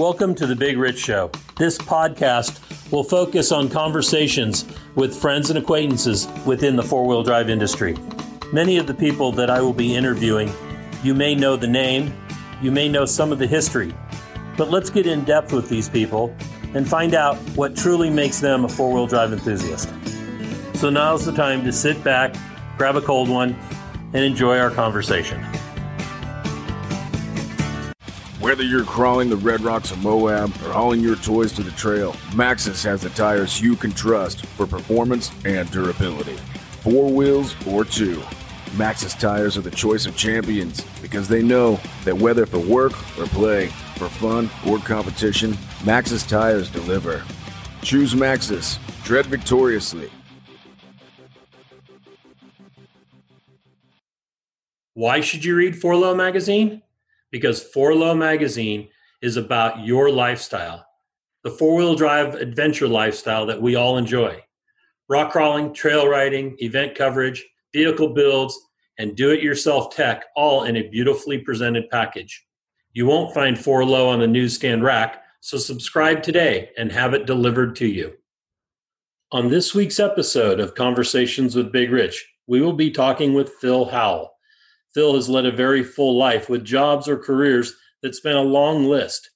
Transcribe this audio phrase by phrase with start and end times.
[0.00, 1.30] Welcome to the Big Rich Show.
[1.56, 4.64] This podcast will focus on conversations
[4.96, 7.96] with friends and acquaintances within the four wheel drive industry.
[8.52, 10.52] Many of the people that I will be interviewing,
[11.04, 12.12] you may know the name,
[12.60, 13.94] you may know some of the history,
[14.56, 16.36] but let's get in depth with these people
[16.74, 19.88] and find out what truly makes them a four wheel drive enthusiast.
[20.74, 22.34] So now's the time to sit back,
[22.76, 23.54] grab a cold one,
[24.12, 25.40] and enjoy our conversation.
[28.44, 32.12] Whether you're crawling the Red Rocks of Moab or hauling your toys to the trail,
[32.32, 36.36] Maxxis has the tires you can trust for performance and durability.
[36.82, 38.16] Four wheels or two,
[38.72, 43.24] Maxxis tires are the choice of champions because they know that whether for work or
[43.28, 47.24] play, for fun or competition, Maxxis tires deliver.
[47.80, 48.78] Choose Maxxis.
[49.04, 50.10] Tread victoriously.
[54.92, 56.82] Why should you read Four Low magazine?
[57.34, 60.86] Because Four Low magazine is about your lifestyle,
[61.42, 64.40] the four wheel drive adventure lifestyle that we all enjoy.
[65.08, 68.56] Rock crawling, trail riding, event coverage, vehicle builds,
[69.00, 72.46] and do it yourself tech all in a beautifully presented package.
[72.92, 77.26] You won't find Four Low on the newsstand rack, so subscribe today and have it
[77.26, 78.12] delivered to you.
[79.32, 83.86] On this week's episode of Conversations with Big Rich, we will be talking with Phil
[83.86, 84.33] Howell.
[84.94, 88.84] Phil has led a very full life with jobs or careers that span a long
[88.84, 89.30] list.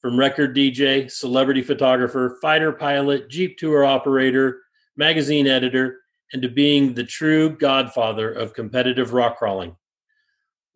[0.00, 4.60] From record DJ, celebrity photographer, fighter pilot, Jeep tour operator,
[4.96, 5.98] magazine editor,
[6.32, 9.76] and to being the true godfather of competitive rock crawling.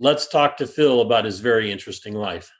[0.00, 2.50] Let's talk to Phil about his very interesting life.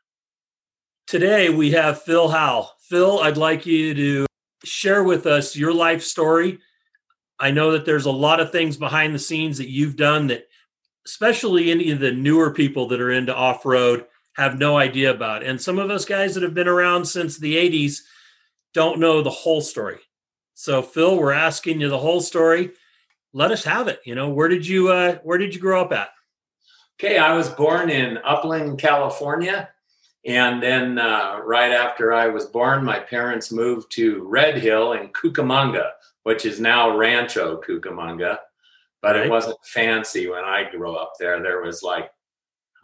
[1.06, 2.70] Today we have Phil Howell.
[2.88, 4.26] Phil, I'd like you to
[4.64, 6.60] share with us your life story.
[7.40, 10.46] I know that there's a lot of things behind the scenes that you've done that
[11.06, 15.42] especially any of the newer people that are into off-road have no idea about.
[15.42, 18.00] And some of us guys that have been around since the 80s
[18.72, 20.00] don't know the whole story.
[20.54, 22.72] So Phil, we're asking you the whole story.
[23.32, 24.00] Let us have it.
[24.04, 26.10] You know, where did you uh where did you grow up at?
[26.98, 29.68] Okay, I was born in Upland, California.
[30.26, 35.08] And then uh, right after I was born, my parents moved to Red Hill in
[35.08, 35.90] Cucamonga,
[36.22, 38.38] which is now Rancho Cucamonga
[39.04, 39.26] but right.
[39.26, 41.42] it wasn't fancy when I grew up there.
[41.42, 42.10] There was like,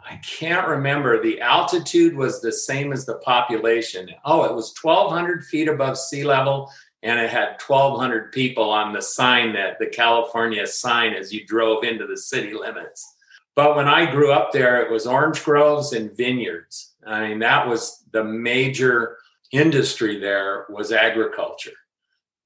[0.06, 1.22] I can't remember.
[1.22, 4.10] The altitude was the same as the population.
[4.26, 6.70] Oh, it was 1,200 feet above sea level,
[7.02, 11.84] and it had 1,200 people on the sign that the California sign as you drove
[11.84, 13.16] into the city limits.
[13.56, 16.96] But when I grew up there, it was orange groves and vineyards.
[17.06, 19.16] I mean, that was the major
[19.52, 21.79] industry there was agriculture.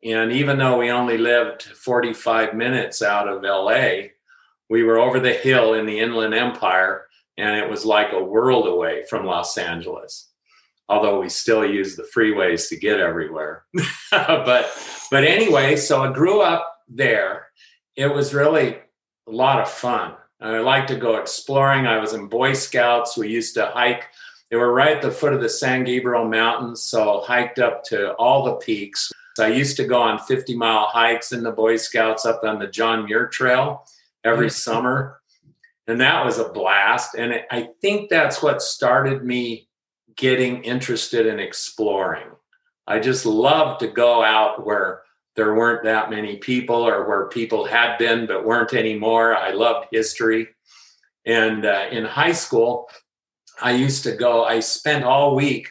[0.05, 4.09] And even though we only lived 45 minutes out of LA,
[4.69, 7.07] we were over the hill in the Inland Empire,
[7.39, 10.31] and it was like a world away from Los Angeles.
[10.89, 13.65] Although we still use the freeways to get everywhere.
[14.11, 14.71] but
[15.11, 17.47] but anyway, so I grew up there.
[17.97, 18.77] It was really
[19.27, 20.15] a lot of fun.
[20.41, 21.87] I liked to go exploring.
[21.87, 23.17] I was in Boy Scouts.
[23.17, 24.05] We used to hike.
[24.55, 28.13] They were right at the foot of the San Gabriel Mountains, so hiked up to
[28.13, 29.11] all the peaks.
[29.37, 32.69] I used to go on 50 mile hikes in the Boy Scouts up on the
[32.69, 33.85] John Muir Trail
[34.23, 34.53] every mm-hmm.
[34.53, 35.21] summer.
[35.89, 37.17] And that was a blast.
[37.17, 39.67] And it, I think that's what started me
[40.15, 42.29] getting interested in exploring.
[42.87, 45.03] I just loved to go out where
[45.35, 49.37] there weren't that many people or where people had been but weren't anymore.
[49.37, 50.47] I loved history.
[51.27, 52.89] And uh, in high school,
[53.63, 55.69] I used to go, I spent all week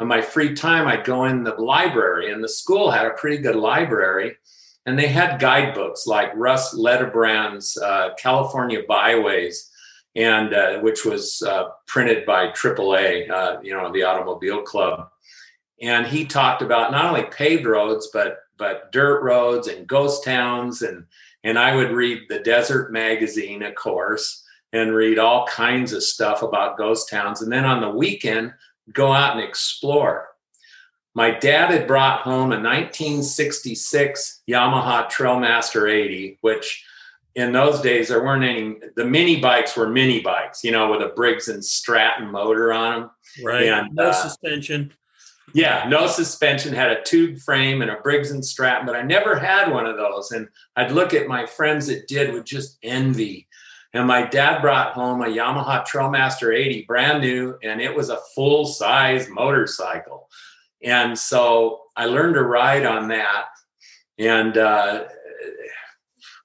[0.00, 3.38] on my free time, I'd go in the library, and the school had a pretty
[3.38, 4.36] good library.
[4.84, 9.70] And they had guidebooks like Russ Leadabrand's uh, California Byways,
[10.14, 15.08] and uh, which was uh, printed by AAA, uh, you know, the Automobile Club.
[15.82, 20.82] And he talked about not only paved roads, but but dirt roads and ghost towns,
[20.82, 21.04] and
[21.44, 26.42] and I would read the Desert magazine, of course, and read all kinds of stuff
[26.42, 27.42] about ghost towns.
[27.42, 28.52] And then on the weekend,
[28.92, 30.28] go out and explore.
[31.14, 36.84] My dad had brought home a 1966 Yamaha Trailmaster 80, which
[37.34, 38.76] in those days there weren't any.
[38.96, 43.00] The mini bikes were mini bikes, you know, with a Briggs and Stratton motor on
[43.00, 43.10] them.
[43.42, 43.66] Right.
[43.66, 44.92] And, no uh, suspension.
[45.54, 46.74] Yeah, no suspension.
[46.74, 49.96] Had a tube frame and a Briggs and Stratton, but I never had one of
[49.96, 50.32] those.
[50.32, 53.45] And I'd look at my friends that did with just envy
[53.96, 58.20] and my dad brought home a Yamaha Trailmaster 80, brand new, and it was a
[58.34, 60.28] full size motorcycle.
[60.82, 63.46] And so I learned to ride on that.
[64.18, 65.04] And uh,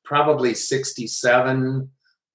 [0.03, 1.89] probably 67,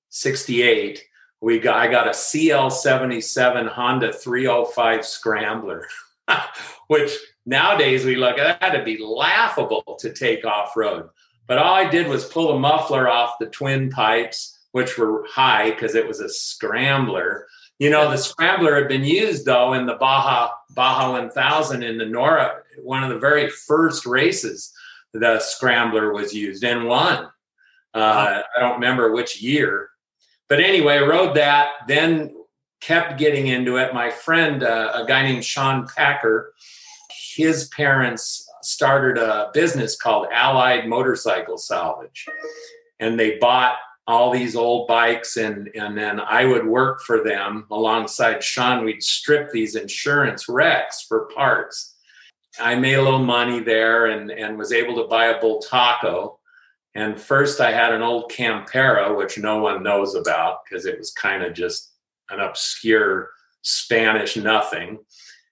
[0.09, 1.05] 68,
[1.41, 5.87] we got I got a CL77 Honda 305 Scrambler,
[6.89, 7.13] which
[7.45, 11.09] nowadays we look at that to be laughable to take off road.
[11.47, 15.71] But all I did was pull the muffler off the twin pipes, which were high
[15.71, 17.47] because it was a scrambler.
[17.79, 22.05] You know, the scrambler had been used though in the Baja Baja 1000 in the
[22.05, 24.75] NORRA, one of the very first races.
[25.15, 27.25] The scrambler was used and won.
[27.95, 29.89] Uh, I don't remember which year,
[30.47, 31.69] but anyway, rode that.
[31.89, 32.35] Then
[32.83, 33.95] kept getting into it.
[33.95, 36.53] My friend, uh, a guy named Sean Packer,
[37.35, 42.27] his parents started a business called Allied Motorcycle Salvage,
[43.01, 43.77] and they bought
[44.07, 48.85] all these old bikes and and then I would work for them alongside Sean.
[48.85, 51.97] We'd strip these insurance wrecks for parts.
[52.61, 56.39] I made a little money there and and was able to buy a Bultaco
[56.95, 61.11] And first I had an old Campera, which no one knows about because it was
[61.13, 61.93] kind of just
[62.31, 63.31] an obscure
[63.63, 64.99] Spanish nothing.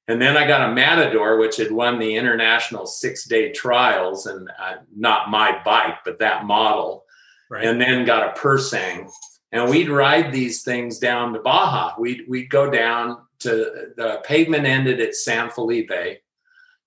[0.07, 4.51] And then I got a Matador, which had won the international six day trials, and
[4.61, 7.04] uh, not my bike, but that model.
[7.51, 7.65] Right.
[7.65, 9.11] And then got a Pursang.
[9.53, 11.95] And we'd ride these things down to Baja.
[11.99, 16.21] We'd, we'd go down to the pavement ended at San Felipe,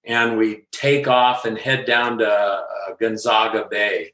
[0.05, 2.63] and we'd take off and head down to uh,
[2.99, 4.13] Gonzaga Bay.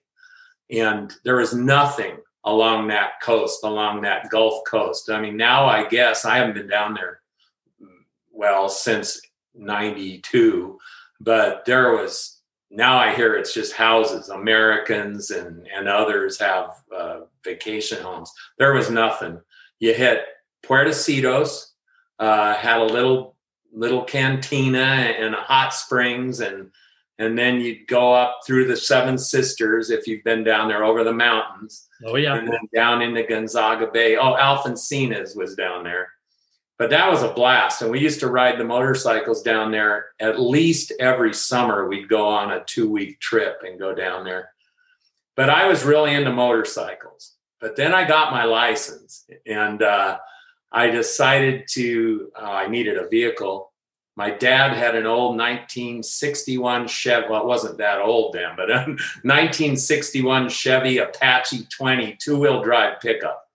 [0.69, 5.09] And there was nothing along that coast, along that Gulf Coast.
[5.09, 7.21] I mean, now I guess I haven't been down there
[8.31, 9.21] well since
[9.55, 10.77] 92
[11.23, 12.32] but there was
[12.75, 14.29] now i hear it's just houses.
[14.29, 18.31] Americans and and others have uh, vacation homes.
[18.57, 19.39] There was nothing.
[19.79, 20.25] You hit
[20.65, 21.73] puertecitos
[22.19, 23.35] uh, had a little
[23.73, 26.69] little cantina and hot springs and
[27.19, 31.03] and then you'd go up through the seven sisters if you've been down there over
[31.03, 31.87] the mountains.
[32.05, 32.35] Oh yeah.
[32.35, 34.17] And then down into gonzaga bay.
[34.17, 36.09] Oh alfonsinas was down there
[36.77, 37.81] but that was a blast.
[37.81, 41.87] And we used to ride the motorcycles down there at least every summer.
[41.87, 44.49] We'd go on a two week trip and go down there.
[45.35, 47.33] But i was really into motorcycles.
[47.59, 50.17] But then i got my license and uh,
[50.71, 53.71] i decided to uh, i needed a vehicle.
[54.15, 58.75] My dad had an old 1961 chevy well it wasn't that old then but a
[59.23, 63.47] 1961 chevy apache 20 two-wheel drive pickup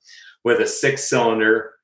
[0.43, 1.78] with a six cylinder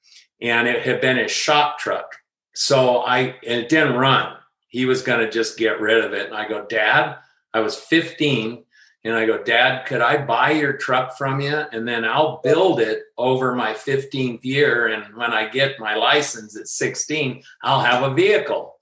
[0.44, 2.16] and it had been his shop truck.
[2.54, 4.36] So I, and it didn't run.
[4.68, 6.26] He was going to just get rid of it.
[6.26, 7.16] And I go, Dad,
[7.54, 8.62] I was 15.
[9.04, 11.56] And I go, Dad, could I buy your truck from you?
[11.72, 14.88] And then I'll build it over my 15th year.
[14.88, 18.76] And when I get my license at 16, I'll have a vehicle.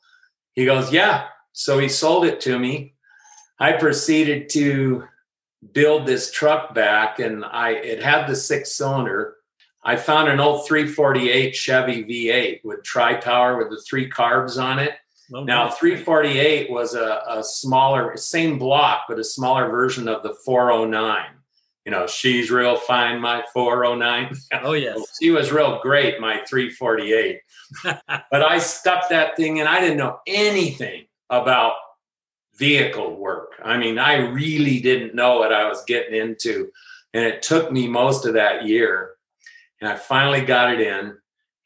[0.54, 1.26] He goes, Yeah.
[1.52, 2.94] So he sold it to me.
[3.58, 5.04] I proceeded to
[5.72, 9.36] build this truck back and I it had the six cylinder
[9.84, 14.79] I found an old 348 Chevy V8 with tri power with the three carbs on
[14.79, 14.93] it.
[15.34, 20.34] Oh, now, 348 was a, a, smaller, same block, but a smaller version of the
[20.44, 21.25] 409.
[21.87, 24.37] You know, she's real fine, my 409.
[24.62, 25.00] Oh, yes.
[25.23, 27.40] she was real great, my 348.
[27.84, 29.67] but I stuck that thing in.
[29.67, 31.75] I didn't know anything about
[32.56, 33.52] vehicle work.
[33.64, 36.70] I mean, I really didn't know what I was getting into.
[37.14, 39.12] And it took me most of that year
[39.82, 41.17] and I finally got it in.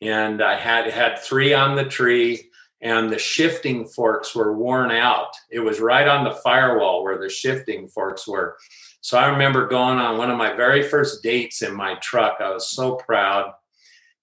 [0.01, 5.29] And I had had three on the tree, and the shifting forks were worn out.
[5.51, 8.57] It was right on the firewall where the shifting forks were.
[9.03, 12.39] So I remember going on one of my very first dates in my truck.
[12.41, 13.53] I was so proud.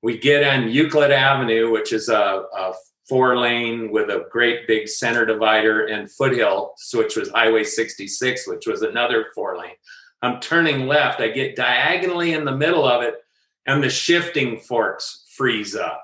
[0.01, 2.73] We get on Euclid Avenue, which is a, a
[3.07, 8.65] four lane with a great big center divider, and Foothill, which was Highway 66, which
[8.65, 9.75] was another four lane.
[10.23, 11.21] I'm turning left.
[11.21, 13.22] I get diagonally in the middle of it
[13.65, 16.03] and the shifting forks freeze up.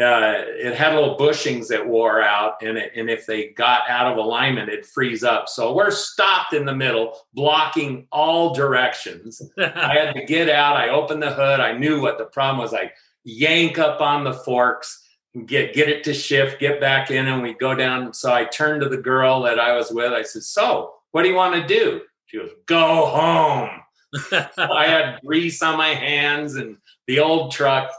[0.00, 4.10] Uh, it had little bushings that wore out, and it, and if they got out
[4.10, 5.48] of alignment, it'd freeze up.
[5.48, 9.40] So we're stopped in the middle, blocking all directions.
[9.58, 10.76] I had to get out.
[10.76, 11.60] I opened the hood.
[11.60, 12.74] I knew what the problem was.
[12.74, 12.90] I
[13.22, 15.00] yank up on the forks,
[15.46, 18.12] get get it to shift, get back in, and we go down.
[18.12, 20.12] So I turned to the girl that I was with.
[20.12, 23.83] I said, "So, what do you want to do?" She goes, "Go home."
[24.56, 27.90] I had grease on my hands and the old truck.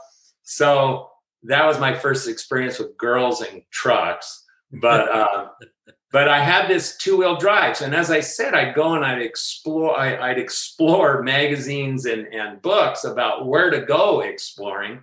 [0.42, 1.10] So
[1.44, 4.44] that was my first experience with girls and trucks.
[4.72, 5.48] But uh,
[6.12, 7.80] but I had this two wheel drive.
[7.82, 9.98] and as I said, I'd go and I'd explore.
[9.98, 15.00] I, would explore magazines and and books about where to go exploring.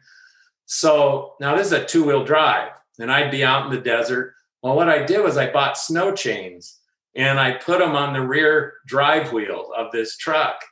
[0.66, 4.34] So now this is a two wheel drive, and I'd be out in the desert.
[4.62, 6.80] Well, what I did was I bought snow chains
[7.16, 10.64] and I put them on the rear drive wheel of this truck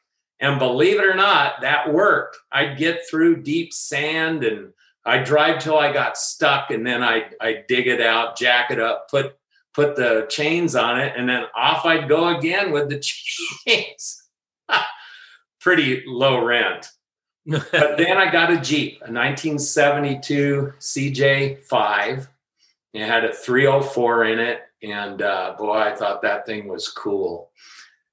[0.42, 2.38] And believe it or not, that worked.
[2.52, 4.74] I'd get through deep sand and
[5.06, 8.80] I'd drive till I got stuck and then I'd, I'd dig it out, jack it
[8.80, 9.38] up, put
[9.74, 13.00] put the chains on it, and then off I'd go again with the
[13.68, 14.24] chains.
[15.60, 16.88] Pretty low rent.
[17.46, 22.28] but then I got a Jeep, a 1972 CJ5.
[22.94, 27.52] It had a 304 in it, and uh, boy, I thought that thing was cool.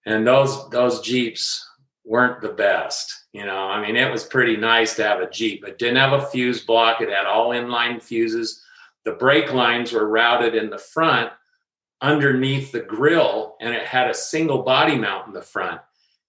[0.06, 1.67] And those those Jeeps
[2.08, 3.68] weren't the best, you know.
[3.68, 6.64] I mean, it was pretty nice to have a Jeep, but didn't have a fuse
[6.64, 7.00] block.
[7.00, 8.62] It had all inline fuses.
[9.04, 11.30] The brake lines were routed in the front
[12.00, 15.80] underneath the grill, and it had a single body mount in the front.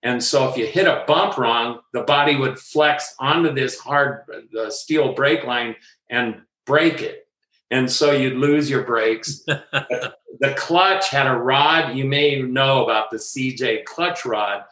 [0.04, 4.24] And so if you hit a bump wrong, the body would flex onto this hard
[4.58, 5.76] uh, steel brake line
[6.10, 7.28] and break it.
[7.72, 9.40] And so you'd lose your brakes.
[9.46, 11.96] the clutch had a rod.
[11.96, 14.64] You may know about the CJ clutch rod.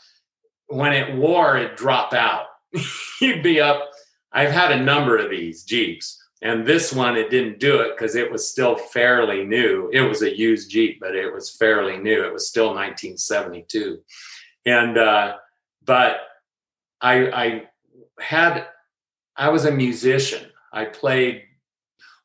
[0.68, 2.48] When it wore, it drop out.
[3.22, 3.90] you'd be up.
[4.32, 8.16] I've had a number of these Jeeps, and this one it didn't do it because
[8.16, 9.90] it was still fairly new.
[9.94, 12.24] It was a used Jeep, but it was fairly new.
[12.26, 14.00] It was still 1972
[14.68, 15.38] and uh,
[15.84, 16.18] but
[17.02, 17.64] I, I
[18.20, 18.68] had
[19.36, 20.46] I was a musician.
[20.74, 21.44] I played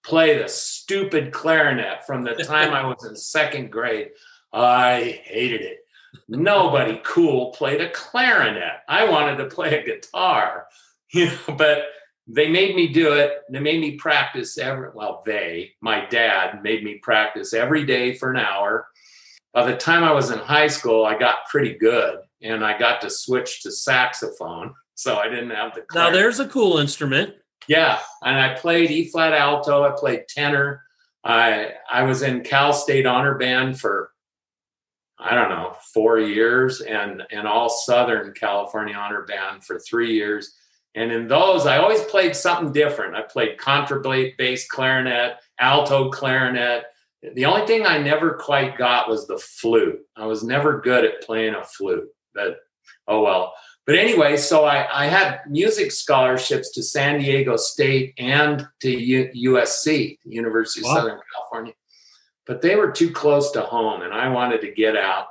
[0.04, 4.10] play the stupid clarinet from the time I was in second grade.
[4.52, 5.81] I hated it.
[6.28, 8.80] Nobody cool played a clarinet.
[8.88, 10.66] I wanted to play a guitar,
[11.12, 11.84] you know, but
[12.26, 13.40] they made me do it.
[13.50, 18.30] They made me practice every well, they, my dad made me practice every day for
[18.30, 18.86] an hour.
[19.52, 23.00] By the time I was in high school, I got pretty good and I got
[23.02, 24.74] to switch to saxophone.
[24.94, 25.82] So I didn't have the.
[25.82, 26.12] Clarinet.
[26.12, 27.34] Now there's a cool instrument.
[27.66, 29.84] Yeah, and I played E flat alto.
[29.84, 30.82] I played tenor.
[31.24, 34.11] I I was in Cal State Honor Band for
[35.22, 40.54] I don't know four years, and and all Southern California Honor Band for three years.
[40.94, 43.14] And in those, I always played something different.
[43.14, 46.84] I played contrabass clarinet, alto clarinet.
[47.34, 50.00] The only thing I never quite got was the flute.
[50.16, 52.58] I was never good at playing a flute but
[53.08, 53.54] oh well.
[53.84, 59.54] But anyway, so I, I had music scholarships to San Diego State and to U-
[59.54, 60.94] USC, University of wow.
[60.94, 61.72] Southern California.
[62.46, 65.26] But they were too close to home, and I wanted to get out.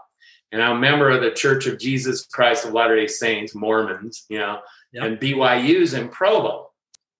[0.51, 4.25] And I'm a member of the Church of Jesus Christ of Latter day Saints, Mormons,
[4.29, 4.59] you know,
[4.91, 5.03] yep.
[5.03, 6.71] and BYU's in Provo.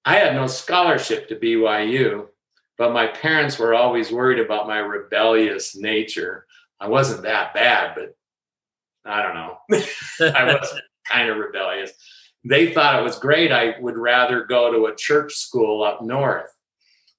[0.04, 2.28] I had no scholarship to BYU,
[2.78, 6.46] but my parents were always worried about my rebellious nature.
[6.80, 8.16] I wasn't that bad, but
[9.06, 9.58] I don't know.
[10.36, 10.74] I was
[11.08, 11.92] kind of rebellious.
[12.44, 13.52] They thought it was great.
[13.52, 16.52] I would rather go to a church school up north.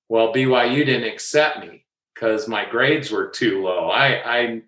[0.08, 3.88] Well, BYU didn't accept me because my grades were too low.
[3.88, 4.62] I, I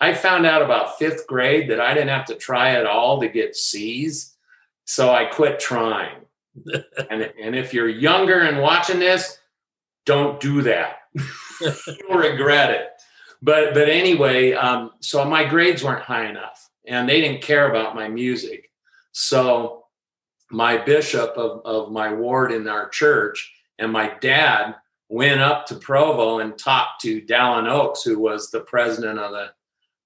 [0.00, 3.28] I found out about fifth grade that I didn't have to try at all to
[3.28, 4.36] get C's.
[4.84, 6.18] So I quit trying.
[7.10, 9.38] and, and if you're younger and watching this,
[10.06, 10.98] don't do that.
[11.60, 12.90] You'll regret it
[13.42, 17.94] but but anyway, um, so my grades weren't high enough, and they didn't care about
[17.94, 18.70] my music.
[19.12, 19.84] So
[20.50, 24.76] my bishop of, of my ward in our church and my dad
[25.08, 29.50] went up to Provo and talked to Dallin Oaks, who was the president of the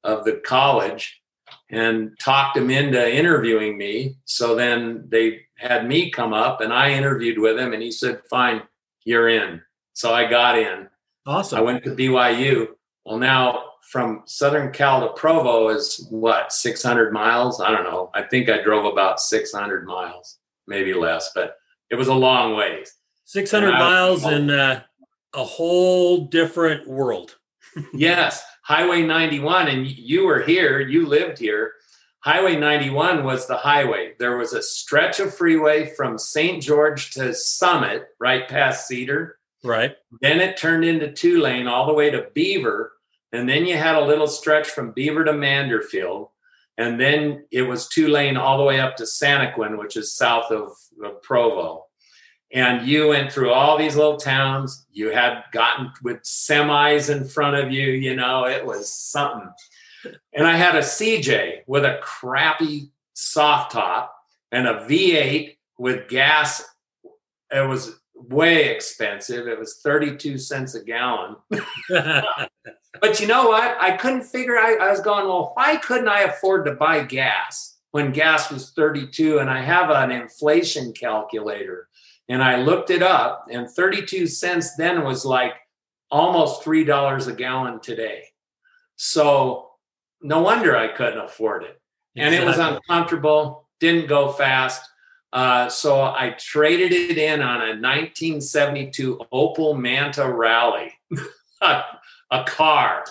[0.04, 1.22] of the college,
[1.70, 4.16] and talked him into interviewing me.
[4.24, 8.22] So then they had me come up and I interviewed with him, and he said,
[8.28, 8.62] "Fine,
[9.04, 9.60] you're in."
[9.92, 10.88] So I got in.
[11.26, 11.58] Awesome.
[11.58, 12.68] I went to BYU
[13.04, 17.60] well, now from Southern Cal to Provo is what, 600 miles?
[17.60, 18.10] I don't know.
[18.14, 21.56] I think I drove about 600 miles, maybe less, but
[21.90, 22.94] it was a long ways.
[23.24, 24.82] 600 miles in uh,
[25.34, 27.36] a whole different world.
[27.94, 31.72] yes, Highway 91, and you were here, you lived here.
[32.20, 34.14] Highway 91 was the highway.
[34.18, 36.62] There was a stretch of freeway from St.
[36.62, 39.38] George to Summit, right past Cedar.
[39.64, 39.96] Right.
[40.20, 42.92] Then it turned into two lane all the way to Beaver.
[43.32, 46.28] And then you had a little stretch from Beaver to Manderfield.
[46.78, 50.50] And then it was two lane all the way up to Santaquin, which is south
[50.52, 50.72] of,
[51.04, 51.86] of Provo.
[52.52, 54.86] And you went through all these little towns.
[54.92, 57.86] You had gotten with semis in front of you.
[57.88, 59.48] You know, it was something.
[60.34, 64.14] And I had a CJ with a crappy soft top
[64.50, 66.62] and a V8 with gas.
[67.50, 69.48] It was way expensive.
[69.48, 71.36] It was 32 cents a gallon.
[71.48, 73.76] but you know what?
[73.80, 77.78] I couldn't figure I, I was going, well, why couldn't I afford to buy gas
[77.92, 81.88] when gas was 32 and I have an inflation calculator
[82.28, 85.54] and I looked it up and 32 cents then was like
[86.10, 88.24] almost $3 a gallon today.
[88.96, 89.70] So
[90.20, 91.80] no wonder I couldn't afford it.
[92.16, 94.88] And it was uncomfortable didn't go fast.
[95.32, 100.92] Uh, so I traded it in on a 1972 Opel Manta Rally,
[101.60, 101.82] a,
[102.30, 103.04] a car.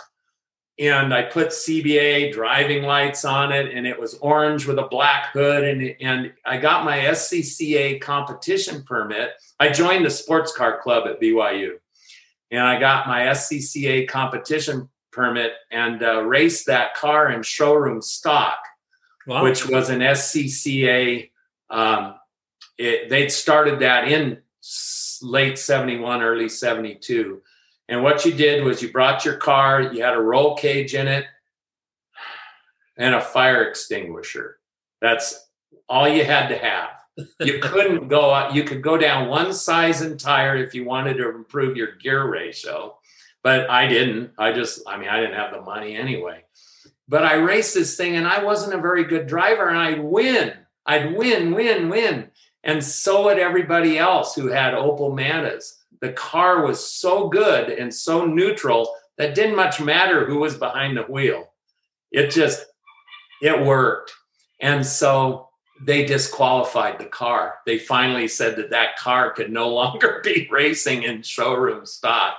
[0.81, 5.27] And I put Cibie driving lights on it, and it was orange with a black
[5.31, 5.63] hood.
[5.63, 9.29] And, and I got my SCCA competition permit.
[9.59, 11.75] I joined the sports car club at BYU,
[12.49, 18.57] and I got my SCCA competition permit and uh, raced that car in showroom stock,
[19.27, 19.43] wow.
[19.43, 21.29] which was an SCCA
[21.71, 22.15] um,
[22.77, 24.39] it, they'd started that in
[25.21, 27.41] late 71 early 72
[27.87, 31.07] and what you did was you brought your car you had a roll cage in
[31.07, 31.25] it
[32.97, 34.59] and a fire extinguisher.
[35.01, 35.49] That's
[35.89, 36.89] all you had to have.
[37.39, 41.15] You couldn't go out you could go down one size and tire if you wanted
[41.15, 42.97] to improve your gear ratio
[43.43, 44.31] but i didn't.
[44.37, 46.43] I just i mean i didn't have the money anyway.
[47.07, 50.53] But i raced this thing and i wasn't a very good driver and i'd win.
[50.85, 52.31] I'd win win win.
[52.63, 55.80] And so would everybody else who had Opel Mantas.
[56.01, 60.97] The car was so good and so neutral that didn't much matter who was behind
[60.97, 61.53] the wheel.
[62.11, 62.65] It just,
[63.41, 64.11] it worked.
[64.59, 65.49] And so
[65.81, 67.55] they disqualified the car.
[67.65, 72.35] They finally said that that car could no longer be racing in showroom stock.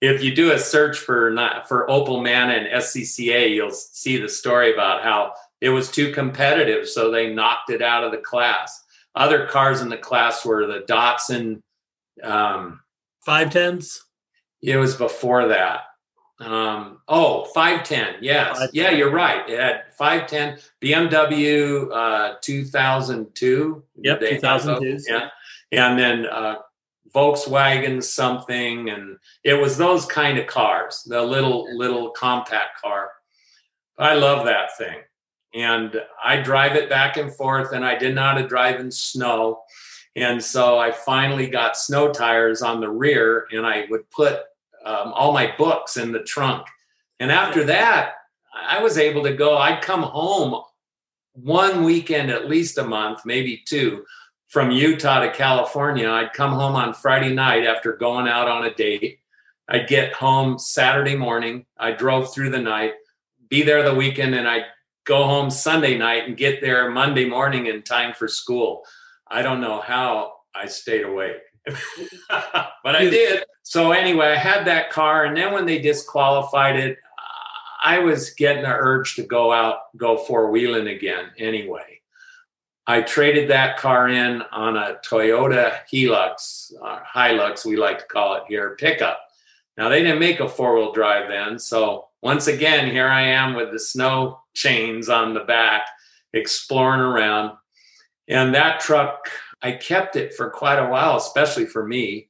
[0.00, 4.28] If you do a search for not for Opel Manta and SCCA, you'll see the
[4.28, 8.82] story about how it was too competitive, so they knocked it out of the class
[9.14, 11.60] other cars in the class were the Datsun.
[12.22, 12.80] Um,
[13.24, 14.04] Five tens.
[14.62, 15.82] It was before that.
[16.40, 18.16] Um, oh, 510.
[18.20, 18.58] Yes.
[18.58, 18.70] 510.
[18.72, 19.48] Yeah, you're right.
[19.48, 23.84] It had 510 BMW uh, 2002.
[23.96, 24.98] Yep, 2002.
[25.08, 25.28] Yeah.
[25.72, 26.56] And then uh,
[27.14, 28.90] Volkswagen something.
[28.90, 33.10] And it was those kind of cars, the little, little compact car.
[33.98, 34.98] I love that thing
[35.54, 39.62] and I drive it back and forth, and I how to drive in snow.
[40.14, 44.40] And so I finally got snow tires on the rear, and I would put
[44.84, 46.66] um, all my books in the trunk.
[47.18, 48.14] And after that,
[48.54, 50.62] I was able to go, I'd come home
[51.32, 54.04] one weekend, at least a month, maybe two,
[54.48, 56.10] from Utah to California.
[56.10, 59.20] I'd come home on Friday night after going out on a date.
[59.68, 61.64] I'd get home Saturday morning.
[61.78, 62.92] I drove through the night,
[63.48, 64.66] be there the weekend, and I'd
[65.04, 68.84] go home Sunday night and get there Monday morning in time for school.
[69.32, 71.38] I don't know how I stayed awake,
[72.28, 73.44] but I did.
[73.62, 76.98] So anyway, I had that car, and then when they disqualified it,
[77.82, 81.30] I was getting the urge to go out, go four wheeling again.
[81.38, 82.00] Anyway,
[82.86, 88.34] I traded that car in on a Toyota Hilux, uh, Hilux, we like to call
[88.36, 89.18] it here, pickup.
[89.78, 93.54] Now they didn't make a four wheel drive then, so once again, here I am
[93.54, 95.82] with the snow chains on the back,
[96.32, 97.56] exploring around.
[98.28, 99.28] And that truck,
[99.62, 102.28] I kept it for quite a while, especially for me.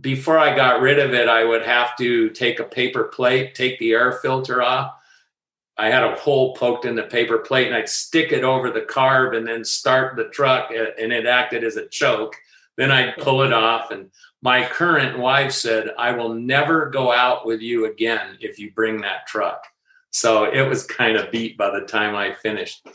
[0.00, 3.78] Before I got rid of it, I would have to take a paper plate, take
[3.78, 4.94] the air filter off.
[5.76, 8.82] I had a hole poked in the paper plate and I'd stick it over the
[8.82, 12.36] carb and then start the truck eh, and it acted as a choke.
[12.76, 13.90] Then I'd pull it off.
[13.90, 14.10] And
[14.42, 19.00] my current wife said, I will never go out with you again if you bring
[19.02, 19.64] that truck.
[20.10, 22.86] So it was kind of beat by the time I finished.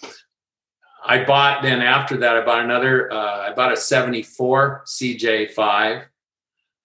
[1.05, 6.05] I bought then after that, I bought another, uh, I bought a 74 CJ5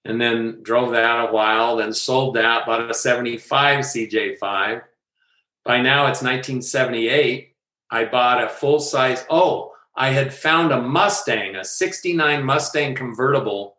[0.04, 4.82] and then drove that a while, then sold that, bought a 75 CJ5.
[5.64, 7.54] By now it's 1978.
[7.90, 13.76] I bought a full size, oh, I had found a Mustang, a 69 Mustang convertible,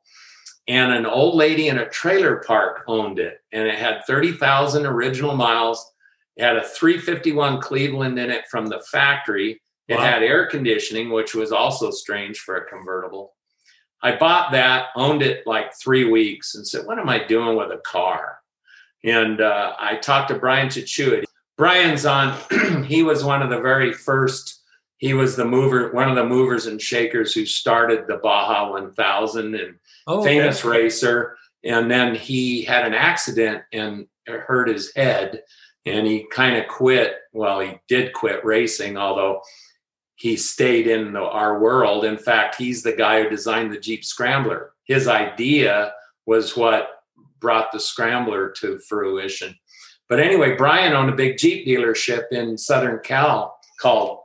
[0.67, 3.39] and an old lady in a trailer park owned it.
[3.52, 5.91] And it had 30,000 original miles.
[6.38, 9.62] It had a 351 Cleveland in it from the factory.
[9.88, 10.02] It wow.
[10.02, 13.34] had air conditioning, which was also strange for a convertible.
[14.02, 17.72] I bought that, owned it like three weeks, and said, What am I doing with
[17.72, 18.39] a car?
[19.04, 21.24] And uh, I talked to Brian Chuchua.
[21.58, 22.38] Brian's on,
[22.86, 24.63] he was one of the very first
[25.04, 29.54] he was the mover, one of the movers and shakers who started the Baja 1000
[29.54, 29.76] and
[30.08, 30.69] oh, famous okay.
[30.69, 31.36] racer.
[31.65, 35.41] And then he had an accident and hurt his head
[35.86, 37.15] and he kind of quit.
[37.34, 39.41] Well, he did quit racing, although
[40.24, 42.06] he stayed in the, our world.
[42.06, 44.72] In fact, he's the guy who designed the Jeep Scrambler.
[44.86, 45.92] His idea
[46.26, 47.02] was what
[47.42, 49.54] brought the Scrambler to fruition.
[50.08, 54.20] But anyway, Brian owned a big Jeep dealership in Southern Cal called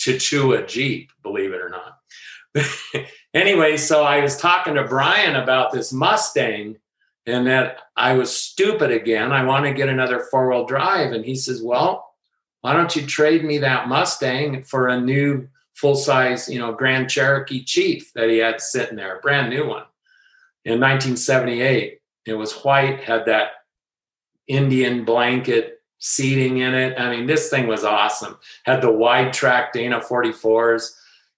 [0.00, 3.04] Chuchua Jeep, believe it or not.
[3.34, 6.78] anyway, so I was talking to Brian about this Mustang
[7.26, 9.32] and that I was stupid again.
[9.32, 11.12] I want to get another four wheel drive.
[11.12, 12.09] And he says, Well,
[12.60, 17.08] why don't you trade me that Mustang for a new full size, you know, Grand
[17.08, 19.84] Cherokee Chief that he had sitting there, a brand new one.
[20.64, 23.52] In 1978, it was white, had that
[24.46, 27.00] Indian blanket seating in it.
[27.00, 28.38] I mean, this thing was awesome.
[28.64, 30.90] Had the wide track Dana 44s,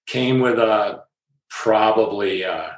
[0.05, 1.03] came with a
[1.49, 2.69] probably uh,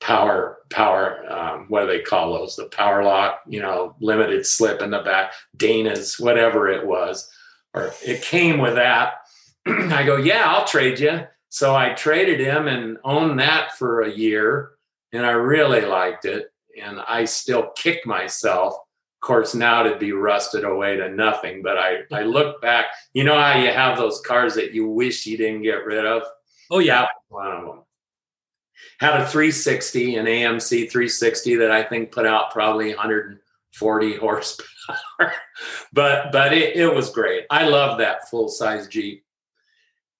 [0.00, 4.82] power power um, what do they call those the power lock you know limited slip
[4.82, 7.30] in the back dana's whatever it was
[7.78, 9.14] or it came with that.
[9.66, 11.20] I go yeah i'll trade you.
[11.48, 14.72] So i traded him and owned that for a year
[15.12, 18.74] and i really liked it and i still kick myself.
[18.74, 22.86] Of course now to be rusted away to nothing but i i look back.
[23.12, 26.22] You know how you have those cars that you wish you didn't get rid of?
[26.70, 27.06] Oh yeah.
[27.28, 27.82] One of them
[28.98, 34.66] had a 360, an AMC 360 that I think put out probably 140 horsepower.
[35.92, 37.44] but but it, it was great.
[37.50, 39.24] I love that full size Jeep.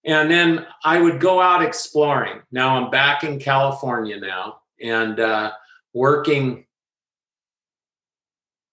[0.05, 2.41] And then I would go out exploring.
[2.51, 5.53] Now I'm back in California now and uh,
[5.93, 6.65] working.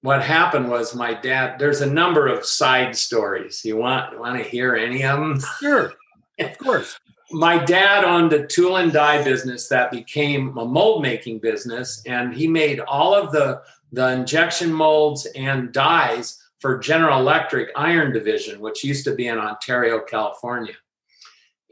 [0.02, 1.58] What happened was my dad.
[1.58, 3.66] There's a number of side stories.
[3.66, 5.40] You want you want to hear any of them?
[5.60, 5.94] Sure,
[6.40, 7.00] of course
[7.32, 12.34] my dad owned a tool and die business that became a mold making business and
[12.34, 13.62] he made all of the
[13.96, 19.38] the injection molds and dies for general electric iron division which used to be in
[19.38, 20.74] ontario california.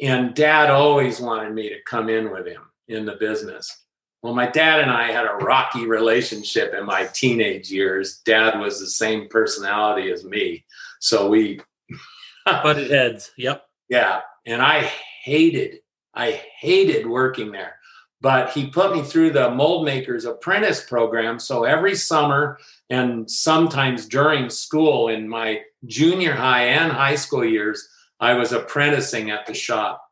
[0.01, 3.85] And dad always wanted me to come in with him in the business.
[4.21, 8.21] Well my dad and i had a rocky relationship in my teenage years.
[8.25, 10.65] Dad was the same personality as me.
[10.99, 11.59] So we
[12.45, 13.31] butted heads.
[13.37, 13.65] Yep.
[13.89, 14.21] Yeah.
[14.45, 14.89] And i
[15.23, 15.79] hated,
[16.13, 17.75] I hated working there.
[18.23, 21.39] But he put me through the mold maker's apprentice program.
[21.39, 22.57] So every summer
[22.89, 27.85] and sometimes during school in my junior high and high school years,
[28.21, 30.09] I was apprenticing at the shop.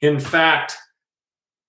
[0.00, 0.76] In fact,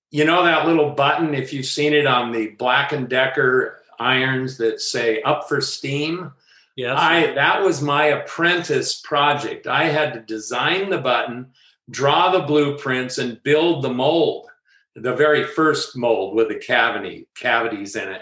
[0.10, 4.58] you know that little button if you've seen it on the Black and Decker irons
[4.58, 6.32] that say up for steam?
[6.76, 6.98] Yes.
[7.00, 9.68] I that was my apprentice project.
[9.68, 11.52] I had to design the button
[11.90, 14.49] draw the blueprints and build the mold,
[15.02, 18.22] the very first mold with the cavity cavities in it,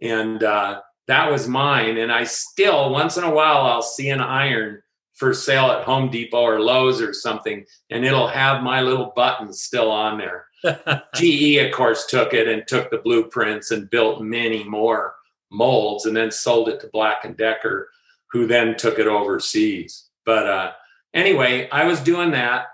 [0.00, 1.98] and uh, that was mine.
[1.98, 4.82] And I still once in a while I'll see an iron
[5.14, 9.60] for sale at Home Depot or Lowe's or something, and it'll have my little buttons
[9.60, 10.46] still on there.
[11.14, 15.14] GE, of course, took it and took the blueprints and built many more
[15.50, 17.88] molds, and then sold it to Black and Decker,
[18.30, 20.08] who then took it overseas.
[20.24, 20.72] But uh,
[21.12, 22.66] anyway, I was doing that,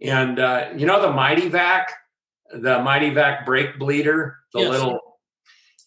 [0.00, 1.86] and uh, you know the Mityvac,
[2.52, 4.70] the Mityvac brake bleeder, the yes.
[4.70, 5.00] little,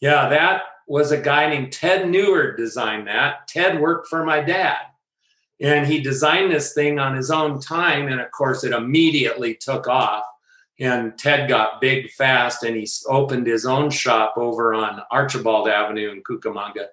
[0.02, 3.48] yeah, that was a guy named Ted Neward designed that.
[3.48, 4.78] Ted worked for my dad,
[5.60, 9.88] and he designed this thing on his own time, and of course it immediately took
[9.88, 10.24] off.
[10.80, 16.12] And Ted got big fast, and he opened his own shop over on Archibald Avenue
[16.12, 16.88] in Cucamonga.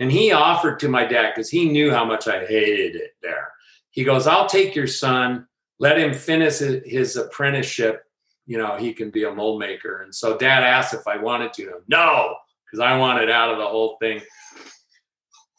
[0.00, 3.52] And he offered to my dad because he knew how much I hated it there.
[3.90, 8.04] He goes, "I'll take your son." let him finish his apprenticeship.
[8.48, 10.02] You know, he can be a mold maker.
[10.02, 11.74] And so dad asked if I wanted to.
[11.86, 12.34] No,
[12.64, 14.20] because I wanted out of the whole thing.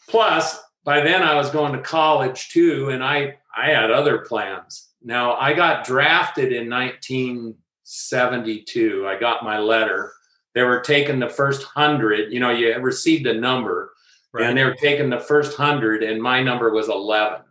[0.09, 4.89] Plus, by then I was going to college too, and I I had other plans.
[5.03, 9.05] Now I got drafted in 1972.
[9.07, 10.11] I got my letter.
[10.55, 12.33] They were taking the first hundred.
[12.33, 13.93] You know, you received a number,
[14.33, 14.47] right.
[14.47, 17.41] and they were taking the first hundred, and my number was 11.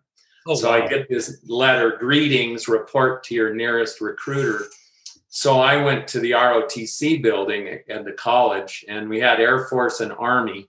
[0.48, 0.76] Oh, so wow.
[0.76, 4.64] I get this letter, greetings, report to your nearest recruiter.
[5.38, 10.00] So I went to the ROTC building at the college, and we had Air Force
[10.00, 10.68] and Army.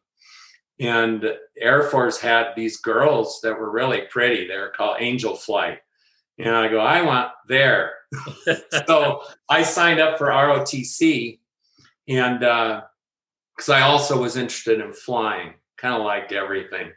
[0.79, 1.25] And
[1.59, 4.45] Air Force had these girls that were really pretty.
[4.45, 5.79] They're called Angel Flight.
[6.37, 7.93] And I go, I want there.
[8.85, 11.39] so I signed up for ROTC,
[12.07, 16.91] and because uh, I also was interested in flying, kind of liked everything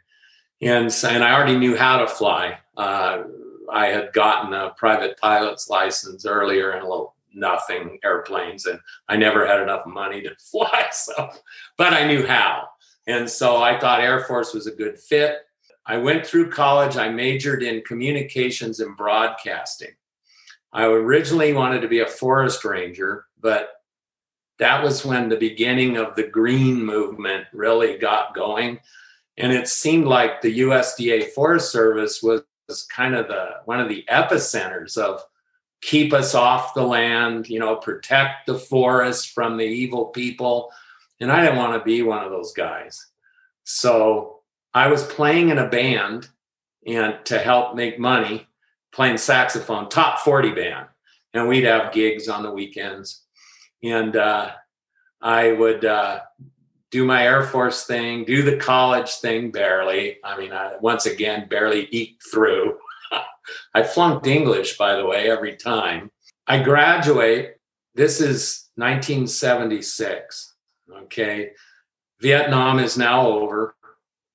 [0.61, 2.59] and and I already knew how to fly.
[2.77, 3.25] Uh,
[3.71, 9.17] I had gotten a private pilot's license earlier and a little nothing airplanes, and I
[9.17, 10.89] never had enough money to fly.
[10.93, 11.31] So,
[11.77, 12.69] but I knew how,
[13.07, 15.39] and so I thought Air Force was a good fit.
[15.85, 16.97] I went through college.
[16.97, 19.95] I majored in communications and broadcasting.
[20.73, 23.71] I originally wanted to be a forest ranger, but
[24.59, 28.79] that was when the beginning of the green movement really got going
[29.39, 32.43] and it seemed like the USDA Forest Service was,
[32.89, 35.23] kind of the one of the epicenters of
[35.83, 40.73] keep us off the land, you know, protect the forest from the evil people.
[41.21, 43.07] And I didn't want to be one of those guys.
[43.65, 44.41] So
[44.73, 46.29] I was playing in a band
[46.87, 48.47] and to help make money,
[48.93, 50.87] playing saxophone, top 40 band.
[51.35, 53.23] and we'd have gigs on the weekends.
[53.83, 54.53] And uh,
[55.21, 56.21] I would uh,
[56.91, 60.19] do my Air Force thing, do the college thing barely.
[60.23, 62.79] I mean, I, once again, barely eked through.
[63.75, 66.11] I flunked English, by the way, every time.
[66.47, 67.57] I graduate.
[67.95, 70.55] This is 1976.
[70.91, 71.51] Okay.
[72.21, 73.75] Vietnam is now over.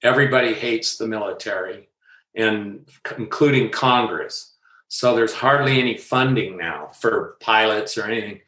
[0.03, 1.89] Everybody hates the military,
[2.35, 4.53] and including Congress.
[4.89, 8.41] So there's hardly any funding now for pilots or anything.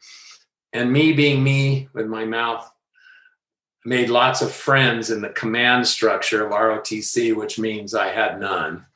[0.72, 2.70] And me being me with my mouth
[3.84, 8.86] made lots of friends in the command structure of ROTC, which means I had none.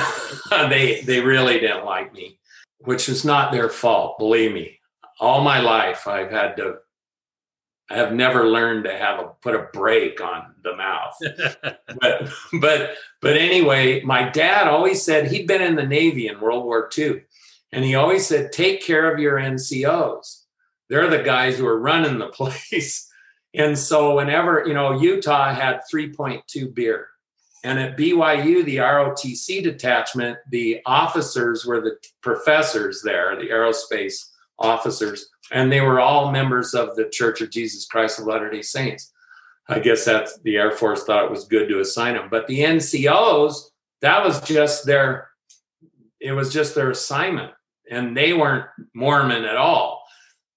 [0.68, 2.38] they they really didn't like me,
[2.78, 4.18] which was not their fault.
[4.18, 4.78] Believe me,
[5.20, 6.78] all my life I've had to.
[7.90, 11.16] I have never learned to have a put a break on the mouth.
[12.00, 16.64] but but but anyway, my dad always said he'd been in the Navy in World
[16.64, 17.22] War II,
[17.72, 20.42] and he always said, "Take care of your NCOs.
[20.88, 23.08] They're the guys who are running the place."
[23.54, 27.08] And so whenever, you know, Utah had 3.2 beer.
[27.64, 35.28] And at BYU, the ROTC detachment, the officers were the professors there, the aerospace officers,
[35.52, 39.12] and they were all members of the Church of Jesus Christ of Latter day Saints.
[39.68, 42.28] I guess that's the Air Force thought it was good to assign them.
[42.30, 43.70] But the NCOs,
[44.00, 45.28] that was just their,
[46.20, 47.52] it was just their assignment.
[47.90, 50.02] And they weren't Mormon at all.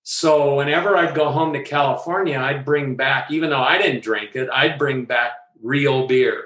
[0.03, 4.35] So whenever I'd go home to California, I'd bring back, even though I didn't drink
[4.35, 6.45] it, I'd bring back real beer,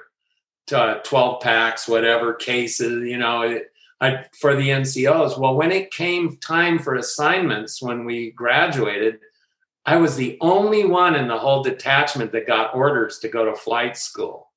[0.70, 3.60] to 12 packs, whatever cases, you know,
[4.02, 5.38] I, for the NCOs.
[5.38, 9.20] Well, when it came time for assignments when we graduated,
[9.86, 13.56] I was the only one in the whole detachment that got orders to go to
[13.56, 14.52] flight school.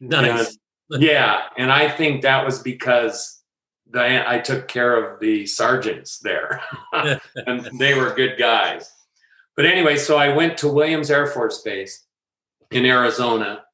[0.00, 0.58] Nice.
[0.90, 3.42] And, yeah, and I think that was because
[3.90, 8.90] Diane, I took care of the sergeants there, and they were good guys.
[9.56, 12.06] But anyway, so I went to Williams Air Force Base
[12.70, 13.64] in Arizona,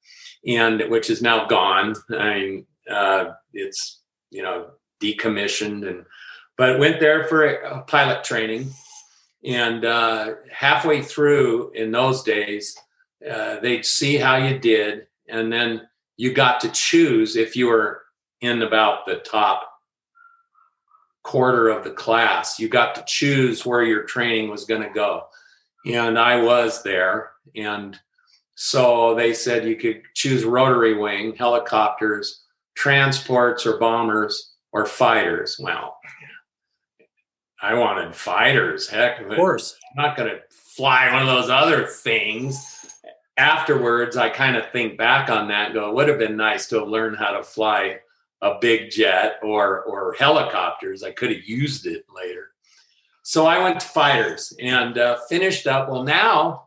[0.47, 1.95] and which is now gone.
[2.11, 4.71] I mean, uh, it's you know
[5.03, 6.05] decommissioned, and
[6.57, 8.71] but went there for pilot training,
[9.45, 12.77] and uh, halfway through in those days,
[13.29, 15.83] uh, they'd see how you did, and then
[16.17, 18.03] you got to choose if you were
[18.41, 19.71] in about the top
[21.27, 22.59] quarter of the class.
[22.59, 25.25] You got to choose where your training was going to go.
[25.85, 27.33] And I was there.
[27.55, 27.99] And
[28.57, 35.59] so they said you could choose rotary wing, helicopters, transports or bombers, or fighters.
[35.61, 35.99] Well,
[37.61, 38.89] I wanted fighters.
[38.89, 39.77] Heck, of course.
[39.91, 42.87] I'm not going to fly one of those other things.
[43.37, 46.79] Afterwards, I kind of think back on that go, it would have been nice to
[46.79, 47.99] have learned how to fly
[48.41, 51.03] a big jet or or helicopters.
[51.03, 52.49] I could have used it later.
[53.23, 55.91] So I went to fighters and uh, finished up.
[55.91, 56.66] Well, now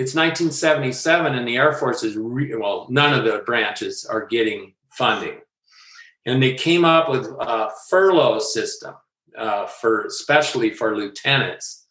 [0.00, 4.72] it's 1977, and the Air Force is re- well, none of the branches are getting
[4.88, 5.40] funding,
[6.24, 8.94] and they came up with a furlough system
[9.36, 11.86] uh, for especially for lieutenants,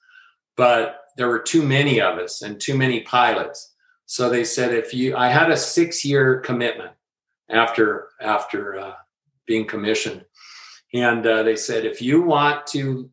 [0.57, 3.75] but there were too many of us and too many pilots.
[4.07, 6.93] So they said if you, I had a six-year commitment
[7.47, 8.93] after after uh,
[9.45, 10.25] being commissioned.
[10.95, 13.11] And uh, they said, if you want to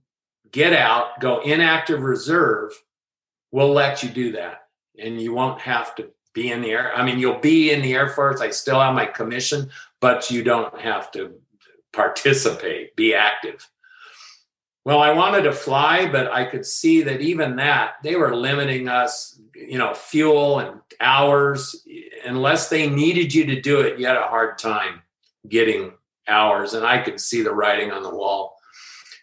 [0.52, 2.72] get out, go inactive reserve,
[3.50, 4.65] we'll let you do that.
[5.02, 6.94] And you won't have to be in the air.
[6.94, 8.40] I mean, you'll be in the Air Force.
[8.40, 11.34] I still have my commission, but you don't have to
[11.92, 13.66] participate, be active.
[14.84, 18.88] Well, I wanted to fly, but I could see that even that, they were limiting
[18.88, 21.84] us, you know, fuel and hours.
[22.24, 25.02] Unless they needed you to do it, you had a hard time
[25.48, 25.92] getting
[26.28, 28.56] hours and I could see the writing on the wall.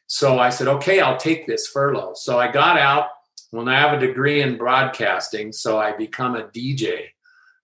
[0.08, 2.14] So I said, okay, I'll take this furlough.
[2.16, 3.08] So I got out.
[3.54, 7.10] Well, I have a degree in broadcasting, so I become a DJ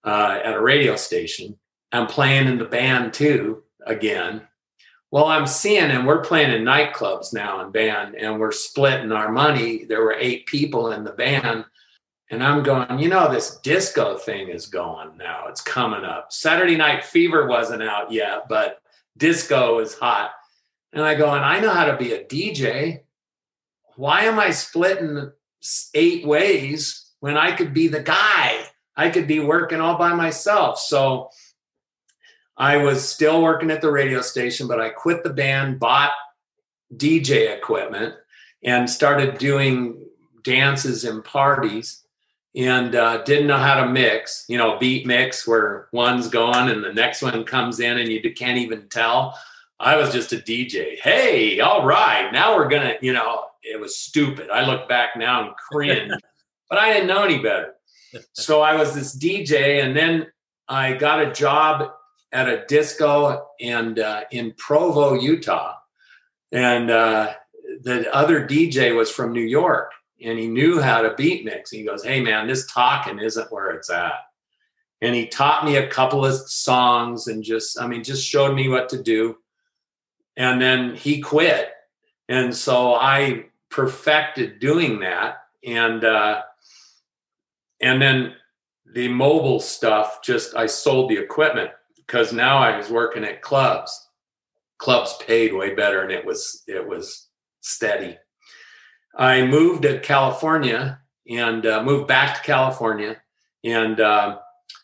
[0.04, 1.58] uh, at a radio station.
[1.92, 4.44] I'm playing in the band too again.
[5.10, 9.32] Well, I'm seeing, and we're playing in nightclubs now in band, and we're splitting our
[9.32, 9.84] money.
[9.86, 11.66] There were eight people in the band,
[12.30, 15.48] and I'm going, you know, this disco thing is going now.
[15.48, 16.32] It's coming up.
[16.32, 18.80] Saturday Night Fever wasn't out yet, but
[19.18, 20.34] disco is hot.
[20.94, 23.00] And I go, and I know how to be a DJ.
[23.96, 25.32] Why am I splitting
[25.94, 28.66] eight ways when I could be the guy?
[28.96, 30.80] I could be working all by myself.
[30.80, 31.30] So
[32.58, 36.12] I was still working at the radio station, but I quit the band, bought
[36.94, 38.16] DJ equipment,
[38.64, 40.06] and started doing
[40.44, 42.04] dances and parties
[42.56, 46.84] and uh, didn't know how to mix, you know, beat mix where one's going and
[46.84, 49.38] the next one comes in and you can't even tell.
[49.80, 51.00] I was just a DJ.
[51.00, 54.50] Hey, all right, now we're gonna, you know, it was stupid.
[54.50, 56.12] I look back now and cringe,
[56.70, 57.74] but I didn't know any better.
[58.34, 60.28] So I was this DJ, and then
[60.68, 61.92] I got a job
[62.32, 65.76] at a disco and uh, in Provo, Utah,
[66.52, 67.34] and uh,
[67.84, 69.92] the other DJ was from New York,
[70.24, 71.72] and he knew how to beat mix.
[71.72, 74.14] And He goes, "Hey man, this talking isn't where it's at."
[75.02, 78.68] And he taught me a couple of songs and just, I mean, just showed me
[78.68, 79.38] what to do.
[80.36, 81.72] And then he quit,
[82.30, 86.44] and so I perfected doing that, and uh,
[87.82, 88.36] and then
[88.94, 90.20] the mobile stuff.
[90.24, 94.08] Just I sold the equipment because now I was working at clubs.
[94.78, 97.28] Clubs paid way better, and it was it was
[97.62, 98.18] steady.
[99.18, 103.22] I moved to California and uh, moved back to California
[103.64, 104.38] and uh,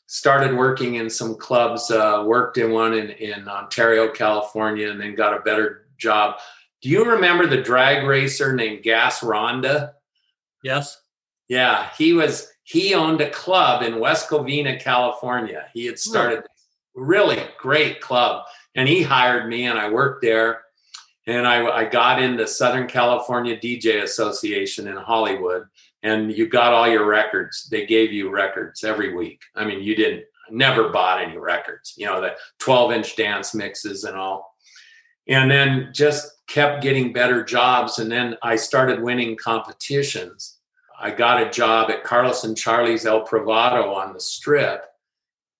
[0.08, 1.92] started working in some clubs.
[1.92, 6.36] Uh, worked in one in, in Ontario, California, and then got a better job.
[6.82, 9.94] Do you remember the drag racer named Gas Ronda?
[10.64, 11.02] Yes.
[11.48, 12.52] Yeah, he was.
[12.64, 15.68] He owned a club in West Covina, California.
[15.74, 16.10] He had hmm.
[16.10, 16.44] started
[16.96, 20.62] really great club, and he hired me, and I worked there
[21.28, 25.66] and I, I got into Southern California DJ Association in Hollywood,
[26.04, 27.68] and you got all your records.
[27.70, 29.42] They gave you records every week.
[29.56, 34.04] I mean, you didn't never bought any records, you know, the 12 inch dance mixes
[34.04, 34.55] and all.
[35.28, 38.00] And then just kept getting better jobs.
[38.00, 40.60] And then I started winning competitions.
[41.00, 44.86] I got a job at Carlos and Charlie's El Privado on the strip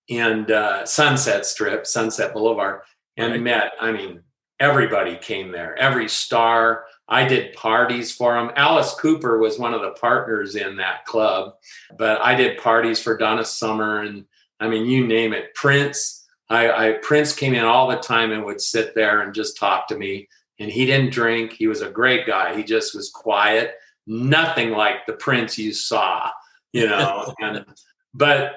[0.08, 2.82] and uh, Sunset Strip, Sunset Boulevard,
[3.16, 3.42] and right.
[3.42, 4.22] met, I mean,
[4.60, 6.84] everybody came there, every star.
[7.08, 8.50] I did parties for them.
[8.56, 11.54] Alice Cooper was one of the partners in that club,
[11.98, 14.24] but I did parties for Donna Summer and
[14.58, 15.54] I mean, you name it.
[15.54, 19.58] Prince, I, I Prince came in all the time and would sit there and just
[19.58, 20.28] talk to me.
[20.58, 21.52] And he didn't drink.
[21.52, 22.56] He was a great guy.
[22.56, 23.74] He just was quiet,
[24.06, 26.30] nothing like the Prince you saw,
[26.72, 27.34] you know.
[27.40, 27.64] and
[28.14, 28.54] but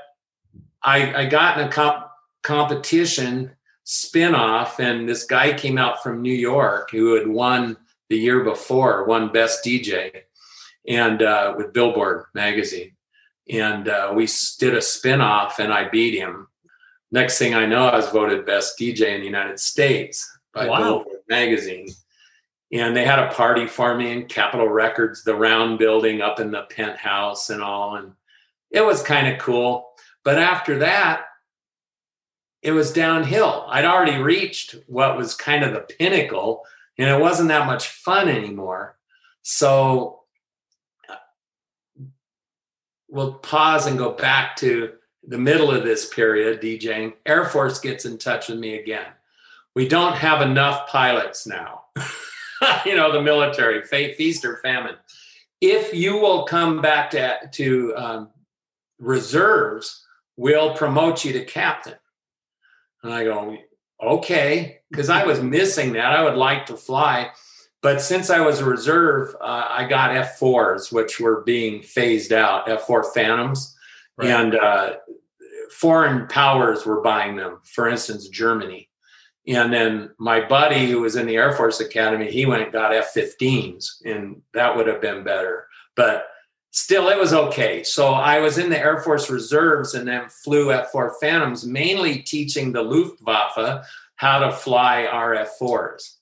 [0.82, 2.10] I, I got in a comp-
[2.43, 3.52] competition
[3.86, 7.75] spinoff, and this guy came out from New York who had won
[8.10, 10.21] the year before, won Best DJ,
[10.88, 12.95] and uh, with Billboard magazine,
[13.49, 14.28] and uh, we
[14.60, 16.47] did a spinoff, and I beat him.
[17.12, 20.78] Next thing I know, I was voted Best DJ in the United States by wow.
[20.78, 21.89] Billboard magazine.
[22.72, 26.52] And they had a party for me in Capitol Records, the round building up in
[26.52, 27.95] the penthouse and all.
[27.95, 28.13] And
[28.69, 29.89] it was kind of cool.
[30.24, 31.24] But after that,
[32.62, 33.65] it was downhill.
[33.69, 36.63] I'd already reached what was kind of the pinnacle,
[36.98, 38.98] and it wasn't that much fun anymore.
[39.43, 40.22] So
[41.10, 41.15] uh,
[43.08, 44.91] we'll pause and go back to
[45.30, 47.13] the middle of this period, DJing.
[47.26, 49.06] Air Force gets in touch with me again.
[49.76, 51.84] We don't have enough pilots now.
[52.86, 54.96] you know, the military, feast or famine.
[55.62, 58.30] If you will come back to, to um,
[58.98, 60.04] reserves,
[60.36, 61.96] we'll promote you to captain.
[63.04, 63.56] And I go,
[64.02, 66.12] okay, because I was missing that.
[66.12, 67.30] I would like to fly.
[67.82, 72.65] But since I was a reserve, uh, I got F4s, which were being phased out,
[72.68, 73.76] F4 Phantoms.
[74.18, 74.32] Right.
[74.32, 74.96] And uh,
[75.71, 78.89] foreign powers were buying them, for instance, Germany.
[79.47, 82.93] And then my buddy, who was in the Air Force Academy, he went and got
[82.93, 85.67] F 15s, and that would have been better.
[85.95, 86.27] But
[86.71, 87.84] still it was okay.
[87.84, 92.71] So I was in the Air Force Reserves and then flew F4 Phantoms, mainly teaching
[92.71, 96.15] the Luftwaffe how to fly RF4s.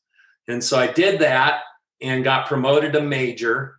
[0.48, 1.62] And so I did that
[2.02, 3.77] and got promoted to major.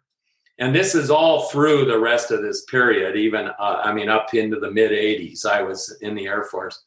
[0.59, 4.35] And this is all through the rest of this period, even, uh, I mean, up
[4.35, 6.83] into the mid 80s, I was in the Air Force.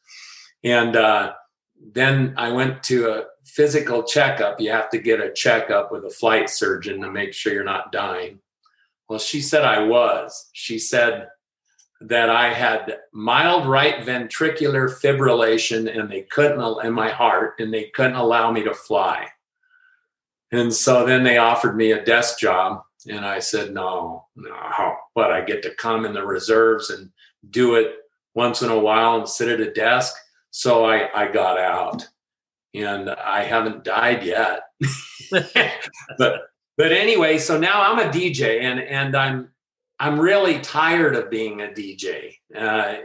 [0.62, 1.32] And uh,
[1.92, 4.60] then I went to a physical checkup.
[4.60, 7.92] You have to get a checkup with a flight surgeon to make sure you're not
[7.92, 8.40] dying.
[9.08, 10.50] Well, she said I was.
[10.52, 11.28] She said
[12.02, 17.84] that I had mild right ventricular fibrillation and they couldn't in my heart and they
[17.94, 19.28] couldn't allow me to fly.
[20.50, 24.96] And so then they offered me a desk job and I said no, no.
[25.14, 27.10] But I get to come in the reserves and
[27.50, 27.94] do it
[28.34, 30.14] once in a while and sit at a desk.
[30.50, 32.06] So I I got out.
[32.74, 34.62] And I haven't died yet.
[36.18, 36.42] but
[36.76, 39.51] but anyway, so now I'm a DJ and and I'm
[40.02, 42.34] I'm really tired of being a DJ.
[42.52, 42.96] Uh,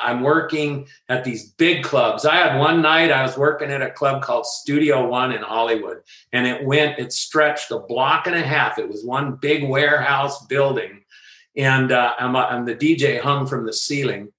[0.00, 2.24] I'm working at these big clubs.
[2.24, 5.98] I had one night I was working at a club called Studio One in Hollywood,
[6.32, 8.78] and it went, it stretched a block and a half.
[8.78, 11.04] It was one big warehouse building,
[11.54, 14.32] and uh, I'm, I'm the DJ hung from the ceiling,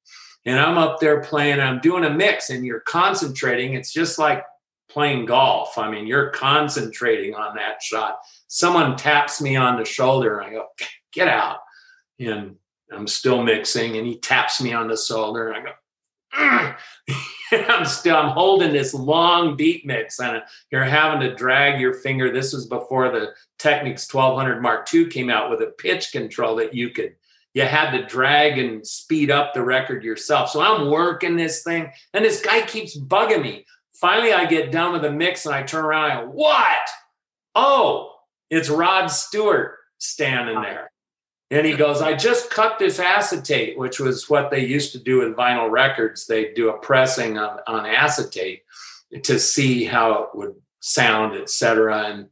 [0.45, 1.59] and I'm up there playing.
[1.59, 3.75] I'm doing a mix, and you're concentrating.
[3.75, 4.43] It's just like
[4.89, 5.77] playing golf.
[5.77, 8.17] I mean, you're concentrating on that shot.
[8.47, 10.65] Someone taps me on the shoulder, and I go,
[11.13, 11.59] "Get out!"
[12.19, 12.55] And
[12.91, 15.71] I'm still mixing, and he taps me on the shoulder, and I go,
[17.51, 22.31] I'm still I'm holding this long beat mix and you're having to drag your finger.
[22.31, 26.73] This was before the Technics 1200 Mark II came out with a pitch control that
[26.73, 27.15] you could
[27.55, 30.51] you had to drag and speed up the record yourself.
[30.51, 33.65] So I'm working this thing and this guy keeps bugging me.
[33.93, 36.89] Finally I get done with the mix and I turn around and I go, "What?
[37.55, 38.13] Oh,
[38.51, 40.91] it's Rod Stewart standing there."
[41.51, 45.23] And he goes, I just cut this acetate, which was what they used to do
[45.23, 46.27] in vinyl records.
[46.27, 48.63] They'd do a pressing on, on acetate
[49.23, 52.03] to see how it would sound, etc.
[52.03, 52.27] And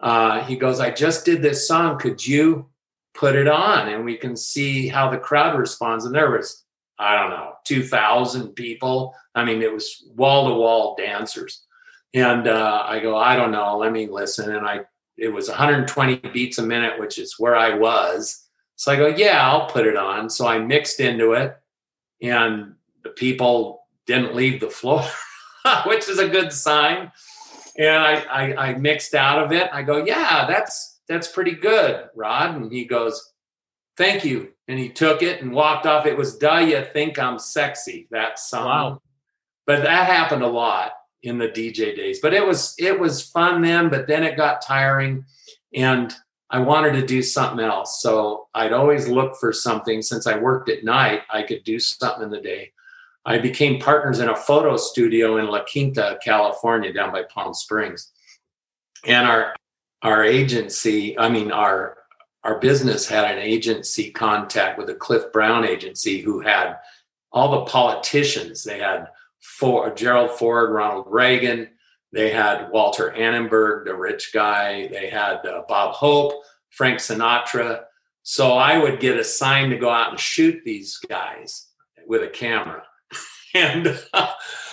[0.00, 1.98] uh, he goes, I just did this song.
[1.98, 2.68] Could you
[3.14, 3.88] put it on?
[3.88, 6.04] And we can see how the crowd responds.
[6.04, 6.64] And there was,
[6.98, 9.14] I don't know, 2,000 people.
[9.34, 11.64] I mean, it was wall to wall dancers.
[12.12, 14.54] And uh, I go, I don't know, let me listen.
[14.54, 14.80] And I,
[15.16, 18.47] it was 120 beats a minute, which is where I was
[18.78, 20.30] so I go, yeah, I'll put it on.
[20.30, 21.56] So I mixed into it,
[22.22, 25.04] and the people didn't leave the floor,
[25.86, 27.10] which is a good sign.
[27.76, 29.68] And I, I, I mixed out of it.
[29.72, 32.54] I go, yeah, that's that's pretty good, Rod.
[32.54, 33.32] And he goes,
[33.96, 34.52] thank you.
[34.68, 36.06] And he took it and walked off.
[36.06, 38.66] It was "Do You Think I'm Sexy?" That song.
[38.66, 39.02] Wow.
[39.66, 40.92] But that happened a lot
[41.24, 42.20] in the DJ days.
[42.20, 43.88] But it was it was fun then.
[43.88, 45.24] But then it got tiring,
[45.74, 46.14] and
[46.50, 48.00] I wanted to do something else.
[48.00, 50.00] So I'd always look for something.
[50.00, 52.72] Since I worked at night, I could do something in the day.
[53.24, 58.10] I became partners in a photo studio in La Quinta, California, down by Palm Springs.
[59.06, 59.54] And our
[60.02, 61.98] our agency, I mean our
[62.44, 66.78] our business had an agency contact with a Cliff Brown agency who had
[67.30, 68.64] all the politicians.
[68.64, 69.08] They had
[69.40, 71.68] Ford, Gerald Ford, Ronald Reagan,
[72.12, 74.88] they had Walter Annenberg, the rich guy.
[74.88, 77.84] They had uh, Bob Hope, Frank Sinatra.
[78.22, 81.68] So I would get assigned to go out and shoot these guys
[82.06, 82.82] with a camera.
[83.54, 84.32] and uh,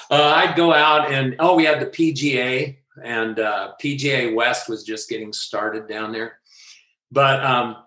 [0.09, 5.09] I'd go out and, oh, we had the PGA, and uh, PGA West was just
[5.09, 6.39] getting started down there.
[7.11, 7.77] But um,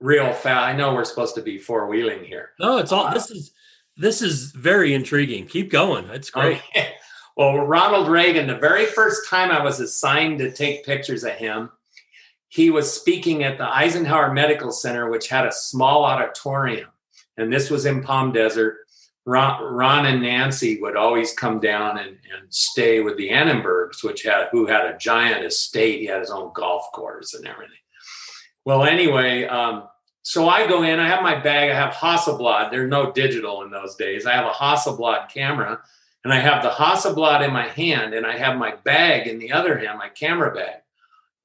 [0.00, 2.50] real fast, I know we're supposed to be four wheeling here.
[2.60, 3.52] No, it's all, this is,
[3.96, 5.46] this is very intriguing.
[5.46, 6.06] Keep going.
[6.10, 6.60] It's great.
[6.70, 6.92] Okay.
[7.36, 11.70] Well, Ronald Reagan, the very first time I was assigned to take pictures of him,
[12.48, 16.88] he was speaking at the Eisenhower Medical Center, which had a small auditorium.
[17.36, 18.78] And this was in Palm Desert.
[19.26, 24.22] Ron, Ron and Nancy would always come down and, and stay with the Annenbergs, which
[24.22, 26.00] had who had a giant estate.
[26.00, 27.76] He had his own golf course and everything.
[28.64, 29.88] Well, anyway, um,
[30.22, 32.70] so I go in, I have my bag, I have Hasselblad.
[32.70, 34.24] There's no digital in those days.
[34.24, 35.82] I have a Hasselblad camera
[36.26, 39.52] and I have the Hasselblad in my hand and I have my bag in the
[39.52, 40.80] other hand, my camera bag.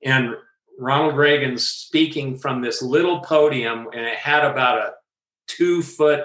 [0.03, 0.34] And
[0.79, 4.93] Ronald Reagan's speaking from this little podium and it had about a
[5.45, 6.21] two foot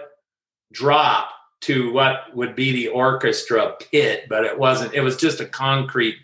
[0.72, 1.28] drop
[1.64, 6.16] to what would be the orchestra pit, but it wasn't, it was just a concrete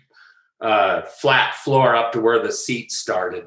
[0.59, 3.45] uh, flat floor up to where the seats started.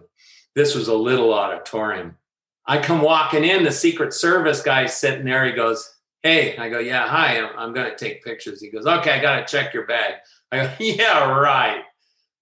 [0.55, 2.19] This was a little auditorium.
[2.65, 5.45] I come walking in, the Secret Service guy sitting there.
[5.45, 5.93] He goes,
[6.27, 8.61] Hey, I go, yeah, hi, I'm, I'm going to take pictures.
[8.61, 10.15] He goes, okay, I got to check your bag.
[10.51, 11.85] I go, yeah, right.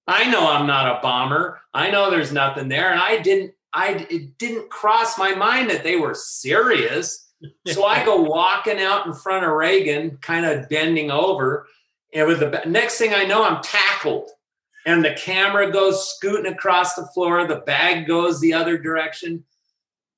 [0.07, 1.61] I know I'm not a bomber.
[1.75, 2.93] I know there's nothing there.
[2.93, 7.31] And I didn't, I, it didn't cross my mind that they were serious.
[7.67, 11.67] So I go walking out in front of Reagan, kind of bending over.
[12.15, 14.31] And with the next thing I know, I'm tackled.
[14.87, 17.47] And the camera goes scooting across the floor.
[17.47, 19.45] The bag goes the other direction.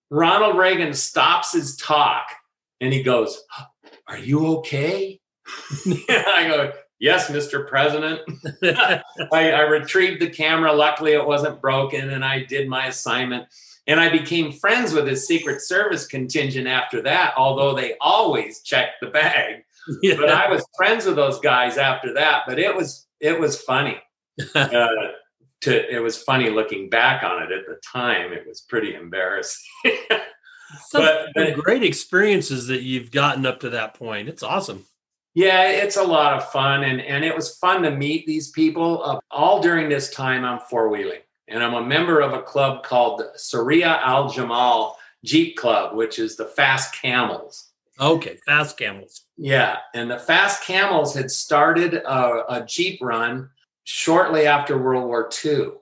[0.08, 2.28] Ronald Reagan stops his talk
[2.80, 3.40] and he goes,
[4.06, 5.20] Are you okay?
[5.86, 7.66] I go, Yes, Mr.
[7.68, 8.20] President.
[8.62, 9.02] I,
[9.52, 10.72] I retrieved the camera.
[10.72, 13.46] Luckily, it wasn't broken, and I did my assignment.
[13.86, 19.00] And I became friends with his Secret Service contingent after that, although they always checked
[19.00, 19.62] the bag.
[20.02, 20.16] Yeah.
[20.16, 22.42] But I was friends with those guys after that.
[22.44, 23.96] But it was it was funny.
[24.56, 24.88] uh,
[25.60, 28.32] to it was funny looking back on it at the time.
[28.32, 29.62] It was pretty embarrassing.
[30.92, 34.28] But, but great experiences that you've gotten up to that point.
[34.28, 34.84] It's awesome.
[35.34, 39.02] Yeah, it's a lot of fun, and and it was fun to meet these people.
[39.04, 42.84] Uh, all during this time, I'm four wheeling, and I'm a member of a club
[42.84, 47.72] called Sareea Al Jamal Jeep Club, which is the Fast Camels.
[48.00, 49.26] Okay, Fast Camels.
[49.36, 53.50] Yeah, and the Fast Camels had started a, a Jeep run
[53.84, 55.72] shortly after World War II.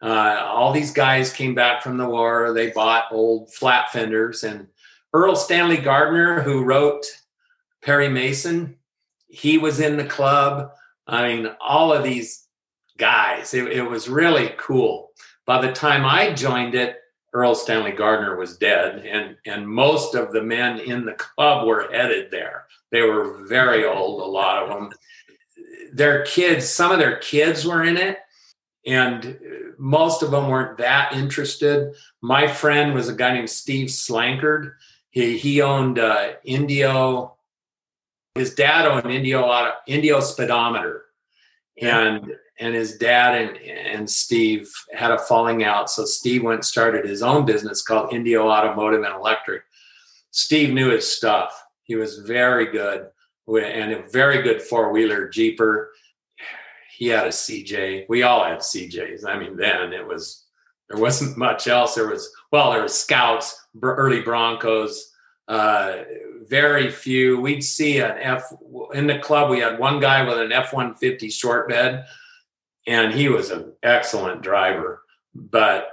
[0.00, 2.52] Uh, all these guys came back from the war.
[2.52, 4.44] They bought old flat fenders.
[4.44, 4.68] And
[5.14, 7.04] Erle Stanley Gardner, who wrote
[7.82, 8.76] Perry Mason,
[9.28, 10.72] he was in the club.
[11.06, 12.48] I mean, all of these
[12.98, 13.54] guys.
[13.54, 15.10] It, it was really cool.
[15.46, 16.96] By the time I joined it,
[17.34, 21.88] Erle Stanley Gardner was dead, and and most of the men in the club were
[21.90, 22.66] headed there.
[22.90, 24.90] They were very old, a lot of them.
[25.92, 28.18] Their kids, some of their kids were in it,
[28.88, 29.38] and
[29.76, 31.94] most of them weren't that interested.
[32.22, 34.72] My friend was a guy named Steve Slankard.
[35.10, 37.36] He he owned uh, Indio.
[38.34, 41.04] His dad owned Indio Indio Speedometer,
[41.80, 45.90] and and his dad and, and Steve had a falling out.
[45.90, 49.64] So Steve went started his own business called Indio Automotive and Electric.
[50.30, 51.62] Steve knew his stuff.
[51.82, 53.08] He was very good
[53.48, 55.90] and a very good four wheeler Jeeper.
[56.98, 58.06] He had a CJ.
[58.08, 59.24] We all had CJs.
[59.24, 60.44] I mean, then it was,
[60.90, 61.94] there wasn't much else.
[61.94, 65.12] There was, well, there was Scouts, early Broncos,
[65.46, 65.98] uh,
[66.42, 67.40] very few.
[67.40, 68.52] We'd see an F
[68.94, 69.48] in the club.
[69.48, 72.04] We had one guy with an F 150 short bed
[72.88, 75.02] and he was an excellent driver
[75.34, 75.90] but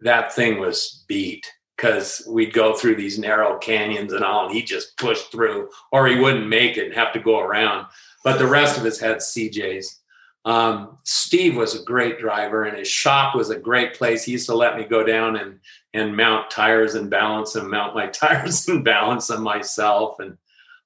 [0.00, 1.46] that thing was beat
[1.76, 6.08] because we'd go through these narrow canyons and all and he just pushed through or
[6.08, 7.86] he wouldn't make it and have to go around
[8.24, 9.98] but the rest of us had cjs
[10.44, 14.46] um, steve was a great driver and his shop was a great place he used
[14.46, 15.58] to let me go down and
[15.92, 20.36] and mount tires and balance them mount my tires and balance them myself and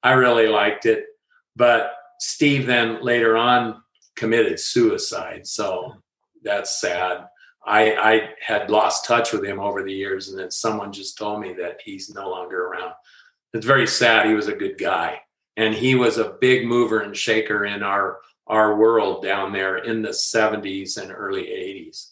[0.02, 1.06] i really liked it
[1.54, 3.80] but steve then later on
[4.16, 5.46] committed suicide.
[5.46, 5.94] So
[6.42, 7.26] that's sad.
[7.66, 11.40] I, I had lost touch with him over the years, and then someone just told
[11.40, 12.92] me that he's no longer around.
[13.54, 14.26] It's very sad.
[14.26, 15.20] He was a good guy,
[15.56, 20.02] and he was a big mover and shaker in our our world down there in
[20.02, 22.10] the 70s and early 80s.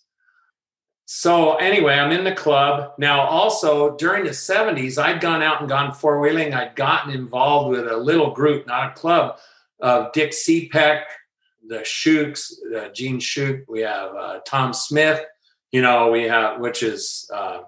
[1.04, 3.20] So anyway, I'm in the club now.
[3.20, 6.54] Also during the 70s, I'd gone out and gone four wheeling.
[6.54, 9.36] I'd gotten involved with a little group, not a club,
[9.80, 11.02] of Dick Cepek,
[11.66, 13.68] the Shooks, uh, Gene Shook.
[13.68, 15.22] We have uh, Tom Smith.
[15.70, 17.62] You know, we have which is uh,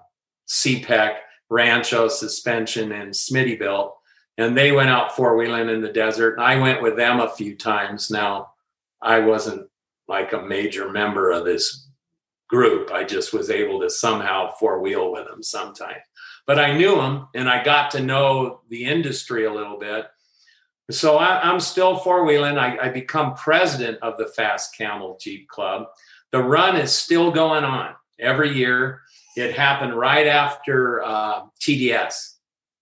[1.49, 3.91] Rancho Suspension, and Smittybilt,
[4.37, 6.33] and they went out four wheeling in the desert.
[6.33, 8.09] And I went with them a few times.
[8.09, 8.53] Now,
[9.01, 9.69] I wasn't
[10.07, 11.89] like a major member of this
[12.49, 12.91] group.
[12.91, 16.01] I just was able to somehow four wheel with them sometimes.
[16.47, 20.05] But I knew them, and I got to know the industry a little bit
[20.91, 22.57] so I, am still four wheeling.
[22.57, 25.87] I, I become president of the Fast Camel Jeep Club.
[26.31, 29.01] The run is still going on every year.
[29.35, 32.35] It happened right after uh, TDS,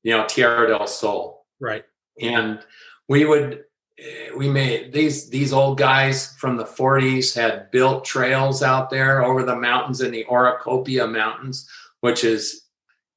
[0.03, 1.45] you know, Tierra del Sol.
[1.61, 1.86] Right.
[2.22, 2.59] And
[3.07, 3.64] we would
[4.04, 9.24] Eh, we made these these old guys from the 40s had built trails out there
[9.24, 11.70] over the mountains in the Orocopia Mountains,
[12.01, 12.64] which is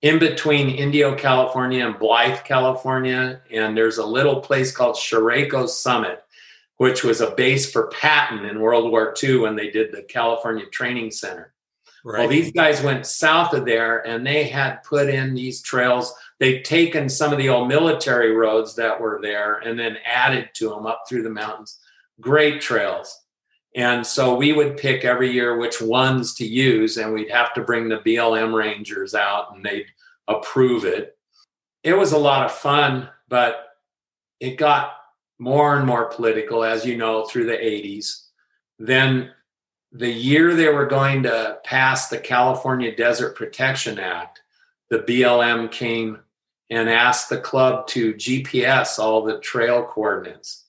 [0.02, 3.40] in between Indio, California and Blythe, California.
[3.50, 6.22] And there's a little place called Chiriaco Summit,
[6.76, 10.66] which was a base for Patton in World War II when they did the California
[10.66, 11.52] Training Center.
[12.08, 12.20] Right.
[12.20, 16.14] Well, these guys went south of there and they had put in these trails.
[16.38, 20.68] They'd taken some of the old military roads that were there and then added to
[20.68, 21.80] them up through the mountains.
[22.20, 23.24] Great trails.
[23.74, 27.60] And so we would pick every year which ones to use, and we'd have to
[27.62, 29.86] bring the BLM Rangers out and they'd
[30.28, 31.18] approve it.
[31.82, 33.66] It was a lot of fun, but
[34.38, 34.92] it got
[35.40, 38.28] more and more political, as you know, through the 80s.
[38.78, 39.32] Then
[39.92, 44.42] the year they were going to pass the California Desert Protection Act,
[44.90, 46.20] the BLM came
[46.70, 50.66] and asked the club to GPS all the trail coordinates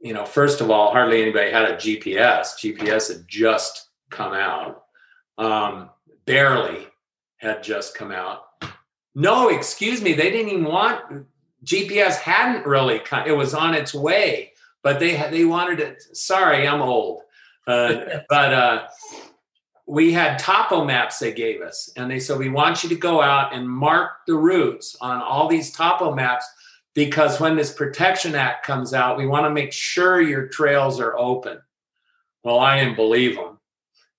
[0.00, 2.56] you know, first of all, hardly anybody had a GPS.
[2.56, 4.84] GPS had just come out.
[5.36, 5.90] Um,
[6.24, 6.86] barely
[7.36, 8.44] had just come out.
[9.14, 11.26] No, excuse me, they didn't even want
[11.64, 12.16] GPS.
[12.16, 13.26] Hadn't really come.
[13.26, 14.52] It was on its way,
[14.82, 16.02] but they they wanted it.
[16.16, 17.22] Sorry, I'm old,
[17.66, 18.88] uh, but uh,
[19.86, 23.20] we had topo maps they gave us, and they said we want you to go
[23.20, 26.46] out and mark the routes on all these topo maps
[26.94, 31.16] because when this Protection Act comes out, we want to make sure your trails are
[31.16, 31.60] open.
[32.42, 33.58] Well, I didn't believe them.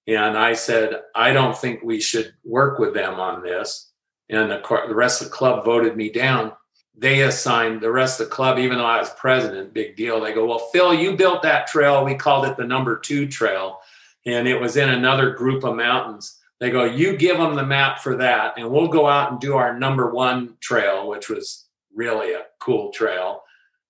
[0.08, 3.92] And I said, I don't think we should work with them on this.
[4.30, 6.54] And the, the rest of the club voted me down.
[6.96, 10.20] They assigned the rest of the club, even though I was president, big deal.
[10.20, 12.04] They go, Well, Phil, you built that trail.
[12.04, 13.80] We called it the number two trail.
[14.26, 16.38] And it was in another group of mountains.
[16.60, 19.56] They go, You give them the map for that, and we'll go out and do
[19.56, 23.44] our number one trail, which was really a cool trail.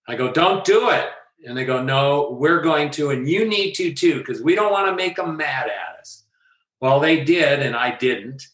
[0.08, 1.10] I go, don't do it.
[1.46, 4.72] And they go, no, we're going to, and you need to too, because we don't
[4.72, 6.24] want to make them mad at us.
[6.80, 8.48] Well, they did, and I didn't.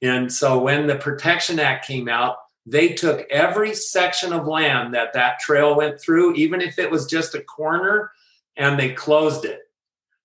[0.00, 2.36] And so when the Protection Act came out,
[2.66, 7.06] they took every section of land that that trail went through, even if it was
[7.06, 8.12] just a corner,
[8.56, 9.60] and they closed it.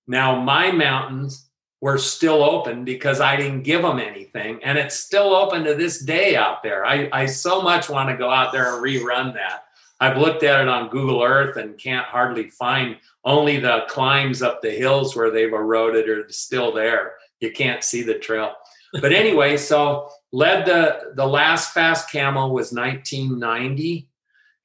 [0.08, 1.48] Now, my mountains
[1.82, 4.64] were still open because I didn't give them anything.
[4.64, 6.86] And it's still open to this day out there.
[6.86, 9.66] I, I so much want to go out there and rerun that.
[10.00, 14.62] I've looked at it on Google Earth and can't hardly find only the climbs up
[14.62, 17.14] the hills where they've eroded are still there.
[17.40, 18.54] You can't see the trail.
[18.94, 24.10] But anyway, so led the the last fast camel was 1990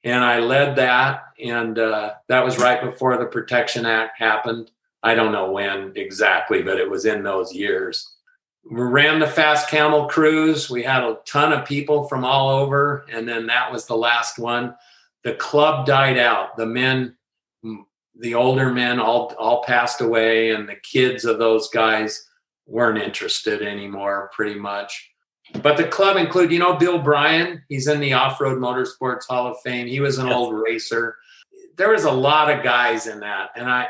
[0.03, 4.71] and I led that and uh, that was right before the Protection Act happened.
[5.01, 8.15] I don't know when exactly, but it was in those years.
[8.69, 10.69] We ran the fast camel cruise.
[10.69, 14.39] We had a ton of people from all over, and then that was the last
[14.39, 14.75] one.
[15.23, 16.55] The club died out.
[16.55, 17.17] The men,
[18.17, 22.25] the older men, all all passed away, and the kids of those guys
[22.65, 25.12] weren't interested anymore, pretty much.
[25.61, 27.63] But the club include, you know, Bill Bryan.
[27.69, 29.87] He's in the Off Road Motorsports Hall of Fame.
[29.87, 30.35] He was an yes.
[30.35, 31.17] old racer.
[31.77, 33.87] There was a lot of guys in that, and I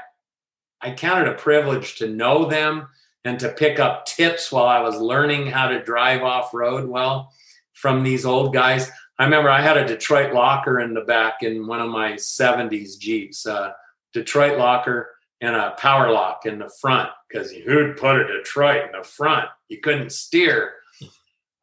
[0.81, 2.89] I counted a privilege to know them
[3.23, 7.31] and to pick up tips while I was learning how to drive off road well
[7.71, 8.91] from these old guys.
[9.17, 12.97] I remember I had a Detroit locker in the back in one of my 70s
[12.99, 13.71] Jeeps, uh,
[14.11, 15.09] Detroit locker
[15.39, 19.47] and a power lock in the front because who'd put a Detroit in the front?
[19.69, 20.73] You couldn't steer,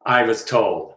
[0.05, 0.95] I was told.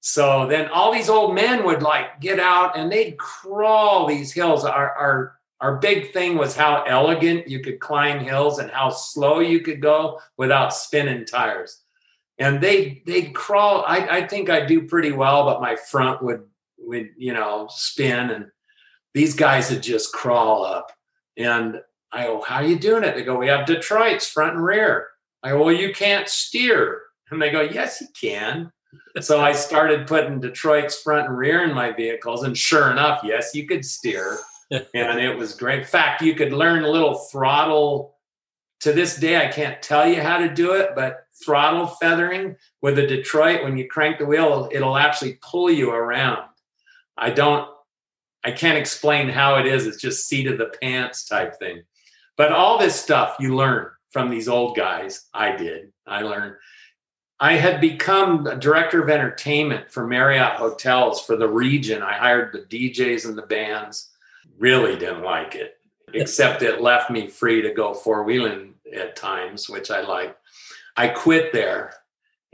[0.00, 4.64] So then all these old men would like get out and they'd crawl these hills.
[4.64, 9.40] Our, our our big thing was how elegant you could climb hills and how slow
[9.40, 11.82] you could go without spinning tires.
[12.38, 13.84] And they they'd crawl.
[13.86, 16.42] I, I think I do pretty well, but my front would
[16.78, 18.46] would you know spin, and
[19.14, 20.92] these guys would just crawl up.
[21.38, 21.80] And
[22.12, 25.08] I go, "How are you doing it?" They go, "We have Detroit's front and rear."
[25.42, 28.72] I go, "Well, you can't steer." And they go, "Yes, you can."
[29.20, 33.54] so I started putting Detroit's front and rear in my vehicles, and sure enough, yes,
[33.54, 34.38] you could steer
[34.70, 35.80] and it was great.
[35.80, 38.14] In fact, you could learn a little throttle.
[38.80, 42.98] To this day, I can't tell you how to do it, but throttle feathering with
[42.98, 46.42] a Detroit, when you crank the wheel, it'll actually pull you around.
[47.16, 47.68] I don't,
[48.44, 49.86] I can't explain how it is.
[49.86, 51.82] It's just seat of the pants type thing.
[52.36, 55.26] But all this stuff you learn from these old guys.
[55.32, 55.92] I did.
[56.06, 56.56] I learned.
[57.38, 62.02] I had become a director of entertainment for Marriott Hotels for the region.
[62.02, 64.10] I hired the DJs and the bands
[64.58, 65.78] really didn't like it,
[66.14, 70.36] except it left me free to go four wheeling at times, which I like.
[70.96, 71.92] I quit there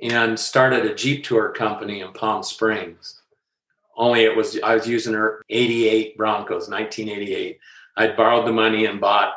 [0.00, 3.22] and started a Jeep tour company in Palm Springs.
[3.96, 7.58] Only it was, I was using her 88 Broncos, 1988.
[7.98, 9.34] I'd borrowed the money and bought,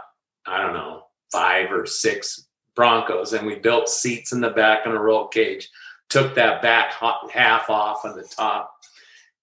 [0.47, 4.93] I don't know, five or six Broncos, and we built seats in the back and
[4.93, 5.69] a roll cage.
[6.09, 6.93] Took that back
[7.32, 8.71] half off on the top.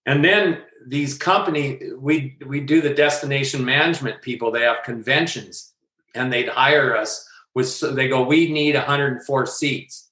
[0.06, 5.72] And then these company we we do the destination management people they have conventions
[6.14, 10.10] and they'd hire us with they go we need 104 seats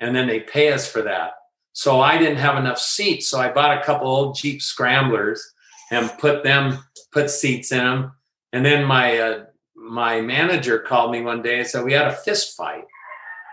[0.00, 1.32] and then they pay us for that
[1.72, 5.54] so i didn't have enough seats so i bought a couple old jeep scramblers
[5.90, 6.78] and put them
[7.12, 8.12] put seats in them
[8.52, 9.44] and then my uh,
[9.88, 12.84] my manager called me one day and said we had a fist fight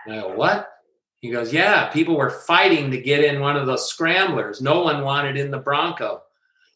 [0.06, 0.68] and i go what
[1.20, 5.02] he goes yeah people were fighting to get in one of those scramblers no one
[5.02, 6.20] wanted in the bronco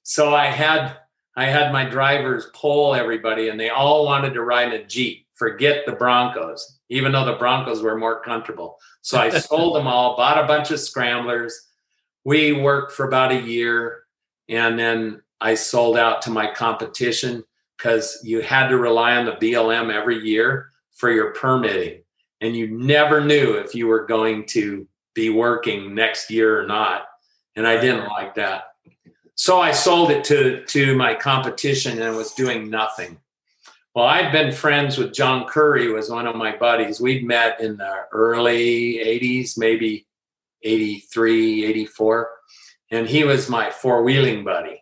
[0.02, 0.96] so I had
[1.36, 5.26] I had my drivers poll everybody, and they all wanted to ride a Jeep.
[5.34, 8.78] Forget the Broncos, even though the Broncos were more comfortable.
[9.02, 11.68] So I sold them all, bought a bunch of scramblers.
[12.24, 14.02] We worked for about a year,
[14.48, 17.44] and then I sold out to my competition
[17.80, 22.02] because you had to rely on the BLM every year for your permitting,
[22.40, 27.06] and you never knew if you were going to be working next year or not.
[27.56, 28.64] And I didn't like that.
[29.34, 33.18] So I sold it to to my competition and was doing nothing.
[33.94, 37.00] Well, I'd been friends with John Currie, was one of my buddies.
[37.00, 40.06] We'd met in the early 80s, maybe
[40.62, 42.30] 83, 84.
[42.92, 44.79] And he was my four-wheeling buddy.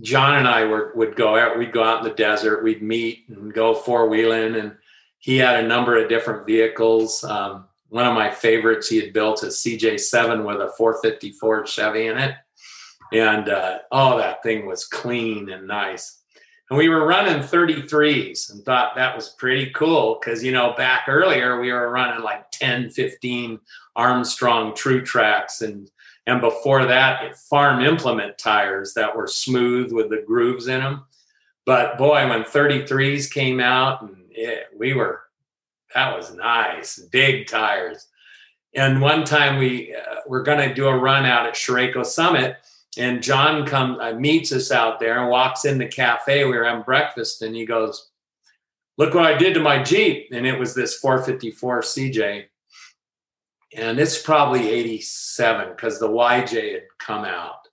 [0.00, 3.24] John and I were, would go out, we'd go out in the desert, we'd meet
[3.28, 4.56] and go four-wheeling.
[4.56, 4.76] And
[5.18, 7.22] he had a number of different vehicles.
[7.24, 12.18] Um, one of my favorites he had built a CJ7 with a 454 Chevy in
[12.18, 12.34] it
[13.12, 16.18] and uh, oh, that thing was clean and nice.
[16.68, 21.06] And we were running 33s and thought that was pretty cool because, you know, back
[21.08, 23.58] earlier we were running like 10, 15
[23.96, 25.90] Armstrong Tru-Tracs and
[26.30, 31.04] and before that farm implement tires that were smooth with the grooves in them.
[31.66, 35.22] But boy, when 33s came out and it, we were
[35.94, 38.06] that was nice, big tires.
[38.74, 42.56] And one time we uh, were going to do a run out at Chiriaco Summit
[42.96, 46.44] and John comes uh, meets us out there and walks in the cafe.
[46.44, 48.10] We were having breakfast, and he goes,
[48.98, 50.28] look what I did to my Jeep.
[50.32, 52.44] And it was this 454 CJ.
[53.76, 57.68] And it's probably 87 because the YJ had come out.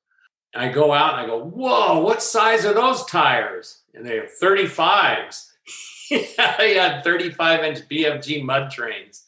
[0.54, 3.82] And I go out and I go, whoa, what size are those tires?
[3.94, 5.48] And they have 35s.
[6.10, 9.24] he had 35 inch BFG mud terrains.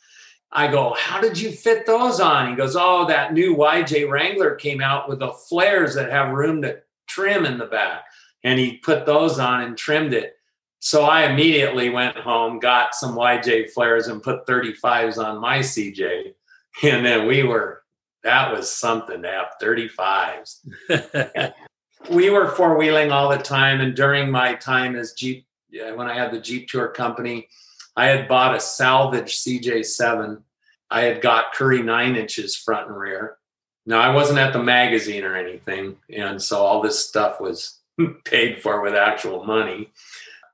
[0.51, 2.49] I go, how did you fit those on?
[2.49, 6.61] He goes, oh, that new YJ Wrangler came out with the flares that have room
[6.63, 8.05] to trim in the back.
[8.43, 10.36] And he put those on and trimmed it.
[10.80, 16.34] So I immediately went home, got some YJ flares and put 35s on my CJ.
[16.84, 17.84] And then we were
[18.24, 21.54] that was something to have 35s.
[22.12, 23.82] we were four wheeling all the time.
[23.82, 27.48] And during my time as Jeep, when I had the Jeep Tour Company,
[27.96, 30.42] I had bought a salvage CJ7.
[30.90, 33.38] I had got Currie nine inches front and rear.
[33.86, 35.98] Now, I wasn't at the magazine or anything.
[36.14, 37.80] And so all this stuff was
[38.26, 39.92] paid for with actual money.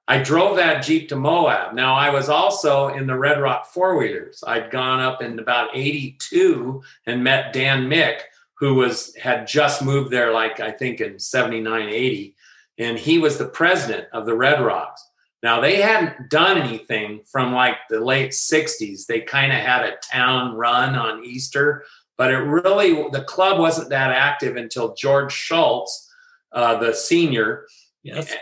[0.07, 1.73] I drove that Jeep to Moab.
[1.73, 4.43] Now, I was also in the Red Rock four wheelers.
[4.45, 8.19] I'd gone up in about 82 and met Dan Mick,
[8.59, 12.35] who was had just moved there, like I think in 79, 80.
[12.77, 15.03] And he was the president of the Red Rocks.
[15.41, 19.07] Now, they hadn't done anything from like the late 60s.
[19.07, 21.83] They kind of had a town run on Easter,
[22.15, 26.11] but it really, the club wasn't that active until George Schultz,
[26.51, 27.65] uh, the senior,
[28.03, 28.33] yes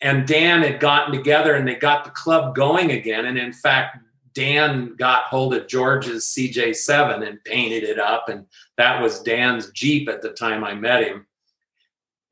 [0.00, 3.26] and Dan had gotten together and they got the club going again.
[3.26, 3.98] And in fact,
[4.34, 8.28] Dan got hold of George's CJ7 and painted it up.
[8.28, 8.46] And
[8.76, 11.26] that was Dan's Jeep at the time I met him.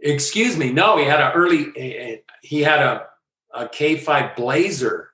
[0.01, 0.73] Excuse me.
[0.73, 3.07] No, he had an early, he had a,
[3.53, 5.11] a K5 Blazer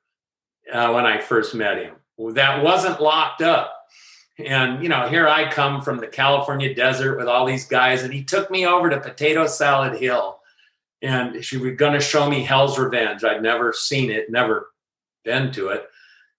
[0.72, 1.96] uh, when I first met him.
[2.34, 3.72] That wasn't locked up.
[4.38, 8.02] And, you know, here I come from the California desert with all these guys.
[8.02, 10.40] And he took me over to Potato Salad Hill
[11.04, 13.24] and she was going to show me Hell's Revenge.
[13.24, 14.70] I'd never seen it, never
[15.22, 15.86] been to it.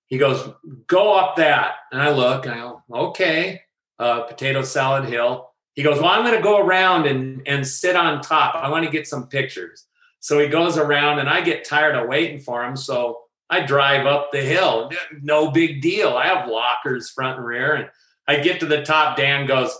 [0.07, 0.49] He goes,
[0.87, 3.61] "Go up that," and I look, and I go, "Okay."
[3.97, 5.51] Uh, potato salad hill.
[5.75, 8.55] He goes, "Well, I'm going to go around and and sit on top.
[8.55, 9.85] I want to get some pictures."
[10.19, 12.75] So he goes around, and I get tired of waiting for him.
[12.75, 14.91] So I drive up the hill.
[15.21, 16.17] No big deal.
[16.17, 17.89] I have lockers front and rear, and
[18.27, 19.15] I get to the top.
[19.15, 19.77] Dan goes,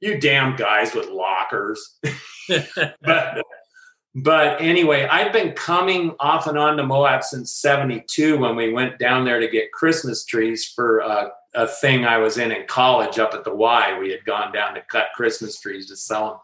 [0.00, 1.98] "You damn guys with lockers."
[3.02, 3.42] but
[4.14, 8.98] but anyway, I've been coming off and on to Moab since 72 when we went
[8.98, 13.18] down there to get Christmas trees for a, a thing I was in in college
[13.18, 13.98] up at the Y.
[13.98, 16.38] We had gone down to cut Christmas trees to sell them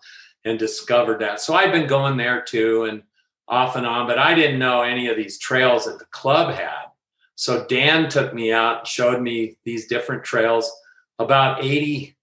[0.46, 1.42] and discovered that.
[1.42, 3.02] So I've been going there too and
[3.48, 6.86] off and on, but I didn't know any of these trails that the club had.
[7.34, 10.70] So Dan took me out, showed me these different trails.
[11.18, 12.16] About 80,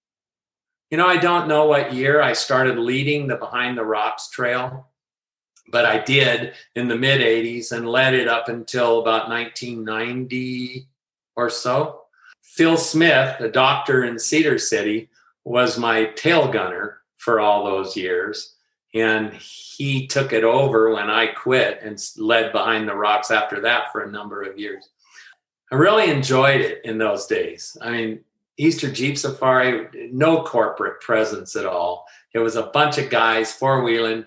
[0.90, 4.88] you know, I don't know what year I started leading the Behind the Rocks trail
[5.72, 10.88] but I did in the mid 80s and led it up until about 1990
[11.36, 12.02] or so.
[12.42, 15.10] Phil Smith, a doctor in Cedar City,
[15.44, 18.56] was my tail gunner for all those years.
[18.94, 23.92] And he took it over when I quit and led behind the rocks after that
[23.92, 24.88] for a number of years.
[25.72, 27.76] I really enjoyed it in those days.
[27.82, 28.22] I mean,
[28.58, 32.06] Easter Jeep Safari, no corporate presence at all.
[32.34, 34.26] It was a bunch of guys four wheeling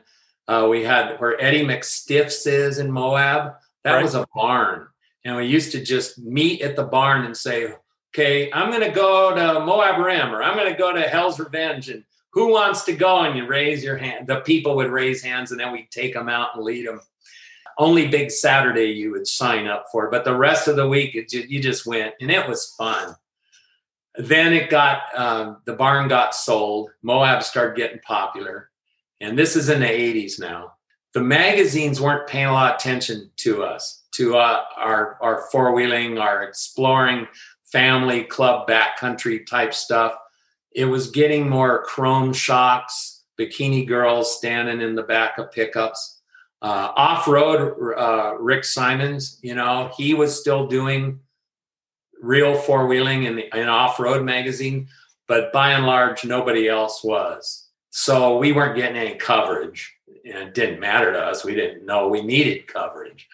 [0.49, 3.55] uh, we had where Eddie McStiff's is in Moab.
[3.85, 4.03] That right.
[4.03, 4.89] was a barn.
[5.25, 7.75] And we used to just meet at the barn and say,
[8.15, 11.39] okay, I'm going to go to Moab Rim or I'm going to go to Hell's
[11.39, 11.91] Revenge.
[11.91, 13.21] And who wants to go?
[13.21, 14.27] And you raise your hand.
[14.27, 17.01] The people would raise hands and then we'd take them out and lead them.
[17.77, 21.33] Only big Saturday you would sign up for, but the rest of the week it,
[21.33, 23.15] you just went and it was fun.
[24.17, 26.91] Then it got, um, the barn got sold.
[27.03, 28.71] Moab started getting popular
[29.21, 30.75] and this is in the 80s now.
[31.15, 35.73] The magazines weren't paying a lot of attention to us, to uh, our our four
[35.73, 37.27] wheeling, our exploring,
[37.65, 40.15] family club, backcountry type stuff.
[40.73, 46.21] It was getting more chrome shocks, bikini girls standing in the back of pickups.
[46.61, 51.21] Uh, off road, uh, Rick Sieman, you know, he was still doing
[52.21, 54.89] real four wheeling in, in off road magazine,
[55.29, 57.68] but by and large, nobody else was.
[58.01, 59.93] So we weren't getting any coverage.
[60.25, 61.45] And it didn't matter to us.
[61.45, 63.27] We didn't know we needed coverage.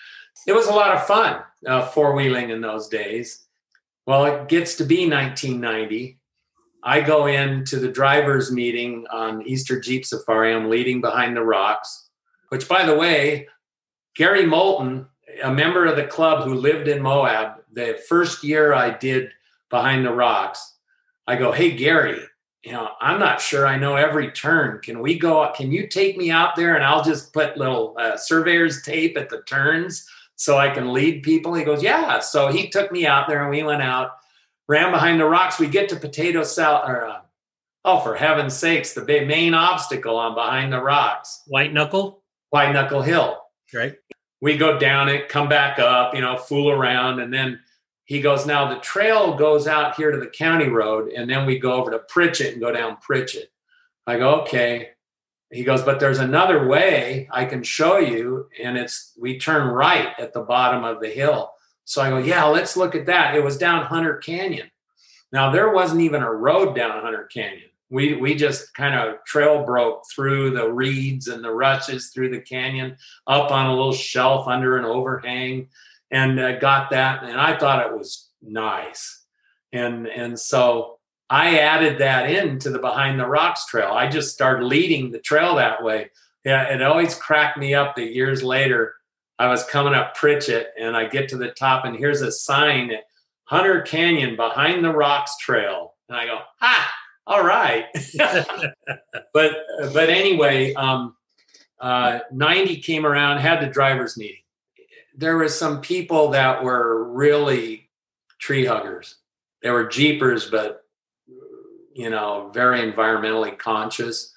[0.47, 3.45] It was a lot of fun, uh, four wheeling in those days.
[4.07, 6.19] Well, it gets to be 1990.
[6.83, 10.55] I go into the drivers' meeting on Easter Jeep Safari.
[10.55, 12.09] I'm leading behind the rocks,
[12.49, 13.49] which, by the way,
[14.17, 15.07] Gary Moulton,
[15.43, 19.31] a member of the club who lived in Moab, the first year I did
[19.69, 20.77] Behind the Rocks,
[21.27, 22.21] I go, Hey, Gary,
[22.65, 24.81] you know, I'm not sure I know every turn.
[24.81, 25.53] Can we go?
[25.55, 29.29] Can you take me out there and I'll just put little uh, surveyor's tape at
[29.29, 31.53] the turns so I can lead people?
[31.53, 32.21] He goes, Yeah.
[32.21, 34.13] So he took me out there and we went out,
[34.67, 35.59] ran behind the rocks.
[35.59, 37.21] We get to Potato Salad, or uh,
[37.85, 42.73] oh, for heaven's sakes, the big main obstacle on behind the rocks, White knuckle, White
[42.73, 43.43] Knuckle Hill.
[43.75, 43.95] right?
[44.41, 47.21] We go down it, come back up, you know, fool around.
[47.21, 47.61] And then
[48.05, 51.09] he goes, Now the trail goes out here to the county road.
[51.09, 53.51] And then we go over to Pritchett and go down Pritchett.
[54.07, 54.91] I go, Okay.
[55.51, 58.49] He goes, But there's another way I can show you.
[58.63, 61.53] And it's we turn right at the bottom of the hill.
[61.85, 63.35] So I go, Yeah, let's look at that.
[63.35, 64.71] It was down Hunter Canyon.
[65.33, 67.71] Now there wasn't even a road down Hunter Canyon.
[67.91, 72.41] We we just kind of trail broke through the reeds and the rushes through the
[72.41, 72.97] canyon,
[73.27, 75.69] up on a little shelf under an overhang,
[76.15, 77.25] and uh, got that.
[77.25, 79.25] And I thought it was nice,
[79.73, 80.99] and and so
[81.29, 83.93] I added that into the behind the rocks trail.
[83.93, 86.11] I just started leading the trail that way.
[86.45, 88.95] Yeah, it always cracked me up that years later
[89.39, 92.93] I was coming up Pritchett and I get to the top and here's a sign
[93.45, 95.95] Hunter Canyon behind the rocks trail.
[96.09, 96.93] And I go, ha,
[97.27, 97.87] all right.
[99.35, 99.53] but
[99.93, 101.17] but anyway, um,
[101.81, 104.44] uh, 90 came around, had the driver's meeting.
[105.17, 107.89] There was some people that were really
[108.39, 109.17] tree huggers.
[109.63, 110.85] They were jeepers, but
[111.95, 114.35] you know, very environmentally conscious.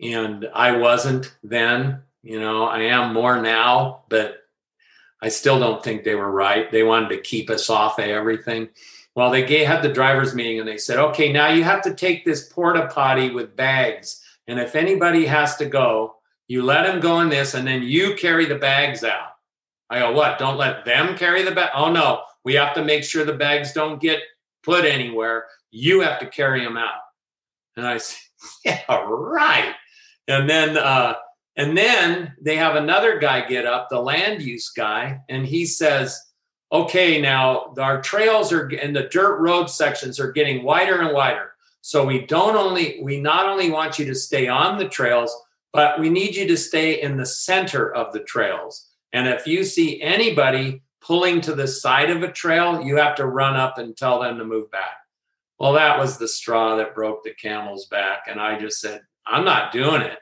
[0.00, 4.38] And I wasn't then, you know, I am more now, but
[5.20, 6.70] I still don't think they were right.
[6.70, 8.68] They wanted to keep us off of everything.
[9.14, 12.24] Well, they had the drivers meeting and they said, okay, now you have to take
[12.24, 14.20] this porta potty with bags.
[14.48, 16.16] And if anybody has to go,
[16.48, 19.31] you let them go in this and then you carry the bags out.
[19.92, 20.38] I go, what?
[20.38, 21.70] Don't let them carry the bag?
[21.74, 22.22] Oh, no.
[22.44, 24.20] We have to make sure the bags don't get
[24.62, 25.44] put anywhere.
[25.70, 27.00] You have to carry them out.
[27.76, 28.18] And I said,
[28.64, 29.74] yeah, right.
[30.28, 31.14] And then, uh,
[31.56, 36.18] and then they have another guy get up, the land use guy, and he says,
[36.72, 41.52] okay, now our trails are and the dirt road sections are getting wider and wider.
[41.82, 45.36] So we don't only we not only want you to stay on the trails,
[45.74, 48.88] but we need you to stay in the center of the trails.
[49.12, 53.26] And if you see anybody pulling to the side of a trail, you have to
[53.26, 54.98] run up and tell them to move back.
[55.58, 58.24] Well, that was the straw that broke the camel's back.
[58.28, 60.18] And I just said, I'm not doing it.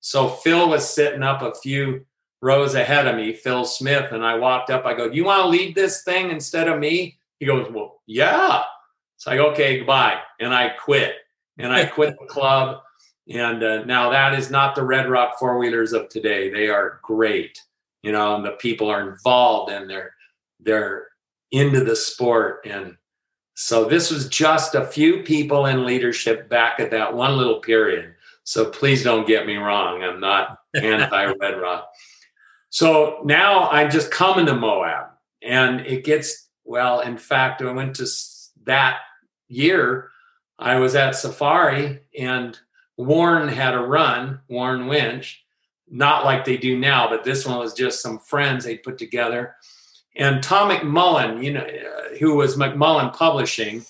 [0.00, 2.04] So Phil was sitting up a few
[2.42, 4.84] rows ahead of me, Phil Smith, and I walked up.
[4.84, 8.02] I go, "Do you want to lead this thing instead of me?" He goes, "Well,
[8.06, 8.64] yeah."
[9.16, 11.14] So I go, "Okay, goodbye," and I quit.
[11.56, 12.82] And I quit the club.
[13.32, 16.50] And uh, now that is not the Red Rock four wheelers of today.
[16.50, 17.62] They are great,
[18.04, 20.12] you know, and the people are involved and they're
[20.60, 21.08] they're
[21.50, 22.60] into the sport.
[22.66, 22.96] And
[23.54, 28.14] so this was just a few people in leadership back at that one little period.
[28.44, 30.02] So please don't get me wrong.
[30.02, 31.88] I'm not anti Red Rock.
[32.70, 37.02] So now I'm just coming to Moab, and it gets well.
[37.02, 38.06] In fact, I went to
[38.64, 38.98] that
[39.46, 40.10] year.
[40.58, 42.58] I was at Safari, and
[42.96, 45.43] Warn had a run, Warn Winch,
[45.94, 49.54] not like they do now, but this one was just some friends they put together.
[50.16, 53.84] And Tom McMullen, you know, uh, who was McMullen Publishing,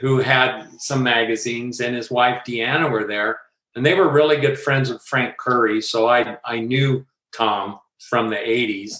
[0.00, 3.40] who had some magazines, and his wife Deanna were there,
[3.74, 5.82] and they were really good friends with Frank Currie.
[5.82, 8.92] So I I knew Tom from the 80s.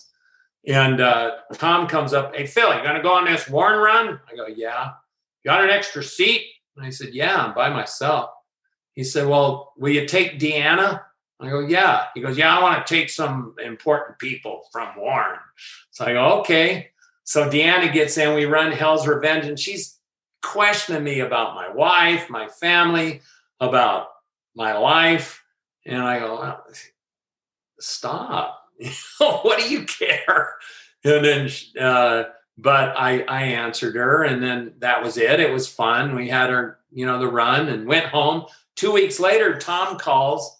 [0.66, 4.20] And uh, Tom comes up, hey, Phil, you gonna go on this Warn run?
[4.30, 4.92] I go, yeah.
[5.42, 6.44] You got an extra seat?
[6.76, 8.30] And I said, yeah, I'm by myself.
[8.92, 11.02] He said, well, will you take Deanna?
[11.40, 12.06] I go, yeah.
[12.14, 15.38] He goes, yeah, I want to take some important people from Warn.
[15.90, 16.90] So I go, okay.
[17.24, 19.98] So Deanna gets in, we run Hell's Revenge, and she's
[20.42, 23.20] questioning me about my wife, my family,
[23.60, 24.08] about
[24.56, 25.44] my life.
[25.86, 26.56] And I go,
[27.78, 28.64] stop.
[29.18, 30.54] what do you care?
[31.04, 32.24] And then, uh,
[32.56, 35.38] but I, I answered her, and then that was it.
[35.38, 36.16] It was fun.
[36.16, 38.46] We had our, you know, the run and went home.
[38.74, 40.57] Two weeks later, Tom calls.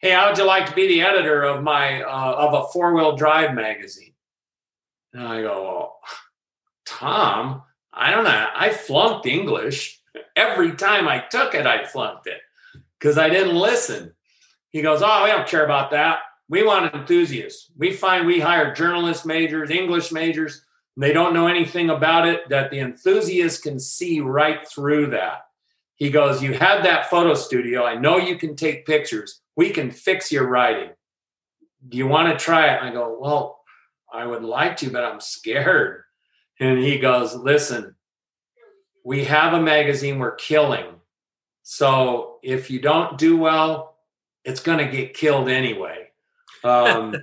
[0.00, 2.94] Hey, how would you like to be the editor of my uh, of a four
[2.94, 4.14] wheel drive magazine?
[5.12, 6.00] And I go, well,
[6.86, 8.48] Tom, I don't know.
[8.54, 10.00] I flunked English
[10.36, 11.66] every time I took it.
[11.66, 12.40] I flunked it
[12.98, 14.14] because I didn't listen.
[14.70, 16.20] He goes, oh, we don't care about that
[16.50, 17.70] we want enthusiasts.
[17.78, 20.62] We find we hire journalist majors, English majors,
[20.96, 25.42] they don't know anything about it, that the enthusiast can see right through that.
[25.94, 27.84] He goes, You had that photo studio.
[27.84, 29.39] I know you can take pictures.
[29.56, 30.90] We can fix your writing.
[31.88, 32.82] Do you want to try it?
[32.82, 33.60] I go, Well,
[34.12, 36.02] I would like to, but I'm scared.
[36.58, 37.94] And he goes, Listen,
[39.04, 40.86] we have a magazine we're killing.
[41.62, 43.96] So if you don't do well,
[44.44, 46.08] it's going to get killed anyway.
[46.64, 47.14] Um,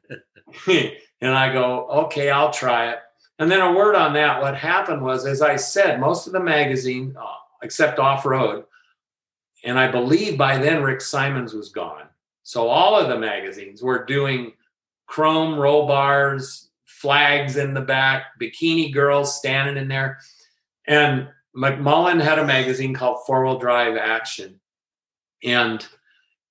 [1.21, 2.99] And I go, okay, I'll try it.
[3.39, 4.41] And then a word on that.
[4.41, 8.65] What happened was, as I said, most of the magazine, uh, except off road,
[9.63, 12.06] and I believe by then Rick Sieman was gone.
[12.47, 14.53] So all of the magazines were doing
[15.05, 20.19] chrome roll bars, flags in the back, bikini girls standing in there.
[20.87, 24.61] And McMullen had a magazine called Four Wheel Drive Action.
[25.43, 25.85] And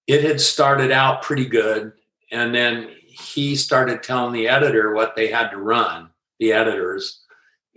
[0.07, 1.93] it had started out pretty good.
[2.31, 7.23] And then he started telling the editor what they had to run, the editors.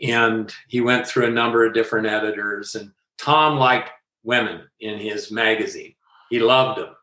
[0.04, 2.76] And he went through a number of different editors.
[2.76, 3.92] And Tom liked
[4.24, 5.96] women in his magazine,
[6.30, 6.96] he loved them.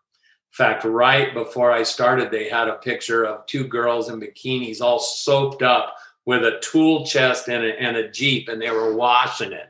[0.56, 4.98] Fact, right before I started, they had a picture of two girls in bikinis all
[4.98, 9.52] soaped up with a tool chest and a, and a Jeep, and they were washing
[9.52, 9.68] it.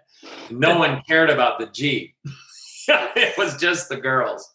[0.48, 2.14] No one cared about the Jeep.
[2.88, 4.48] it was just the girls.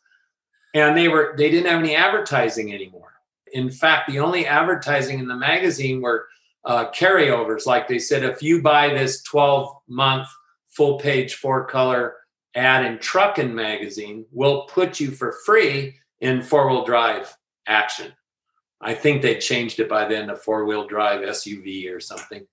[0.73, 3.11] And they were they didn't have any advertising anymore.
[3.51, 6.29] In fact, the only advertising in the magazine were
[6.63, 7.65] uh, carryovers.
[7.65, 10.29] Like they said, if you buy this 12 month
[10.69, 12.15] full page four color
[12.55, 17.36] ad in Truckin' magazine, we'll put you for free in four wheel drive
[17.67, 18.13] action.
[18.80, 22.47] I think they changed it by then to four wheel drive SUV or something.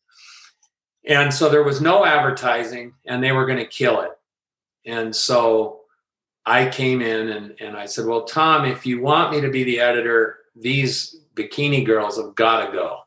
[1.06, 4.10] And so there was no advertising and they were going to kill it.
[4.84, 5.80] And so
[6.44, 9.64] I came in and, and I said, Well, Tom, if you want me to be
[9.64, 13.00] the editor, these bikini girls have got to go.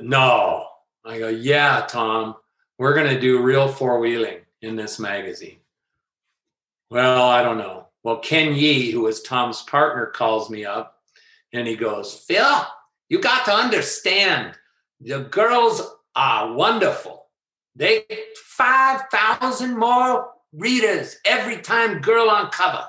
[0.00, 0.66] No.
[1.04, 2.36] I go, Yeah, Tom,
[2.78, 5.58] we're going to do real four wheeling in this magazine.
[6.90, 7.87] Well, I don't know.
[8.08, 11.02] Well, Ken Yee, who was Tom's partner, calls me up
[11.52, 12.66] and he goes, Phil,
[13.10, 14.54] you got to understand
[14.98, 15.82] the girls
[16.16, 17.26] are wonderful.
[17.76, 18.04] They
[18.46, 22.86] 5,000 more readers every time girl on cover.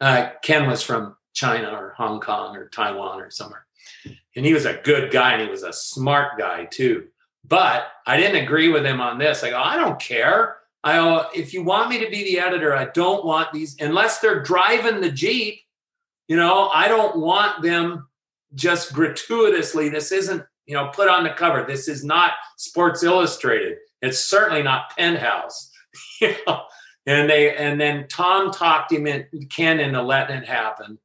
[0.00, 3.66] Uh, Ken was from China or Hong Kong or Taiwan or somewhere.
[4.36, 7.08] And he was a good guy and he was a smart guy too.
[7.42, 9.42] But I didn't agree with him on this.
[9.42, 10.58] I go, I don't care.
[10.84, 14.20] I uh, if you want me to be the editor, I don't want these, unless
[14.20, 15.60] they're driving the Jeep,
[16.28, 18.06] you know, I don't want them
[18.54, 19.88] just gratuitously.
[19.88, 21.64] This isn't, you know, put on the cover.
[21.66, 23.78] This is not Sports Illustrated.
[24.02, 25.70] It's certainly not Penthouse.
[26.20, 26.62] you know?
[27.06, 30.98] And they and then Tom talked him in Ken into letting it happen.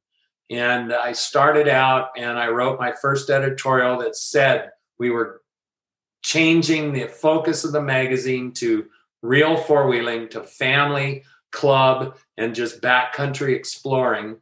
[0.50, 5.42] And I started out and I wrote my first editorial that said we were
[6.22, 8.86] changing the focus of the magazine to
[9.22, 14.36] real four wheeling, to family, club, and just backcountry exploring.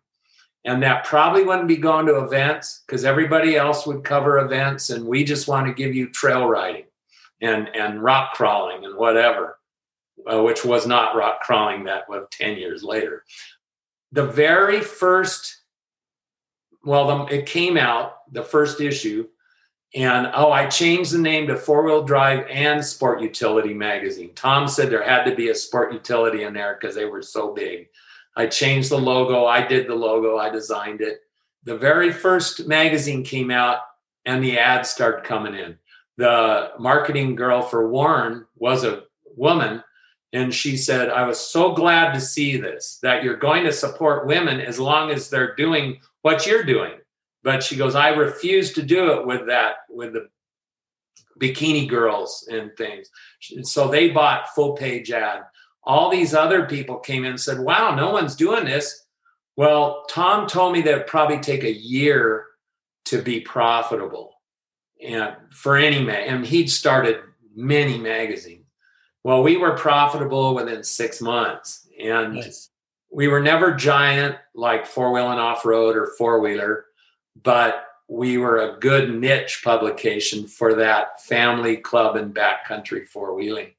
[0.65, 5.07] And that probably wouldn't be going to events because everybody else would cover events and
[5.07, 6.85] we just want to give you trail riding
[7.41, 9.59] and and rock crawling and whatever
[10.31, 13.25] uh, which was not rock crawling that was 10 years later.
[14.13, 15.63] The very first
[16.85, 19.29] well the, it came out the first issue
[19.95, 24.69] and oh i changed the name to four wheel drive and sport utility magazine tom
[24.69, 27.89] said there had to be a sport utility in there because they were so big
[28.39, 29.47] I changed the logo.
[29.47, 30.39] I did the logo.
[30.39, 31.23] I designed it.
[31.65, 33.81] The very first magazine came out
[34.27, 35.77] and the ads started coming in.
[36.19, 39.03] The marketing girl for Warn was a
[39.37, 39.83] woman.
[40.33, 44.27] And she said, I was so glad to see this, that you're going to support
[44.27, 46.93] women as long as they're doing what you're doing.
[47.43, 50.29] But she goes, I refuse to do it with that, with the
[51.41, 53.09] bikini girls and things.
[53.63, 55.43] So they bought full page ad
[55.89, 59.07] all these other people came in and said, wow, no one's doing this.
[59.57, 62.45] Well, Tom told me that it'd probably take a year
[63.07, 64.35] to be profitable
[65.03, 66.29] and for any man.
[66.29, 67.21] And he'd started
[67.57, 68.67] many magazines.
[69.25, 71.89] Well, we were profitable within six months.
[71.99, 72.69] And nice.
[73.11, 76.85] we were never giant like four wheel and off road or four wheeler,
[77.43, 83.73] but we were a good niche publication for that family club and backcountry four wheeling.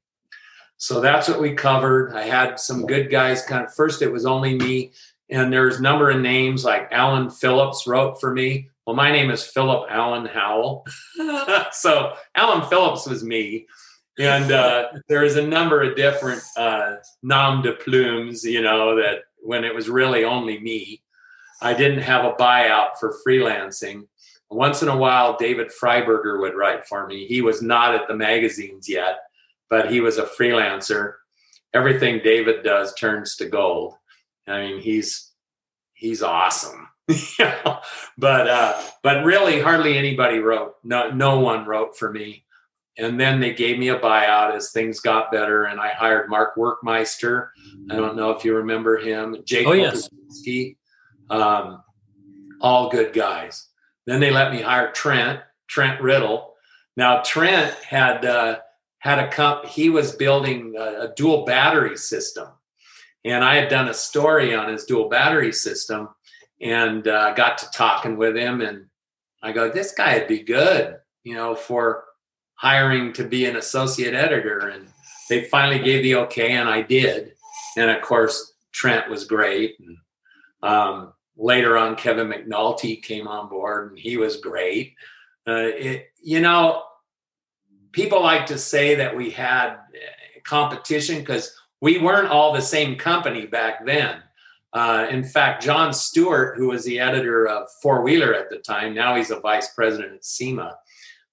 [0.77, 2.13] So that's what we covered.
[2.13, 3.43] I had some good guys.
[3.43, 4.93] Kind of first, it was only me,
[5.29, 8.69] and there's a number of names like Alan Phillips wrote for me.
[8.85, 10.85] Well, my name is Philip Allen Howell,
[11.71, 13.67] so Alan Phillips was me,
[14.19, 18.43] and uh, there is a number of different uh, nom de plumes.
[18.43, 21.01] You know that when it was really only me,
[21.61, 24.07] I didn't have a buyout for freelancing.
[24.49, 27.27] Once in a while, David Freiberger would write for me.
[27.27, 29.19] He was not at the magazines yet
[29.69, 31.13] but he was a freelancer.
[31.73, 33.93] Everything David does turns to gold.
[34.47, 35.31] I mean, he's
[35.93, 36.87] he's awesome.
[38.17, 40.75] but uh, but really, hardly anybody wrote.
[40.83, 42.45] No, no one wrote for me.
[42.97, 46.55] And then they gave me a buyout as things got better, and I hired Mark
[46.57, 47.49] Workmeister.
[47.89, 49.37] I don't know if you remember him.
[49.45, 50.09] Jake oh, yes.
[51.29, 51.83] Um,
[52.61, 53.67] all good guys.
[54.05, 56.55] Then they let me hire Trent Trent Riddle.
[56.97, 58.59] Now Trent had uh,
[58.99, 59.65] had a comp.
[59.65, 62.47] He was building a, a dual battery system,
[63.23, 66.09] and I had done a story on his dual battery system,
[66.61, 68.87] and uh, got to talking with him, and
[69.41, 72.03] I go, this guy would be good, you know, for
[72.55, 74.87] hiring to be an associate editor, and
[75.29, 77.33] they finally gave the okay, and I did,
[77.77, 79.77] and of course Trent was great.
[79.79, 79.97] And,
[80.61, 84.95] um, later on, Kevin McNulty came on board, and he was great.
[85.47, 86.83] Uh, it, you know,
[87.91, 89.77] people like to say that we had uh,
[90.43, 94.21] competition because we weren't all the same company back then.
[94.73, 98.93] Uh, in fact, John Stewart, who was the editor of Four Wheeler at the time,
[98.93, 100.77] now he's a vice president at SEMA.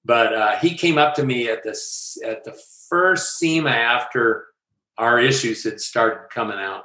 [0.05, 1.77] But uh, he came up to me at the
[2.25, 2.57] at the
[2.89, 4.47] first SEMA after
[4.97, 6.85] our issues had started coming out,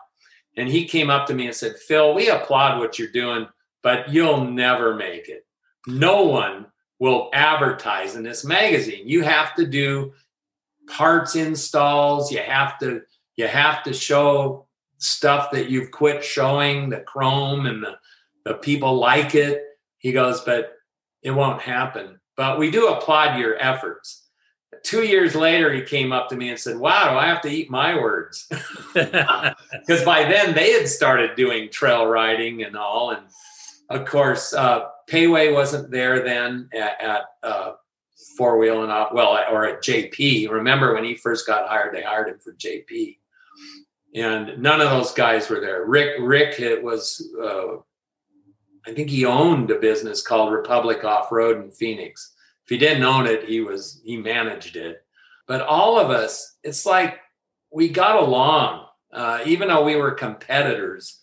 [0.58, 3.48] and he came up to me and said, "Phil, we applaud what you're doing,
[3.82, 5.46] but you'll never make it.
[5.88, 6.68] No one
[7.00, 9.08] will advertise in this magazine.
[9.08, 10.14] You have to do
[10.88, 12.32] parts installs.
[12.32, 13.02] You have to
[13.36, 17.98] you have to show stuff that you've quit showing the chrome and the,
[18.46, 19.64] the people like it.
[19.98, 20.74] He goes, but
[21.24, 22.20] it won't happen.
[22.38, 24.21] But we do applaud your efforts.
[24.84, 27.50] Two years later, he came up to me and said, Wow, do I have to
[27.50, 28.50] eat my words?
[28.94, 33.12] Because by then they had started doing trail riding and all.
[33.12, 33.26] And
[33.90, 37.72] of course, uh, Péwé wasn't there then at, at uh,
[38.38, 40.50] four wheel and off, well, or at JP.
[40.50, 43.18] Remember when he first got hired, they hired him for JP
[44.16, 45.86] and none of those guys were there.
[45.86, 47.76] Rick Rick it was uh,
[48.86, 52.34] I think he owned a business called Republic Off Road in Phoenix.
[52.72, 55.04] He didn't own it, he was he managed it.
[55.46, 57.20] But all of us, it's like
[57.70, 61.20] we got along, uh, even though we were competitors.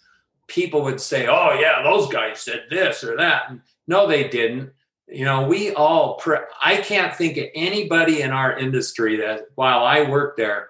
[0.46, 4.72] People would say, "Oh yeah, those guys said this or that." And no, they didn't.
[5.06, 6.16] You know, we all.
[6.16, 10.68] Pre- I can't think of anybody in our industry that, while I worked there,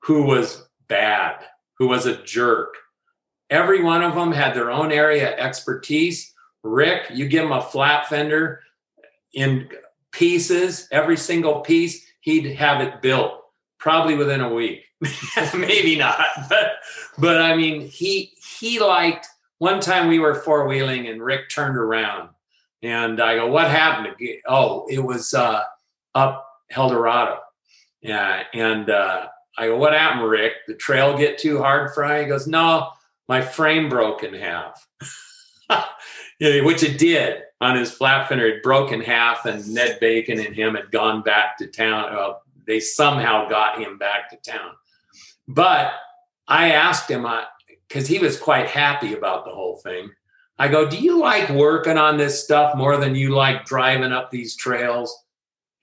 [0.00, 1.44] who was bad,
[1.78, 2.74] who was a jerk.
[3.48, 6.34] Every one of them had their own area of expertise.
[6.64, 8.62] Rick, you give him a flat fender
[9.32, 9.68] in
[10.12, 13.40] pieces, every single piece, he'd have it built
[13.78, 14.84] probably within a week.
[15.54, 16.72] Maybe not, but
[17.18, 19.26] but I mean, he he liked.
[19.58, 22.30] One time we were four wheeling and Rick turned around
[22.82, 24.14] and I go, "What happened?"
[24.46, 25.62] Oh, it was uh,
[26.14, 27.38] up Eldorado.
[28.02, 29.28] Yeah, and uh,
[29.60, 30.52] I go, what happened, Rick?
[30.66, 32.22] The trail get too hard for you?
[32.22, 32.88] He goes, no,
[33.28, 34.86] my frame broke in half.
[36.40, 38.46] Which it did on his flat fender.
[38.46, 42.14] It broke in half, and Ned Bacon and him had gone back to town.
[42.14, 44.72] Well, they somehow got him back to town.
[45.48, 45.92] But
[46.48, 47.26] I asked him,
[47.88, 50.10] because he was quite happy about the whole thing.
[50.58, 54.30] I go, Do you like working on this stuff more than you like driving up
[54.30, 55.14] these trails?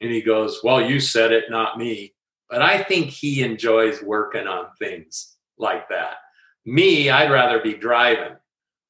[0.01, 2.14] And he goes, Well, you said it, not me.
[2.49, 6.18] But I think he enjoys working on things like that.
[6.66, 8.36] Me, I'd rather be driving.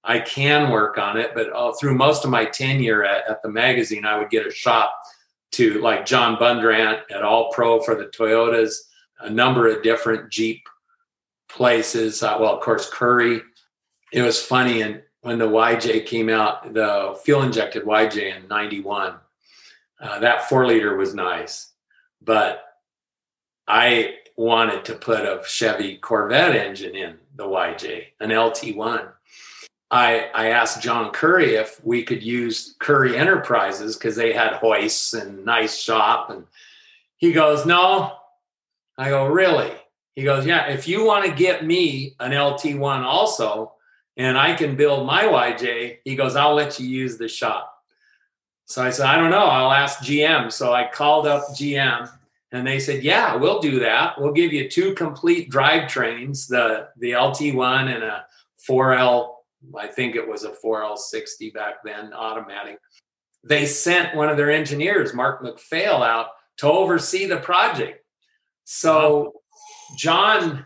[0.08, 3.50] I can work on it, but uh, through most of my tenure at, at, the
[3.50, 4.98] magazine, I would get a shop
[5.52, 8.74] to like John Bundrant at All Pro for the Toyotas,
[9.20, 10.64] a number of different Jeep
[11.50, 12.24] places.
[12.24, 13.42] Uh, well, of course, Currie.
[14.14, 19.16] It was funny, and when the YJ came out, the fuel injected YJ in '91,
[20.00, 21.74] uh, that four liter was nice,
[22.22, 22.64] but
[23.68, 29.12] I wanted to put a Chevy Corvette engine in the YJ, an LT1.
[29.90, 35.14] I, I asked John Currie if we could use Currie Enterprises because they had hoists
[35.14, 36.30] and nice shop.
[36.30, 36.46] And
[37.18, 38.18] he goes, No.
[38.98, 39.72] I go, Really?
[40.16, 43.74] He goes, Yeah, if you want to get me an LT1 also,
[44.18, 47.74] and I can build my YJ, he goes, I'll let you use the shop.
[48.66, 49.46] So I said, I don't know.
[49.46, 50.52] I'll ask GM.
[50.52, 52.12] So I called up GM
[52.52, 54.20] and they said, "Yeah, we'll do that.
[54.20, 58.26] We'll give you two complete drivetrains, the the LT1 and a
[58.68, 59.36] 4L.
[59.78, 62.80] I think it was a 4L60 back then, automatic."
[63.44, 66.28] They sent one of their engineers, Mark McPhail, out
[66.58, 68.04] to oversee the project.
[68.66, 69.42] So
[69.96, 70.66] John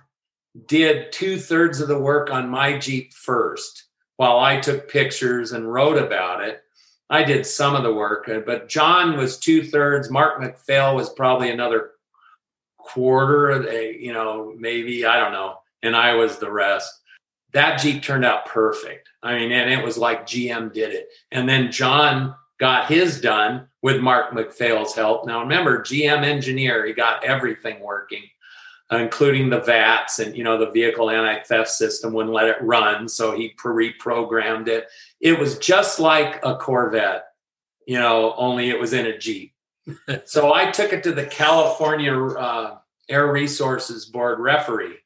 [0.67, 3.85] did two thirds of the work on my Jeep first,
[4.17, 6.61] while I took pictures and wrote about it.
[7.09, 10.09] I did some of the work, uh, but John was two thirds.
[10.09, 11.91] Mark McPhail was probably another
[12.77, 15.57] quarter, you know, maybe, I don't know.
[15.83, 17.00] And I was the rest.
[17.53, 19.09] That Jeep turned out perfect.
[19.21, 21.09] I mean, and it was like GM did it.
[21.31, 25.25] And then John got his done with Mark McPhail's help.
[25.25, 28.23] Now, remember, GM engineer, he got everything working
[28.91, 33.35] including the VATS and you know the vehicle anti-theft system wouldn't let it run, so
[33.35, 34.87] he reprogrammed it.
[35.19, 37.27] It was just like a Corvette.
[37.87, 39.53] you know, only it was in a Jeep.
[40.25, 42.77] so I took it to the California uh,
[43.09, 44.97] Air Resources Board referee.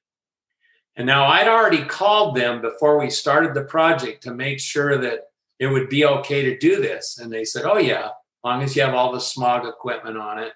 [0.98, 5.26] And now I'd already called them before we started the project to make sure that
[5.60, 7.18] it would be okay to do this.
[7.18, 8.12] And they said, oh, yeah, as
[8.44, 10.54] long as you have all the smog equipment on it.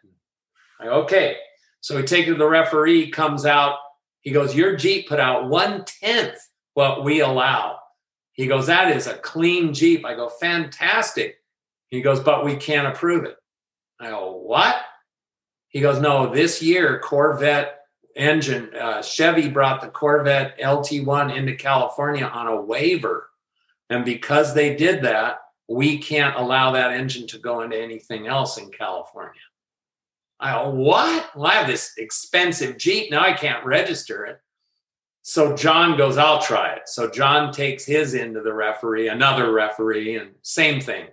[0.79, 1.37] I, okay.
[1.81, 3.77] So we take it to the referee, comes out.
[4.21, 6.37] He goes, Your Jeep put out one tenth
[6.73, 7.79] what we allow.
[8.33, 10.05] He goes, That is a clean Jeep.
[10.05, 11.37] I go, Fantastic.
[11.87, 13.35] He goes, But we can't approve it.
[13.99, 14.75] I go, What?
[15.69, 17.78] He goes, No, this year, Corvette
[18.15, 23.29] engine, uh, Chevy brought the Corvette LT1 into California on a waiver.
[23.89, 28.57] And because they did that, we can't allow that engine to go into anything else
[28.57, 29.41] in California.
[30.39, 31.35] I go, what?
[31.35, 33.11] Well, I have this expensive Jeep.
[33.11, 34.41] Now I can't register it.
[35.21, 36.87] So John goes, I'll try it.
[36.87, 41.07] So John takes his into the referee, another referee, and same thing.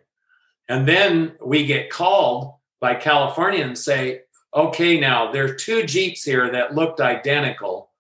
[0.68, 4.23] And then we get called by California and say,
[4.56, 7.90] okay, now there are two Jeeps here that looked identical,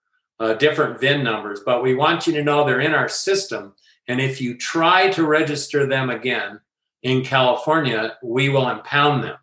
[0.40, 3.74] uh, different VIN numbers, but we want you to know they're in our system.
[4.08, 6.60] And if you try to register them again
[7.02, 9.36] in California, we will impound them.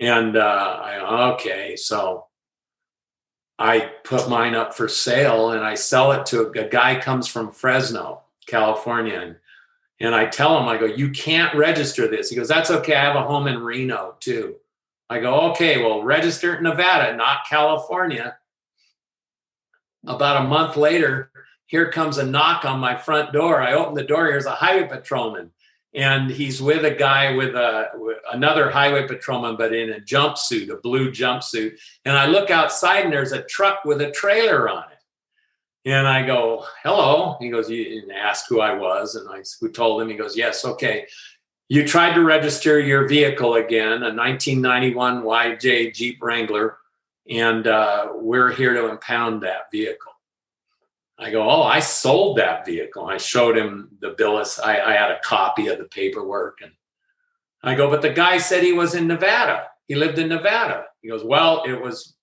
[0.00, 2.26] And uh, I okay, so
[3.58, 7.28] I put mine up for sale and I sell it to a, a guy comes
[7.28, 9.36] from Fresno, California, and
[10.00, 12.28] and I tell him, I go, you can't register this.
[12.28, 12.96] He goes, that's okay.
[12.96, 14.56] I have a home in Reno too.
[15.14, 18.36] I go, okay, well, register Nevada, not California.
[20.06, 21.30] About a month later,
[21.66, 23.62] here comes a knock on my front door.
[23.62, 24.26] I open the door.
[24.26, 25.50] Here's a highway patrolman
[25.94, 27.86] and he's with a guy with a
[28.32, 31.78] another highway patrolman, but in a jumpsuit, a blue jumpsuit.
[32.04, 35.88] And I look outside, and there's a truck with a trailer on it.
[35.88, 39.70] And I go, "Hello." He goes, "You and asked who I was," and I who
[39.70, 40.08] told him.
[40.08, 41.06] He goes, "Yes, okay."
[41.74, 46.78] You tried to register your vehicle again, a 1991 YJ Jeep Wrangler,
[47.28, 50.12] and uh, we're here to impound that vehicle.
[51.18, 53.06] I go, oh, I sold that vehicle.
[53.06, 54.40] I showed him the bill.
[54.62, 56.70] I, I had a copy of the paperwork, and
[57.64, 59.66] I go, but the guy said he was in Nevada.
[59.88, 60.84] He lived in Nevada.
[61.02, 62.14] He goes, well, it was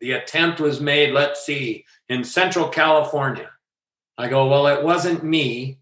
[0.00, 1.14] the attempt was made.
[1.14, 3.48] Let's see, in Central California.
[4.18, 5.78] I go, well, it wasn't me.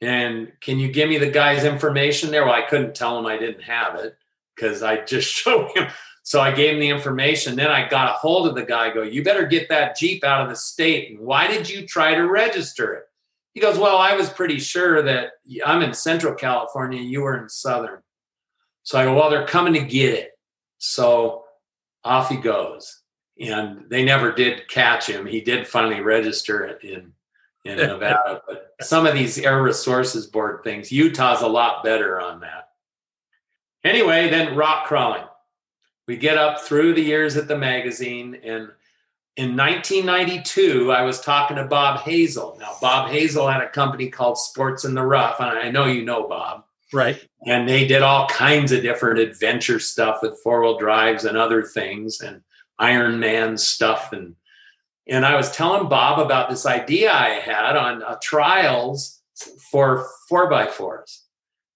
[0.00, 2.44] And can you give me the guy's information there?
[2.44, 4.16] Well, I couldn't tell him I didn't have it
[4.54, 5.88] because I just showed him
[6.26, 7.54] so I gave him the information.
[7.54, 10.42] Then I got a hold of the guy, go, you better get that Jeep out
[10.42, 11.12] of the state.
[11.12, 13.04] And why did you try to register it?
[13.54, 17.48] He goes, well, I was pretty sure that I'm in Central California, you were in
[17.48, 18.02] Southern.
[18.82, 20.32] So I go, well, they're coming to get it.
[20.78, 21.44] So
[22.02, 23.02] off he goes.
[23.40, 25.26] And they never did catch him.
[25.26, 27.12] He did finally register it in,
[27.66, 28.42] in Nevada.
[28.46, 32.70] But some of these Air Resources Board things, Utah's a lot better on that.
[33.84, 35.24] Anyway, then rock crawling
[36.06, 38.70] we get up through the years at the magazine and
[39.36, 44.38] in 1992 i was talking to bob hazel now bob hazel had a company called
[44.38, 48.26] sports in the rough and i know you know bob right and they did all
[48.28, 52.40] kinds of different adventure stuff with four-wheel drives and other things and
[52.78, 54.34] iron man stuff and
[55.08, 59.16] and i was telling bob about this idea i had on uh, trials
[59.70, 61.22] for four by fours.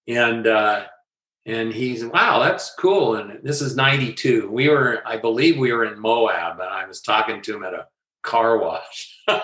[0.08, 0.84] And uh,
[1.46, 3.16] and he's wow that's cool.
[3.16, 7.00] And this is 92 we were i believe we were in moab and i was
[7.00, 7.86] talking to him at a
[8.22, 9.18] car wash.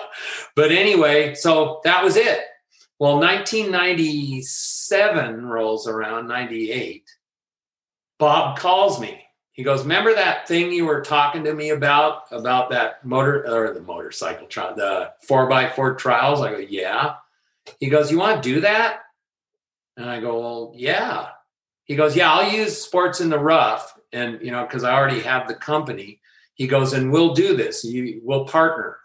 [0.55, 2.41] But anyway so that was it.
[2.99, 7.03] Well 1997 rolls around 98
[8.19, 9.26] bob calls me
[9.57, 13.73] he goes remember that thing you were talking to me about about that motor or
[13.73, 17.15] the motorcycle trial the four by four trials i go yeah
[17.79, 19.01] he goes you want to do that
[19.97, 21.27] and i go well yeah
[21.87, 23.97] he goes, Yeah, I'll use sports in the rough.
[24.13, 26.19] And, you know, because I already have the company.
[26.53, 27.83] He goes, And we'll do this.
[27.83, 28.97] You, we'll partner.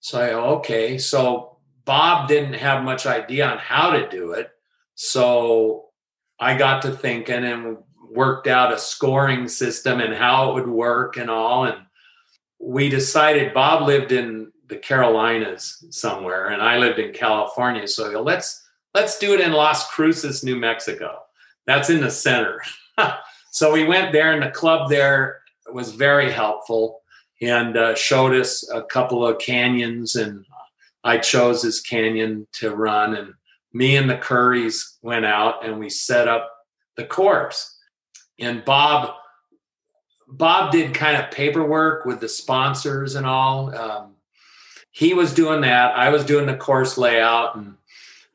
[0.00, 0.98] So I go, Okay.
[0.98, 4.50] So Bob didn't have much idea on how to do it.
[4.94, 5.86] So
[6.38, 7.78] I got to thinking and
[8.14, 11.64] worked out a scoring system and how it would work and all.
[11.64, 11.78] And
[12.58, 17.86] we decided Bob lived in the Carolinas somewhere and I lived in California.
[17.88, 18.62] So let's
[18.94, 21.22] let's do it in Las Cruces, New Mexico.
[21.66, 22.60] That's in the center.
[23.50, 27.02] so we went there, and the club there was very helpful
[27.40, 30.16] and uh, showed us a couple of canyons.
[30.16, 30.44] And
[31.04, 33.14] I chose this canyon to run.
[33.14, 33.34] And
[33.72, 36.50] me and the Curries went out and we set up
[36.96, 37.71] the course.
[38.38, 39.14] And Bob,
[40.28, 43.74] Bob did kind of paperwork with the sponsors and all.
[43.74, 44.14] Um,
[44.90, 45.96] he was doing that.
[45.96, 47.74] I was doing the course layout, and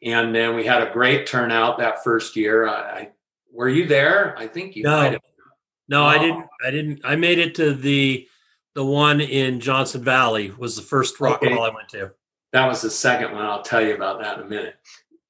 [0.03, 2.67] and then we had a great turnout that first year.
[2.67, 3.09] I,
[3.51, 4.37] were you there?
[4.37, 4.97] I think you No.
[4.97, 5.21] might have.
[5.89, 6.19] No, I Oh.
[6.19, 6.45] didn't.
[6.65, 7.01] I didn't.
[7.03, 8.27] I made it to the
[8.75, 10.51] the one in Johnson Valley.
[10.57, 11.53] Was the first rock Okay.
[11.53, 12.11] I went to.
[12.53, 13.43] That was the second one.
[13.45, 14.75] I'll tell you about that in a minute.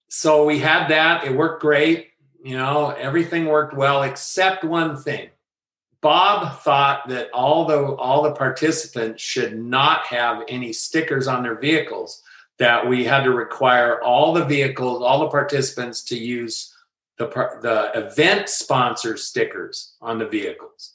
[0.09, 1.23] So we had that.
[1.25, 2.09] It worked great.
[2.43, 5.29] You know, everything worked well except one thing.
[6.01, 11.59] Bob thought that all the all the participants should not have any stickers on their
[11.59, 12.21] vehicles.
[12.59, 16.73] That we had to require all the vehicles, all the participants to use
[17.17, 17.27] the
[17.61, 20.93] the event sponsor stickers on the vehicles.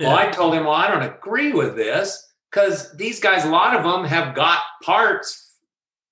[0.00, 3.76] Well, I told him, well, I don't agree with this because these guys, a lot
[3.76, 5.52] of them have got parts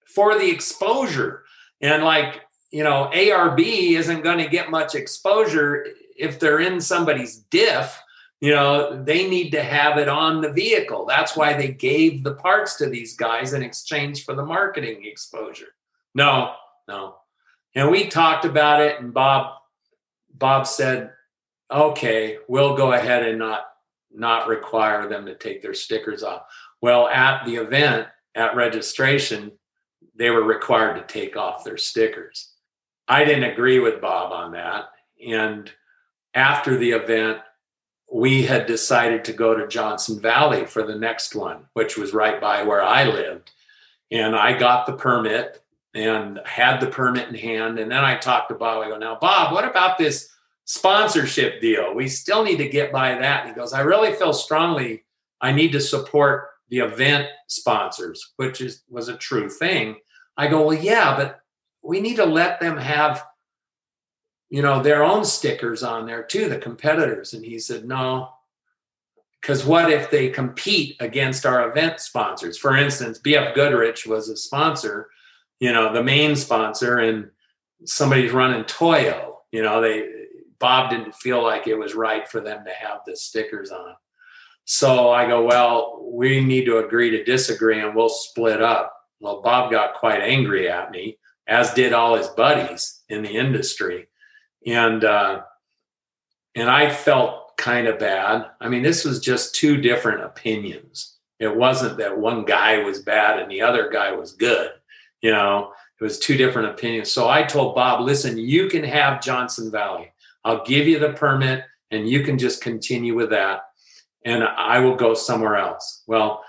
[0.06, 1.44] for the exposure.
[1.80, 3.60] And like, you know, ARB
[3.92, 5.86] isn't going to get much exposure
[6.16, 8.00] if they're in somebody's diff.
[8.40, 11.06] You know, they need to have it on the vehicle.
[11.06, 15.74] That's why they gave the parts to these guys in exchange for the marketing exposure.
[16.14, 16.54] No,
[16.86, 17.16] no.
[17.74, 19.54] And we talked about it, and Bob,
[20.32, 21.12] Bob said,
[21.70, 23.64] okay, we'll go ahead and not
[24.10, 26.42] not require them to take their stickers off.
[26.80, 29.52] Well, at the event, at registration,
[30.14, 32.54] they were required to take off their stickers.
[33.08, 34.90] I didn't agree with Bob on that.
[35.26, 35.70] And
[36.34, 37.38] after the event,
[38.12, 42.40] we had decided to go to Johnson Valley for the next one, which was right
[42.40, 43.50] by where I lived.
[44.10, 45.62] And I got the permit
[45.94, 47.78] and had the permit in hand.
[47.78, 48.82] And then I talked to Bob.
[48.82, 50.30] I go, now, Bob, what about this
[50.64, 51.94] sponsorship deal?
[51.94, 53.46] We still need to get by that.
[53.46, 55.04] He goes, I really feel strongly
[55.40, 59.96] I need to support the event sponsors, which is was a true thing.
[60.36, 61.40] I go, well, yeah, but
[61.88, 63.24] we need to let them have,
[64.50, 67.32] you know, their own stickers on there too, the competitors.
[67.32, 68.28] And he said, no,
[69.40, 72.58] because what if they compete against our event sponsors?
[72.58, 75.08] For instance, BF Goodrich was a sponsor,
[75.60, 77.30] you know, the main sponsor, and
[77.86, 79.38] somebody's running Toyo.
[79.50, 80.10] You know, they
[80.58, 83.94] Bob didn't feel like it was right for them to have the stickers on.
[84.66, 88.92] So I go, well, we need to agree to disagree and we'll split up.
[89.20, 91.16] Well, Bob got quite angry at me,
[91.48, 94.06] as did all his buddies in the industry.
[94.66, 95.42] And uh,
[96.54, 98.46] and I felt kind of bad.
[98.60, 101.16] I mean, this was just two different opinions.
[101.40, 104.70] It wasn't that one guy was bad and the other guy was good.
[105.22, 107.10] You know, it was two different opinions.
[107.10, 110.12] So I told Bob, listen, you can have Johnson Valley.
[110.44, 113.62] I'll give you the permit and you can just continue with that.
[114.24, 116.02] And I will go somewhere else.
[116.06, 116.44] Well,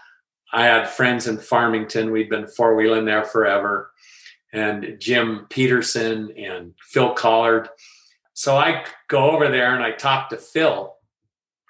[0.52, 2.12] I had friends in Farmington.
[2.12, 3.92] We'd been four wheeling there forever.
[4.52, 7.70] And Jim Peterson and Phil Collard.
[8.34, 10.96] So I go over there and I talk to Phil.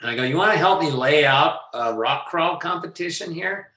[0.01, 3.71] And I go, You want to help me lay out a rock crawl competition here?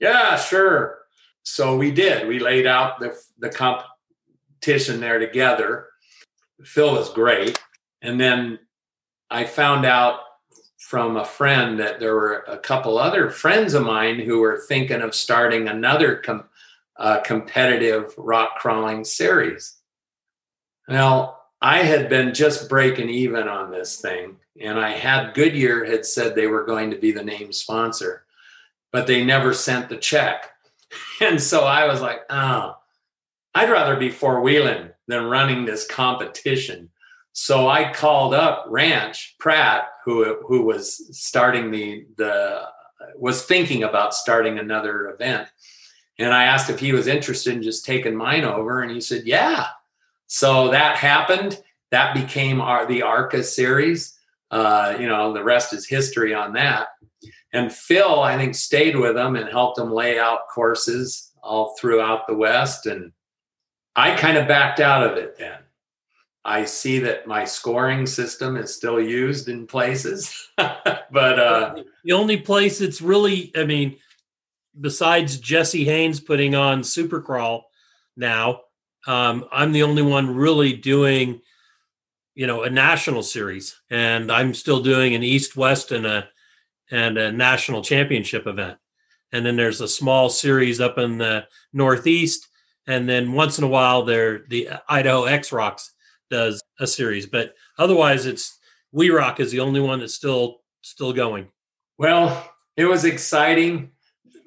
[0.00, 0.98] Yeah, sure.
[1.42, 2.26] So we did.
[2.26, 5.88] We laid out the, the competition there together.
[6.64, 7.62] Phil was great.
[8.02, 8.58] And then
[9.30, 10.20] I found out
[10.78, 15.02] from a friend that there were a couple other friends of mine who were thinking
[15.02, 16.44] of starting another com-
[16.98, 19.76] uh, competitive rock crawling series.
[20.88, 26.04] Now, I had been just breaking even on this thing, and I had Goodyear had
[26.04, 28.24] said they were going to be the name sponsor,
[28.92, 30.50] but they never sent the check.
[31.20, 32.76] And so I was like, oh,
[33.54, 36.90] I'd rather be four wheeling than running this competition.
[37.32, 42.68] So I called up Ranch Pratt, who who was starting the the
[43.16, 45.48] was thinking about starting another event,
[46.18, 49.24] and I asked if he was interested in just taking mine over, and he said,
[49.26, 49.66] "Yeah."
[50.26, 51.62] So that happened.
[51.90, 54.18] That became our the ARCA series.
[54.50, 56.88] Uh, you know, the rest is history on that.
[57.52, 62.26] And Phil, I think, stayed with them and helped them lay out courses all throughout
[62.26, 62.86] the West.
[62.86, 63.12] And
[63.94, 65.58] I kind of backed out of it then.
[66.44, 72.36] I see that my scoring system is still used in places, but uh, the only
[72.36, 73.96] place it's really, I mean,
[74.80, 77.62] besides Jesse Haynes putting on Supercrawl
[78.16, 78.62] now,
[79.06, 81.40] um, I'm the only one really doing,
[82.34, 86.28] you know, a national series, and I'm still doing an East West and a
[86.90, 88.78] and a national championship event,
[89.32, 92.48] and then there's a small series up in the Northeast,
[92.86, 95.92] and then once in a while there the Idaho X Rocks
[96.30, 98.58] does a series, but otherwise it's
[98.92, 101.48] We Rock is the only one that's still still going.
[101.98, 103.92] Well, it was exciting,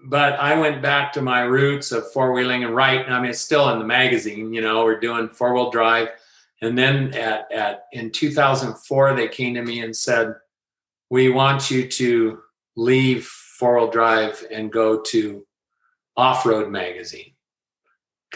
[0.05, 3.07] but I went back to my roots of four wheeling and right.
[3.07, 4.53] I mean, it's still in the magazine.
[4.53, 6.09] You know, we're doing four wheel drive,
[6.61, 10.35] and then at at in 2004 they came to me and said,
[11.09, 12.39] "We want you to
[12.75, 15.45] leave four wheel drive and go to
[16.15, 17.33] off road magazine."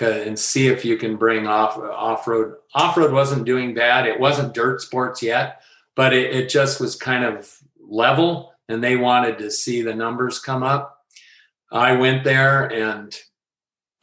[0.02, 2.56] and see if you can bring off off road.
[2.74, 4.08] Off road wasn't doing bad.
[4.08, 5.62] It wasn't dirt sports yet,
[5.96, 10.40] but it, it just was kind of level, and they wanted to see the numbers
[10.40, 10.93] come up.
[11.74, 13.14] I went there and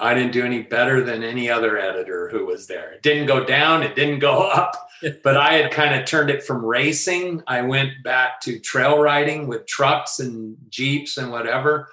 [0.00, 2.92] I didn't do any better than any other editor who was there.
[2.92, 4.74] It didn't go down, it didn't go up,
[5.22, 7.42] but I had kind of turned it from racing.
[7.46, 11.88] I went back to trail riding with trucks and Jeeps and whatever.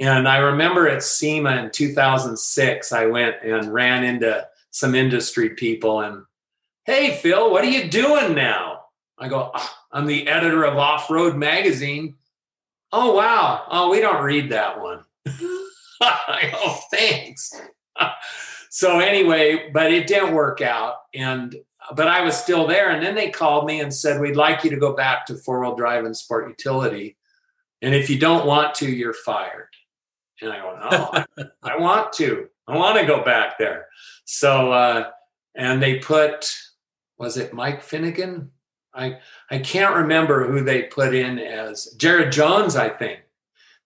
[0.00, 6.00] And I remember at SEMA in 2006, I went and ran into some industry people
[6.00, 6.22] and,
[6.84, 8.84] hey, Phil, what are you doing now?
[9.18, 12.14] I go, oh, I'm the editor of Off Road Magazine.
[12.92, 13.64] Oh, wow.
[13.70, 15.04] Oh, we don't read that one.
[16.00, 17.52] Go, thanks.
[18.70, 20.96] so, anyway, but it didn't work out.
[21.14, 21.56] And,
[21.94, 22.90] but I was still there.
[22.90, 25.60] And then they called me and said, we'd like you to go back to four
[25.60, 27.16] wheel drive and sport utility.
[27.80, 29.68] And if you don't want to, you're fired.
[30.40, 31.44] And I go, Oh, I,
[31.74, 32.48] I want to.
[32.68, 33.86] I want to go back there.
[34.24, 35.10] So, uh,
[35.54, 36.52] and they put,
[37.18, 38.50] was it Mike Finnegan?
[38.94, 39.18] I
[39.50, 43.20] I can't remember who they put in as Jared Jones, I think.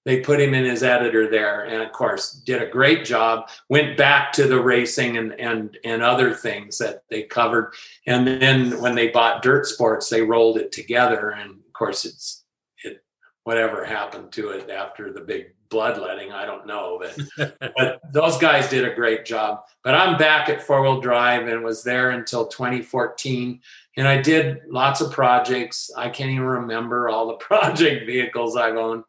[0.06, 3.50] They put him in as editor there, and of course, did a great job.
[3.68, 7.74] Went back to the racing and and and other things that they covered,
[8.06, 11.30] and then when they bought Dirt Sports, they rolled it together.
[11.30, 12.44] And of course, it's
[12.84, 13.02] it
[13.42, 16.32] whatever happened to it after the big bloodletting.
[16.32, 17.00] I don't know,
[17.36, 19.62] but but those guys did a great job.
[19.82, 23.60] But I'm back at four wheel drive and was there until 2014.
[23.97, 25.90] And I did lots of projects.
[25.97, 29.05] I can't even remember all the project vehicles I've owned.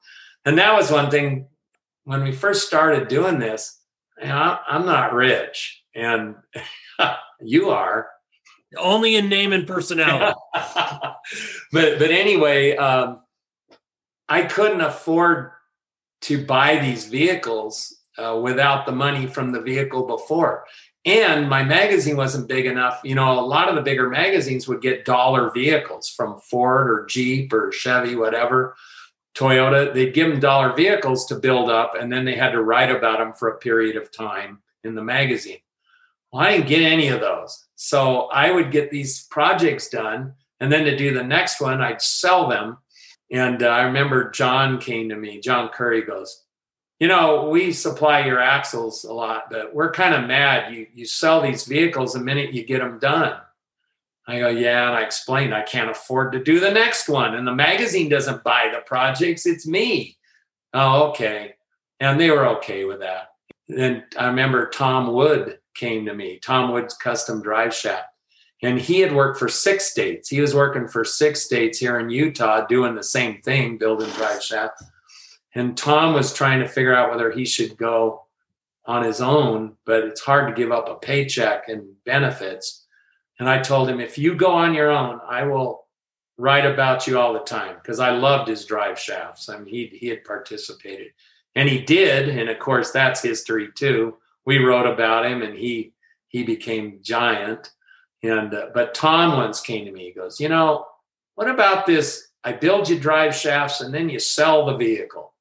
[0.46, 1.48] And that was one thing
[2.06, 3.80] when we first started doing this.
[4.22, 6.36] You know, I'm not rich, and
[7.42, 8.08] you are.
[8.78, 10.38] Only in name and personality.
[11.72, 13.22] but but anyway, um,
[14.28, 15.52] I couldn't afford
[16.22, 20.66] to buy these vehicles uh, without the money from the vehicle before.
[21.08, 23.00] And my magazine wasn't big enough.
[23.04, 27.06] You know, a lot of the bigger magazines would get dollar vehicles from Ford or
[27.06, 28.76] Jeep or Chevy, whatever,
[29.34, 29.94] Toyota.
[29.94, 33.20] They'd give them dollar vehicles to build up, and then they had to write about
[33.20, 35.60] them for a period of time in the magazine.
[36.32, 37.66] Well, I didn't get any of those.
[37.76, 42.02] So I would get these projects done, and then to do the next one, I'd
[42.02, 42.80] sell them
[43.32, 46.44] and uh, I remember John came to me, John Currie goes,
[47.00, 50.74] you know, we supply your axles a lot, but we're kind of mad.
[50.74, 53.40] You you sell these vehicles the minute you get them done.
[54.30, 57.48] I go, yeah, and I explained I can't afford to do the next one, and
[57.48, 60.18] the magazine doesn't buy the projects; it's me.
[60.74, 61.56] Oh, okay,
[62.00, 63.30] and they were okay with that.
[63.70, 68.10] And I remember Tom Wood came to me, Tom Wood's Custom Drive Shaft,
[68.64, 70.30] and he had worked for six states.
[70.30, 74.42] He was working for six states here in Utah doing the same thing, building drive
[74.44, 74.82] shaft.
[75.58, 78.26] And Tom was trying to figure out whether he should go
[78.86, 82.86] on his own, but it's hard to give up a paycheck and benefits.
[83.40, 85.88] And I told him, if you go on your own, I will
[86.38, 89.50] write about you all the time because I loved his drive shafts.
[89.50, 91.08] I mean, he he had participated,
[91.56, 94.18] and he did, and of course that's history too.
[94.46, 95.94] We wrote about him, and he
[96.28, 97.72] he became giant.
[98.22, 100.06] And uh, but Tom once came to me.
[100.06, 100.86] He goes, you know,
[101.34, 102.28] what about this?
[102.44, 105.34] I build you drive shafts and then you sell the vehicle.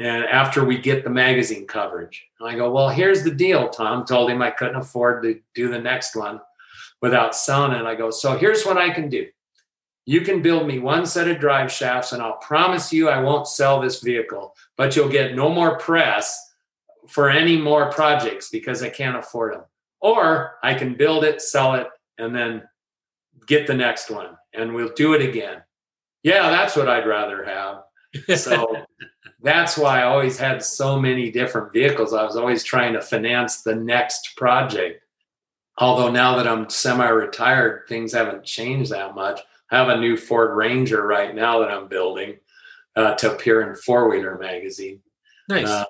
[0.00, 3.68] And after we get the magazine coverage, and I go, well, here's the deal.
[3.68, 6.40] Tom told him I couldn't afford to do the next one
[7.00, 7.84] without selling it.
[7.84, 9.28] I go, so here's what I can do.
[10.06, 13.46] You can build me one set of drive shafts, and I'll promise you I won't
[13.46, 16.50] sell this vehicle, but you'll get no more press
[17.06, 19.64] for any more projects because I can't afford them.
[20.00, 21.86] Or I can build it, sell it,
[22.18, 22.62] and then
[23.46, 25.62] get the next one and we'll do it again.
[26.22, 27.82] Yeah, that's what I'd rather have.
[28.36, 28.76] So
[29.42, 32.12] that's why I always had so many different vehicles.
[32.12, 35.02] I was always trying to finance the next project.
[35.78, 39.40] Although now that I'm semi retired, things haven't changed that much.
[39.70, 42.36] I have a new Ford Ranger right now that I'm building
[42.96, 45.00] uh, to appear in Four Wheeler magazine.
[45.48, 45.68] Nice.
[45.68, 45.84] Uh,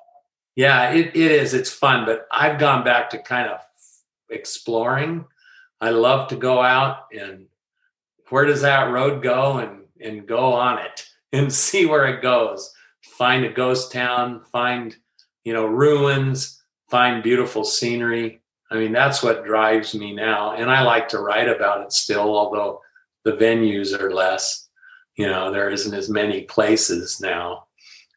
[0.54, 1.54] yeah, it, it is.
[1.54, 3.60] It's fun, but I've gone back to kind of
[4.28, 5.24] exploring
[5.80, 7.46] I love to go out and
[8.28, 12.72] where does that road go and and go on it and see where it goes.
[13.20, 14.96] Find a ghost town, find
[15.44, 18.40] you know ruins, find beautiful scenery.
[18.70, 22.34] I mean that's what drives me now, and I like to write about it still,
[22.34, 22.80] although
[23.24, 24.70] the venues are less.
[25.16, 27.66] You know, there isn't as many places now,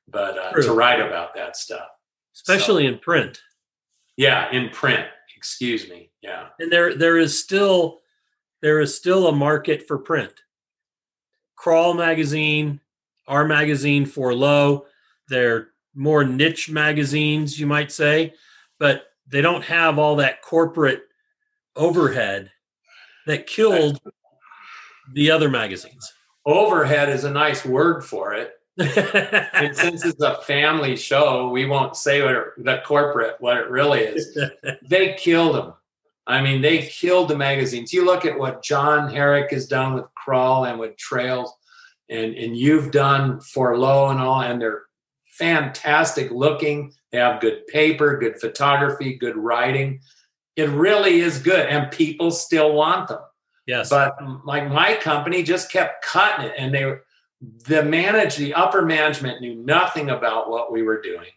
[0.08, 1.90] but uh, to write about that stuff,
[2.34, 3.42] especially so, in print.
[4.16, 5.06] Yeah, in print.
[5.36, 6.12] Excuse me.
[6.22, 6.46] Yeah.
[6.62, 8.00] And there there is still
[8.62, 10.32] there is still a market for print.
[11.58, 12.80] Crawl magazine,
[13.28, 14.86] our magazine for low,
[15.30, 18.34] they're more niche magazines, you might say,
[18.80, 21.04] but they don't have all that corporate
[21.76, 22.52] overhead
[23.26, 24.00] that killed
[25.14, 26.14] the other magazines.
[26.46, 28.54] Overhead is a nice word for it.
[28.78, 33.70] and since it's a family show, we won't say what it, the corporate what it
[33.70, 34.38] really is.
[34.90, 35.74] they killed them.
[36.26, 37.94] I mean, they killed the magazines.
[37.94, 41.54] You look at what John Herrick has done with Crawl and with Trails,
[42.10, 44.84] and and you've done for Low and all, and they're
[45.38, 46.94] fantastic looking.
[47.12, 50.00] They have good paper, good photography, good writing.
[50.56, 53.22] It really is good, and people still want them.
[53.66, 53.90] Yes.
[53.90, 54.16] But
[54.46, 57.04] like my company just kept cutting it, and they were
[57.66, 61.32] the manage the upper management knew nothing about what we were doing,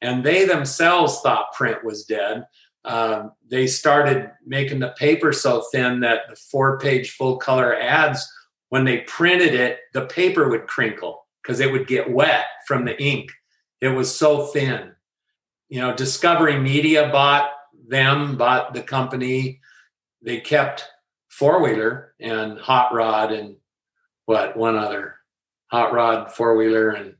[0.00, 2.46] and they themselves thought print was dead.
[2.84, 8.28] Um, they started making the paper so thin that the four-page full color ads,
[8.70, 13.00] when they printed it, the paper would crinkle because it would get wet from the
[13.00, 13.30] ink.
[13.82, 14.92] It was so thin.
[15.68, 17.50] You know, Discovery Media bought
[17.88, 19.60] them, bought the company.
[20.22, 20.88] They kept
[21.28, 23.56] four wheeler and hot rod and
[24.26, 25.16] what one other
[25.66, 27.14] hot rod four wheeler and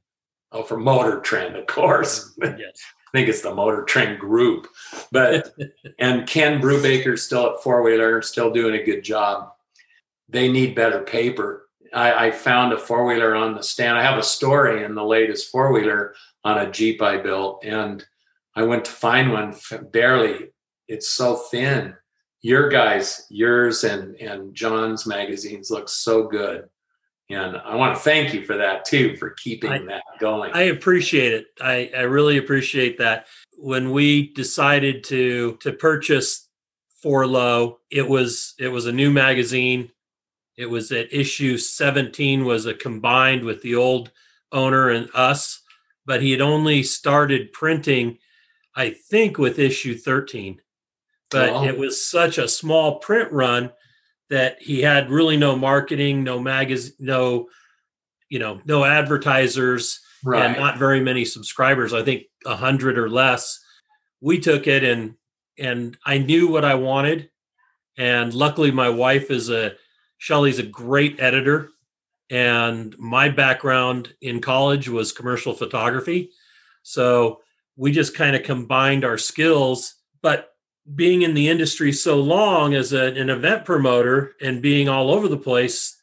[0.53, 2.59] oh for motor trend of course yes.
[2.61, 4.69] i think it's the motor trend group
[5.11, 5.55] but
[5.99, 9.51] and ken brubaker still at four wheeler still doing a good job
[10.29, 14.19] they need better paper I, I found a four wheeler on the stand i have
[14.19, 16.15] a story in the latest four wheeler
[16.45, 18.05] on a jeep i built and
[18.57, 19.55] i went to find one
[19.93, 20.49] barely
[20.89, 21.95] it's so thin
[22.43, 26.69] your guys, yours and and John's magazines look so good.
[27.31, 30.51] And I want to thank you for that too, for keeping I, that going.
[30.53, 31.47] I appreciate it.
[31.61, 33.27] I, I really appreciate that.
[33.57, 36.49] When we decided to to purchase
[37.01, 39.91] For Low, it was it was a new magazine.
[40.59, 44.11] It was at issue 17 was a combined with the old
[44.51, 45.62] owner and us,
[46.07, 48.19] but he had only started printing,
[48.75, 50.61] I think, with issue 13
[51.33, 51.65] but oh.
[51.65, 53.73] it was such a small print run
[54.29, 57.49] that he had really no marketing, no magazine, no,
[58.29, 60.43] you know, no advertisers, right.
[60.43, 61.93] and not very many subscribers.
[61.93, 63.59] I think a hundred or less.
[64.21, 65.15] We took it and
[65.59, 67.31] and I knew what I wanted,
[67.99, 69.75] and luckily my wife is a
[70.19, 71.71] Shelly's a great editor,
[72.33, 76.31] and my background in college was commercial photography,
[76.83, 77.43] so
[77.77, 79.97] we just kind of combined our skills.
[80.23, 80.49] But
[80.95, 85.29] being in the industry so long as a, an event promoter and being all over
[85.29, 86.03] the place,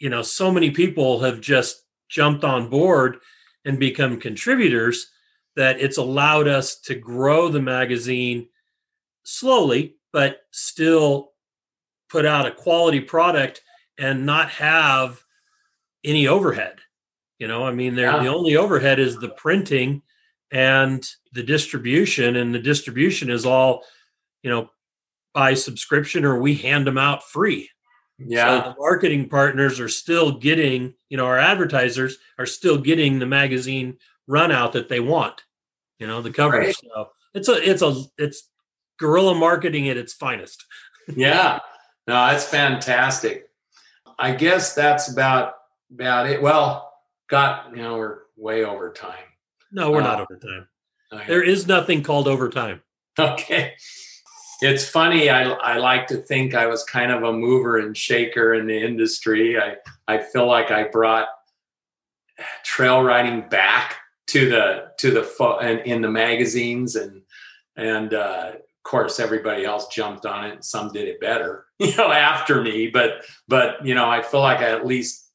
[0.00, 3.18] you know, so many people have just jumped on board
[3.64, 5.12] and become contributors
[5.54, 8.48] that it's allowed us to grow the magazine
[9.22, 11.34] slowly, but still
[12.10, 13.62] put out a quality product
[13.96, 15.22] and not have
[16.08, 16.78] any overhead.
[17.38, 18.20] You know, I mean, yeah.
[18.20, 20.02] the only overhead is the printing
[20.50, 23.84] and the distribution, and the distribution is all
[24.42, 24.70] you know,
[25.34, 27.70] by subscription or we hand them out free.
[28.18, 28.62] Yeah.
[28.62, 33.26] So the marketing partners are still getting, you know, our advertisers are still getting the
[33.26, 35.42] magazine run out that they want,
[35.98, 36.66] you know, the coverage.
[36.66, 36.74] Right.
[36.94, 38.48] So it's a, it's a, it's
[38.98, 40.64] guerrilla marketing at its finest.
[41.08, 41.60] yeah.
[42.06, 43.50] No, that's fantastic.
[44.18, 45.54] I guess that's about,
[45.92, 46.40] about it.
[46.40, 46.92] Well,
[47.28, 49.24] got, you know, we're way over time.
[49.72, 50.68] No, we're uh, not over time.
[51.12, 51.26] Okay.
[51.26, 52.82] There is nothing called overtime.
[53.18, 53.74] Okay
[54.60, 55.30] it's funny.
[55.30, 58.76] I, I like to think I was kind of a mover and shaker in the
[58.76, 59.58] industry.
[59.58, 59.76] I,
[60.08, 61.28] I feel like I brought
[62.64, 63.96] trail riding back
[64.28, 67.22] to the to the fo- in, in the magazines and
[67.76, 71.96] and uh, of course everybody else jumped on it and some did it better you
[71.96, 75.27] know after me but but you know I feel like I at least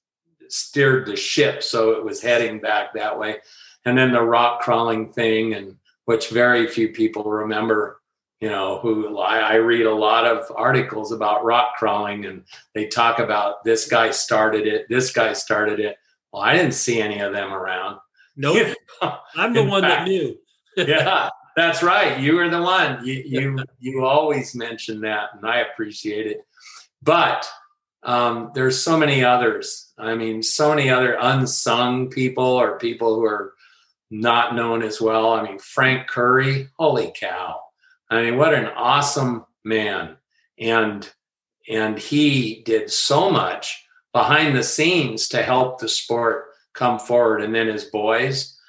[0.53, 3.37] steered the ship so it was heading back that way
[3.85, 5.75] and then the rock crawling thing and
[6.05, 8.01] which very few people remember
[8.43, 12.43] you know, who I, I, read a lot of articles about rock crawling and
[12.75, 15.95] they talk about this guy started it, this guy started it.
[16.33, 17.99] Well, I didn't see any of them around.
[18.35, 18.75] No, nope.
[19.37, 20.37] I'm the one fact, that knew.
[20.75, 22.19] yeah, that's right.
[22.19, 23.07] You were the one.
[23.07, 26.45] You, you, you always mention that and I appreciate it.
[27.01, 27.49] But
[28.03, 29.91] um, there's so many others.
[29.97, 33.53] I mean, so many other unsung people or people who are
[34.11, 35.33] not known as well.
[35.33, 37.59] I mean, Frank Currie, holy cow
[38.13, 40.17] I mean, what an awesome man.
[40.59, 41.09] And
[41.67, 47.41] and he did so much behind the scenes to help the sport come forward.
[47.41, 48.59] And then his boys,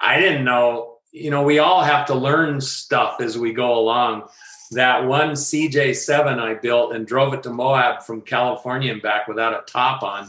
[0.00, 4.28] I didn't know, you know, we all have to learn stuff as we go along.
[4.72, 9.54] That one CJ7 I built and drove it to Moab from California and back without
[9.54, 10.28] a top on.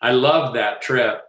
[0.00, 1.22] I loved that trip.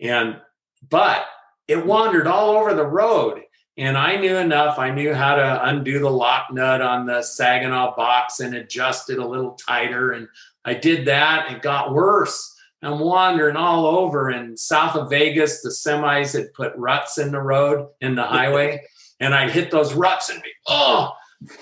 [0.00, 0.40] And
[0.88, 1.26] but
[1.68, 3.42] it wandered all over the road
[3.76, 4.78] And I knew enough.
[4.78, 9.18] I knew how to undo the lock nut on the Saginaw box and adjust it
[9.18, 10.12] a little tighter.
[10.12, 10.28] And
[10.64, 11.50] I did that.
[11.50, 12.54] It got worse.
[12.82, 14.30] I'm wandering all over.
[14.30, 18.82] And south of Vegas, the semis had put ruts in the road, in the highway.
[19.20, 21.12] and I'd hit those ruts and be, oh,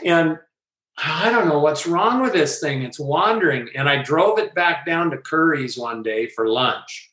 [0.05, 0.39] and
[0.97, 2.83] I don't know what's wrong with this thing.
[2.83, 3.69] It's wandering.
[3.75, 7.11] And I drove it back down to Currie's one day for lunch.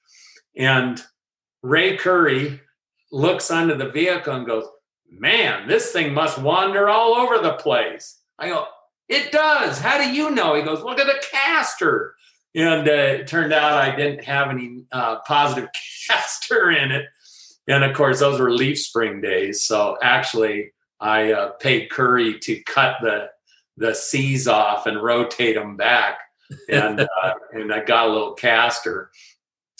[0.55, 1.01] And
[1.63, 2.61] Ray Currie
[3.11, 4.65] looks under the vehicle and goes,
[5.09, 8.19] Man, this thing must wander all over the place.
[8.39, 8.65] I go,
[9.09, 9.79] It does.
[9.79, 10.53] How do you know?
[10.55, 12.15] He goes, Look at the caster.
[12.53, 15.69] And uh, it turned out I didn't have any uh, positive
[16.07, 17.05] caster in it.
[17.67, 19.63] And of course, those were leaf spring days.
[19.63, 20.71] So actually,
[21.01, 23.29] I uh, paid Currie to cut the
[23.77, 26.19] the C's off and rotate them back,
[26.69, 29.11] and uh, and I got a little caster,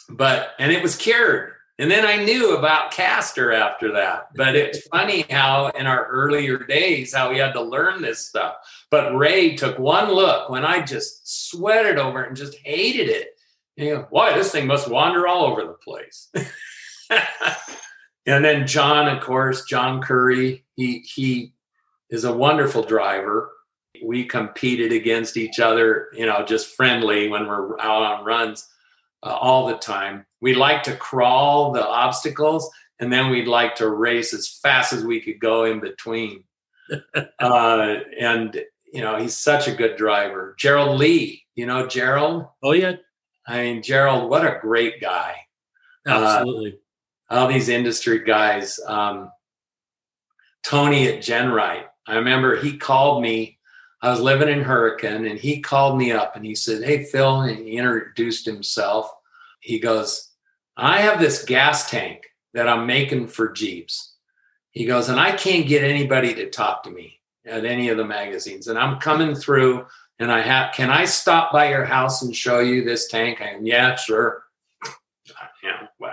[0.10, 1.54] but and it was cured.
[1.80, 4.28] And then I knew about caster after that.
[4.36, 8.56] But it's funny how in our earlier days how we had to learn this stuff.
[8.92, 13.30] But Ray took one look when I just sweated over it and just hated it.
[13.78, 16.30] You know, why this thing must wander all over the place.
[18.26, 21.54] and then John, of course, John Currie, he he
[22.10, 23.52] is a wonderful driver.
[24.04, 28.68] We competed against each other, you know, just friendly when we're out on runs
[29.24, 30.26] uh, all the time.
[30.42, 32.70] We like to crawl the obstacles,
[33.00, 36.44] and then we'd like to race as fast as we could go in between.
[37.40, 38.62] uh, and
[38.92, 40.56] you know, he's such a good driver.
[40.60, 42.48] Gerald Lee, you know Gerald.
[42.62, 42.96] Oh yeah.
[43.48, 45.36] I mean, Gerald, what a great guy.
[46.08, 46.74] Absolutely.
[46.74, 46.81] Uh,
[47.32, 48.80] all these industry guys.
[48.86, 49.32] Um,
[50.64, 51.86] Tony at GenRight.
[52.08, 53.58] I remember he called me.
[54.02, 57.42] I was living in Hurricane and he called me up and he said, Hey, Phil,
[57.42, 59.12] and he introduced himself.
[59.60, 60.30] He goes,
[60.76, 64.16] I have this gas tank that I'm making for Jeeps.
[64.72, 68.06] He goes, and I can't get anybody to talk to me at any of the
[68.06, 68.68] magazines.
[68.68, 69.86] And I'm coming through
[70.20, 73.40] and I have, can I stop by your house and show you this tank?
[73.42, 74.44] And yeah, sure.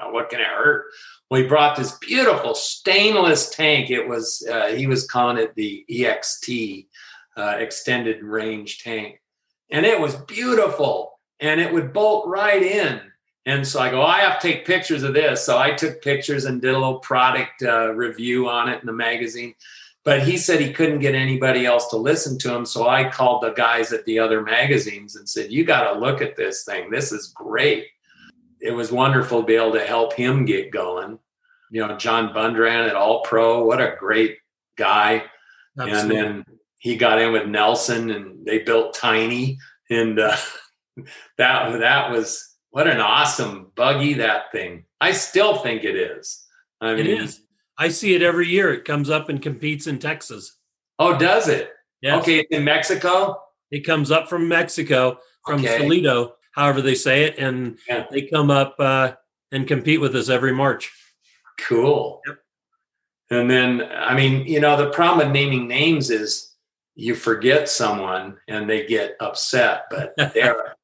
[0.09, 0.87] Well, what can it hurt?
[1.31, 3.91] Well, he brought this beautiful stainless tank.
[3.91, 6.87] It was, uh, he was calling it the EXT,
[7.37, 9.21] uh, extended range tank.
[9.71, 13.01] And it was beautiful and it would bolt right in.
[13.47, 15.45] And so I go, I have to take pictures of this.
[15.45, 18.93] So I took pictures and did a little product uh, review on it in the
[18.93, 19.55] magazine.
[20.05, 22.65] But he said he couldn't get anybody else to listen to him.
[22.65, 26.23] So I called the guys at the other magazines and said, You got to look
[26.23, 26.91] at this thing.
[26.91, 27.87] This is great.
[28.61, 31.19] It was wonderful to be able to help him get going.
[31.71, 34.39] You know, John Bundrant at All Pro, what a great
[34.77, 35.25] guy.
[35.79, 35.99] Absolutely.
[35.99, 36.45] And then
[36.79, 39.59] he got in with Nelson and they built Tiny.
[39.91, 40.37] And uh,
[41.39, 44.85] that, that was what an awesome buggy that thing.
[45.01, 46.45] I still think it is.
[46.81, 47.41] I mean, it is.
[47.77, 48.73] I see it every year.
[48.73, 50.57] It comes up and competes in Texas.
[50.99, 51.71] Oh, does it?
[52.01, 52.23] Yes.
[52.23, 53.41] Okay, in Mexico.
[53.71, 55.79] It comes up from Mexico, from okay.
[55.79, 58.07] Toledo, however they say it, and yeah.
[58.11, 59.13] they come up uh,
[59.53, 60.93] and compete with us every March.
[61.61, 62.21] Cool.
[62.27, 62.39] Yep.
[63.31, 66.55] And then, I mean, you know, the problem with naming names is
[66.97, 69.85] you forget someone and they get upset.
[69.91, 70.75] But there,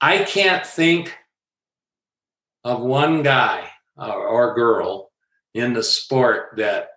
[0.00, 1.16] I can't think
[2.62, 5.10] of one guy or, or girl
[5.54, 6.90] in the sport that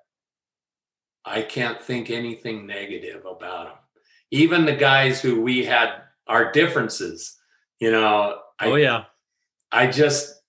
[1.25, 3.77] I can't think anything negative about them.
[4.29, 7.39] Even the guys who we had our differences,
[7.83, 8.39] you know.
[8.59, 9.03] I, oh yeah.
[9.71, 10.41] I just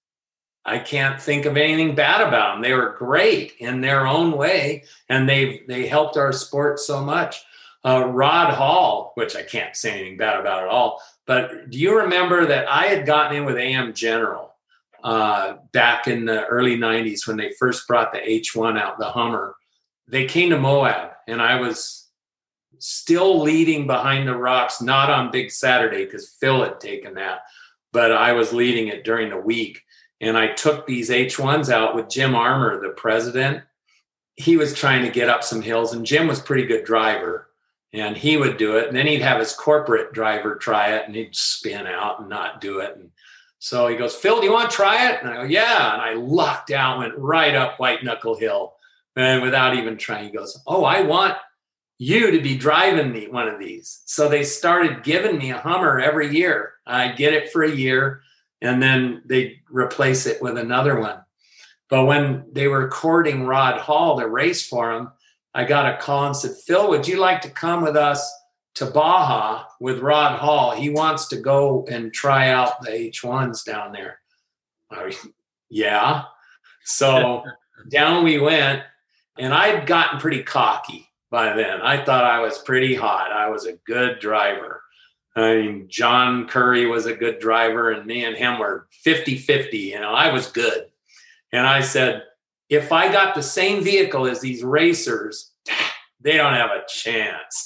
[0.64, 2.62] I can't think of anything bad about them.
[2.62, 7.42] They were great in their own way, and they've they helped our sport so much.
[7.84, 11.98] Uh, Rod Hall, which I can't say anything bad about at all, but do you
[11.98, 14.54] remember that I had gotten in with AM General
[15.02, 19.54] uh, back in the early 90s when they first brought the H1 out, the Hummer.
[20.08, 22.03] They came to Moab, and I was
[22.78, 27.42] still leading behind the rocks, not on Big Saturday because Phil had taken that,
[27.92, 29.82] but I was leading it during the week.
[30.20, 33.62] And I took these H1s out with Jim Armour, the president.
[34.36, 37.48] He was trying to get up some hills, and Jim was pretty good driver
[37.92, 41.14] and he would do it and then he'd have his corporate driver try it and
[41.14, 43.10] he'd spin out and not do it and
[43.64, 45.20] so he goes, Phil, do you want to try it?
[45.22, 45.94] And I go, yeah.
[45.94, 48.74] And I locked out, went right up White Knuckle Hill.
[49.16, 51.34] And without even trying, he goes, oh, I want
[51.98, 54.02] you to be driving me one of these.
[54.06, 56.74] So they started giving me a Hummer every year.
[56.86, 58.22] I get it for a year
[58.60, 61.20] and then they replace it with another one.
[61.88, 65.12] But when they were courting Rod Hall to race for him,
[65.54, 68.28] I got a call and said, Phil, would you like to come with us
[68.74, 70.72] to Baja with Rod Hall.
[70.72, 74.18] He wants to go and try out the H1s down there.
[75.70, 76.24] yeah.
[76.84, 77.44] So
[77.90, 78.82] down we went,
[79.38, 81.82] And I'd gotten pretty cocky by then.
[81.82, 83.32] I thought I was pretty hot.
[83.32, 84.84] I was a good driver.
[85.34, 89.76] I mean, John Currie was a good driver, and me and him were 50 50.
[89.76, 90.86] You know, I was good.
[91.52, 92.22] And I said,
[92.68, 95.50] if I got the same vehicle as these racers,
[96.20, 97.64] they don't have a chance.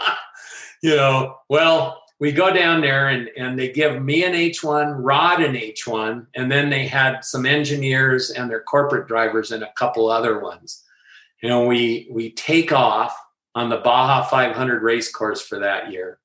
[0.82, 5.40] you know, well, we go down there and, and they give me an H1, Rod
[5.40, 10.10] an H1, and then they had some engineers and their corporate drivers and a couple
[10.10, 10.82] other ones.
[11.42, 13.16] You know, we we take off
[13.54, 16.18] on the Baja 500 race course for that year.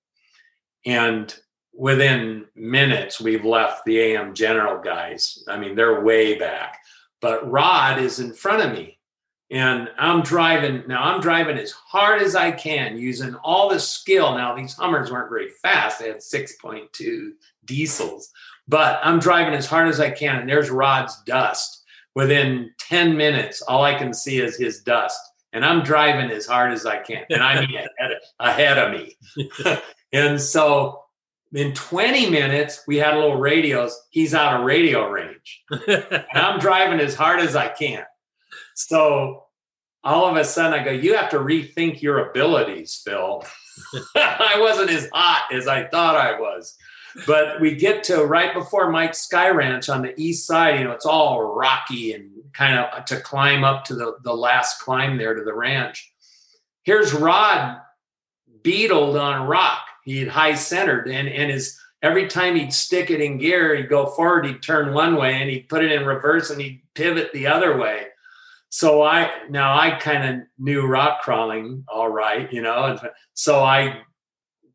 [0.85, 1.33] And
[1.73, 5.43] within minutes, we've left the AM General guys.
[5.47, 6.79] I mean, they're way back.
[7.21, 8.99] But Rod is in front of me.
[9.49, 14.35] And I'm driving now, I'm driving as hard as I can using all the skill.
[14.35, 17.31] Now, these Hummers weren't very fast, they had 6.2
[17.65, 18.31] diesels,
[18.67, 20.39] but I'm driving as hard as I can.
[20.39, 21.81] And there's Rod's dust.
[22.15, 25.19] Within 10 minutes, all I can see is his dust.
[25.51, 27.25] And I'm driving as hard as I can.
[27.31, 27.87] And I'm ahead,
[28.39, 29.17] ahead of me.
[30.13, 31.01] and so
[31.53, 33.99] in 20 minutes, we had a little radios.
[34.11, 35.63] He's out of radio range.
[35.87, 38.03] and I'm driving as hard as I can.
[38.75, 39.45] So
[40.03, 43.43] all of a sudden I go, you have to rethink your abilities, Phil.
[44.15, 46.77] I wasn't as hot as I thought I was.
[47.27, 50.91] But we get to right before Mike's Sky Ranch on the east side, you know,
[50.91, 55.33] it's all rocky and kind of to climb up to the, the last climb there
[55.33, 56.11] to the ranch.
[56.83, 57.79] Here's Rod
[58.61, 59.81] beetled on a rock.
[60.05, 64.07] He'd high centered and, and his every time he'd stick it in gear, he'd go
[64.07, 67.47] forward, he'd turn one way and he'd put it in reverse and he'd pivot the
[67.47, 68.07] other way
[68.73, 72.99] so I now I kind of knew rock crawling all right, you know, and
[73.35, 74.01] so I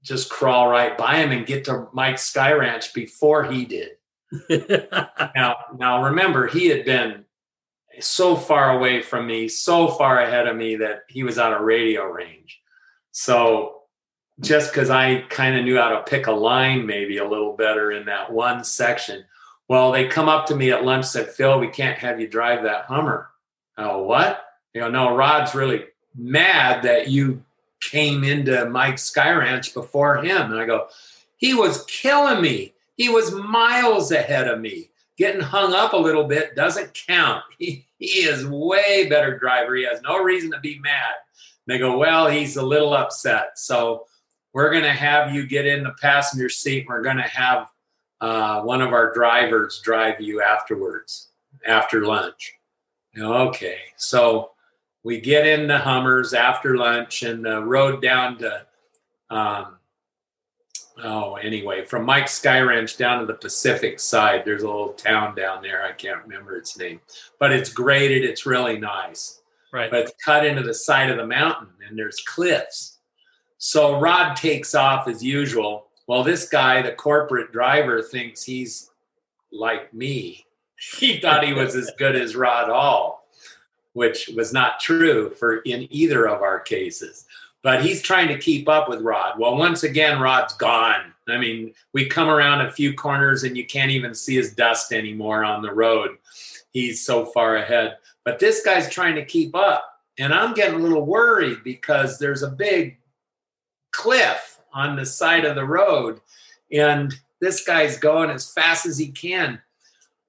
[0.08, 3.90] just crawl right by him and get to Mike's Sky Ranch before he did.
[5.36, 7.24] now, now remember, he had been
[8.00, 11.60] so far away from me, so far ahead of me that he was out of
[11.60, 12.60] radio range.
[13.12, 13.82] So
[14.40, 17.90] just because I kind of knew how to pick a line maybe a little better
[17.92, 19.24] in that one section.
[19.68, 22.62] Well, they come up to me at lunch said, Phil, we can't have you drive
[22.62, 23.30] that Hummer.
[23.76, 24.44] Oh, what?
[24.72, 27.44] You know, no, Rod's really mad that you
[27.80, 30.50] came into Mike Sky Ranch before him.
[30.50, 30.88] And I go,
[31.36, 32.74] he was killing me.
[32.96, 34.90] He was miles ahead of me.
[35.16, 37.44] Getting hung up a little bit doesn't count.
[37.58, 39.74] He, he is way better driver.
[39.74, 41.14] He has no reason to be mad.
[41.66, 43.58] And they go, well, he's a little upset.
[43.58, 44.06] So
[44.52, 46.86] we're going to have you get in the passenger seat.
[46.88, 47.68] We're going to have
[48.20, 51.28] uh, one of our drivers drive you afterwards,
[51.66, 52.54] after lunch.
[53.18, 54.52] Okay, so
[55.04, 58.66] we get in the Hummers after lunch and the road down to,
[59.30, 59.76] um,
[61.02, 64.42] oh, anyway, from Mike's Sky Ranch down to the Pacific side.
[64.44, 65.84] There's a little town down there.
[65.84, 67.00] I can't remember its name,
[67.38, 68.24] but it's graded.
[68.24, 69.40] It's really nice.
[69.72, 69.90] Right.
[69.90, 72.98] But it's cut into the side of the mountain and there's cliffs.
[73.58, 75.86] So Rod takes off as usual.
[76.06, 78.90] Well, this guy, the corporate driver, thinks he's
[79.52, 80.46] like me
[80.98, 83.17] he thought he was as good as Rod Hall,
[83.98, 87.26] which was not true for in either of our cases.
[87.64, 89.40] But he's trying to keep up with Rod.
[89.40, 91.12] Well, once again, Rod's gone.
[91.28, 94.92] I mean, we come around a few corners and you can't even see his dust
[94.92, 96.16] anymore on the road.
[96.70, 97.96] He's so far ahead.
[98.24, 99.84] But this guy's trying to keep up.
[100.16, 102.98] And I'm getting a little worried because there's a big
[103.90, 106.20] cliff on the side of the road.
[106.70, 109.60] And this guy's going as fast as he can.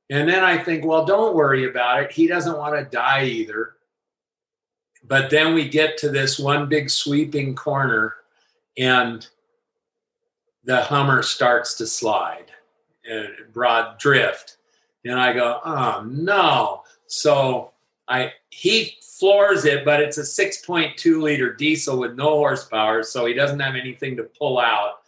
[0.09, 2.11] And then I think, well, don't worry about it.
[2.11, 3.75] He doesn't want to die either.
[5.07, 8.15] But then we get to this one big sweeping corner,
[8.77, 9.25] and
[10.63, 12.45] the Hummer starts to slide,
[13.09, 14.57] and broad drift.
[15.05, 16.83] And I go, oh no.
[17.07, 17.71] So
[18.07, 23.33] I he floors it, but it's a 6.2 liter diesel with no horsepower, so he
[23.33, 25.01] doesn't have anything to pull out.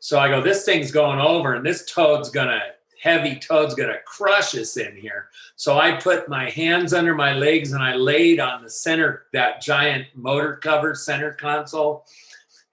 [0.00, 2.60] So I go, this thing's going over, and this toad's gonna
[3.00, 5.30] heavy toad's going to crush us in here.
[5.56, 9.62] So I put my hands under my legs and I laid on the center, that
[9.62, 12.04] giant motor cover center console.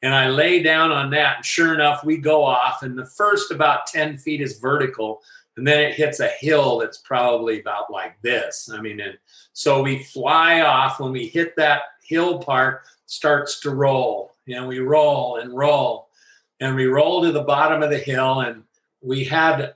[0.04, 1.38] And I lay down on that.
[1.38, 2.84] And sure enough, we go off.
[2.84, 5.22] And the first about 10 feet is vertical.
[5.56, 8.70] And then it hits a hill that's probably about like this.
[8.72, 9.18] I mean, and
[9.54, 11.00] so we fly off.
[11.00, 14.36] When we hit that hill part, starts to roll.
[14.48, 16.10] And we roll and roll.
[16.60, 18.42] And we roll to the bottom of the hill.
[18.42, 18.64] And
[19.02, 19.74] we had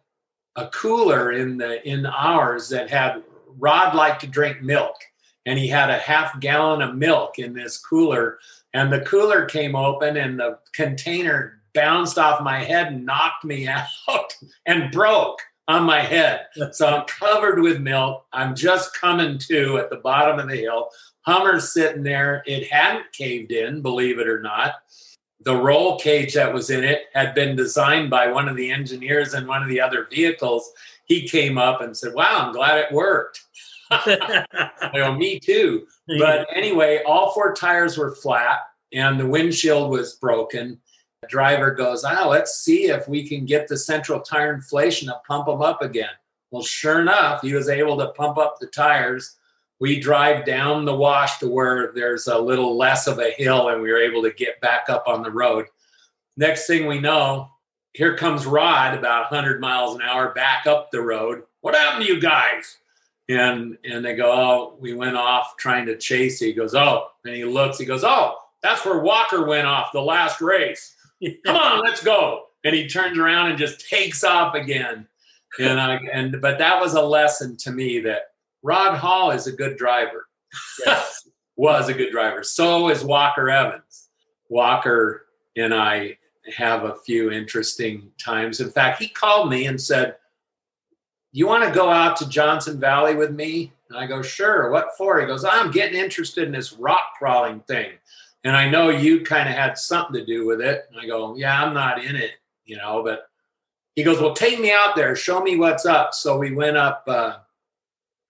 [0.55, 3.23] a cooler in the in ours that had
[3.57, 4.95] Rod liked to drink milk,
[5.45, 8.39] and he had a half gallon of milk in this cooler,
[8.73, 13.67] and the cooler came open, and the container bounced off my head and knocked me
[14.09, 16.47] out and broke on my head.
[16.71, 18.25] So I'm covered with milk.
[18.33, 20.89] I'm just coming to at the bottom of the hill.
[21.21, 22.43] Hummer's sitting there.
[22.45, 24.75] It hadn't caved in, believe it or not.
[25.43, 29.33] The roll cage that was in it had been designed by one of the engineers
[29.33, 30.71] in one of the other vehicles.
[31.05, 33.41] He came up and said, Wow, I'm glad it worked.
[33.91, 35.87] I go, Me too.
[36.19, 38.59] But anyway, all four tires were flat
[38.93, 40.79] and the windshield was broken.
[41.21, 45.19] The driver goes, Ah, let's see if we can get the central tire inflation to
[45.27, 46.09] pump them up again.
[46.51, 49.37] Well, sure enough, he was able to pump up the tires
[49.81, 53.81] we drive down the wash to where there's a little less of a hill and
[53.81, 55.65] we were able to get back up on the road.
[56.37, 57.49] Next thing we know,
[57.93, 61.43] here comes Rod about 100 miles an hour back up the road.
[61.61, 62.77] What happened to you guys?
[63.27, 66.39] And and they go, oh, we went off trying to chase.
[66.39, 67.79] He goes, oh, and he looks.
[67.79, 70.95] He goes, oh, that's where Walker went off the last race.
[71.45, 72.45] Come on, let's go.
[72.63, 75.07] And he turns around and just takes off again.
[75.59, 78.30] And I and but that was a lesson to me that
[78.63, 80.27] Rod Hall is a good driver.
[80.85, 81.27] Yes.
[81.55, 82.43] was a good driver.
[82.43, 84.09] So is Walker Evans.
[84.49, 86.17] Walker and I
[86.55, 88.59] have a few interesting times.
[88.59, 90.15] In fact, he called me and said,
[91.31, 93.73] You want to go out to Johnson Valley with me?
[93.89, 94.71] And I go, Sure.
[94.71, 95.19] What for?
[95.19, 97.91] He goes, I'm getting interested in this rock crawling thing.
[98.43, 100.85] And I know you kind of had something to do with it.
[100.91, 102.31] And I go, Yeah, I'm not in it,
[102.65, 103.27] you know, but
[103.95, 106.13] he goes, Well, take me out there, show me what's up.
[106.13, 107.37] So we went up uh,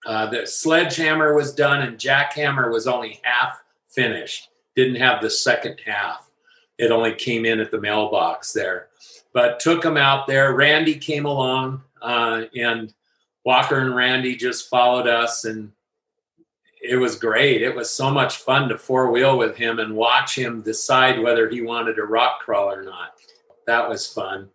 [0.06, 4.48] uh, the sledgehammer was done and jackhammer was only half finished.
[4.74, 6.30] Didn't have the second half.
[6.78, 8.88] It only came in at the mailbox there.
[9.32, 10.54] But took them out there.
[10.54, 12.92] Randy came along uh, and
[13.44, 15.70] Walker and Randy just followed us and
[16.82, 17.62] it was great.
[17.62, 21.48] It was so much fun to four wheel with him and watch him decide whether
[21.48, 23.14] he wanted a rock crawl or not.
[23.66, 24.50] That was fun.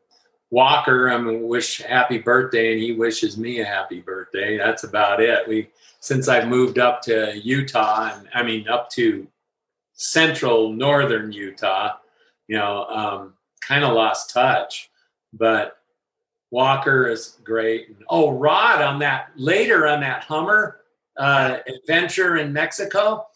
[0.50, 4.58] Walker, I'm mean, wish happy birthday, and he wishes me a happy birthday.
[4.58, 5.48] That's about it.
[5.48, 5.70] We
[6.00, 9.28] since I've moved up to Utah, and I mean up to
[9.94, 11.98] central northern Utah,
[12.48, 14.90] you know, um, kind of lost touch.
[15.34, 15.78] But
[16.50, 17.90] Walker is great.
[18.08, 20.80] Oh, Rod on that later on that Hummer
[21.18, 23.28] uh, adventure in Mexico.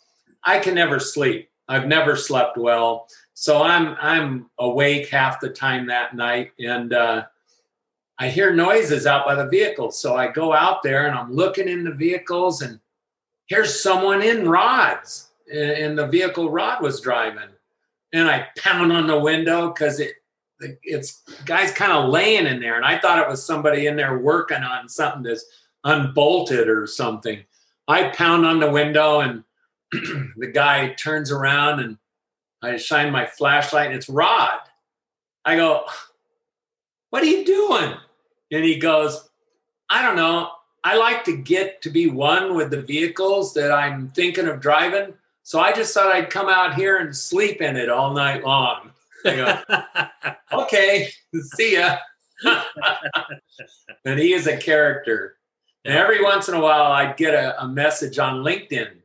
[0.44, 1.51] I can never sleep.
[1.72, 3.08] I've never slept well
[3.42, 7.26] so I'm I'm awake half the time that night, and uh,
[8.20, 10.00] I hear noises out by the vehicles.
[10.00, 12.80] So I go out there and I'm looking in the vehicles, and
[13.48, 17.50] here's someone in rods in the vehicle Rod was driving,
[18.14, 20.14] and I pound on the window because it
[20.84, 24.20] it's guys kind of laying in there, and I thought it was somebody in there
[24.20, 25.46] working on something that's
[25.84, 27.44] unbolted or something.
[27.88, 29.44] I pound on the window, and
[30.38, 31.98] the guy turns around and
[32.62, 34.60] I shine my flashlight and it's Rod.
[35.44, 35.86] I go,
[37.10, 37.96] What are you doing?
[38.52, 39.30] And he goes,
[39.90, 40.52] I don't know.
[40.84, 45.14] I like to get to be one with the vehicles that I'm thinking of driving.
[45.44, 48.92] So I just thought I'd come out here and sleep in it all night long.
[49.24, 49.58] Go,
[50.54, 51.10] okay,
[51.56, 51.98] see ya.
[54.06, 55.38] and he is a character.
[55.86, 59.01] And every once in a while, I'd get a, a message on LinkedIn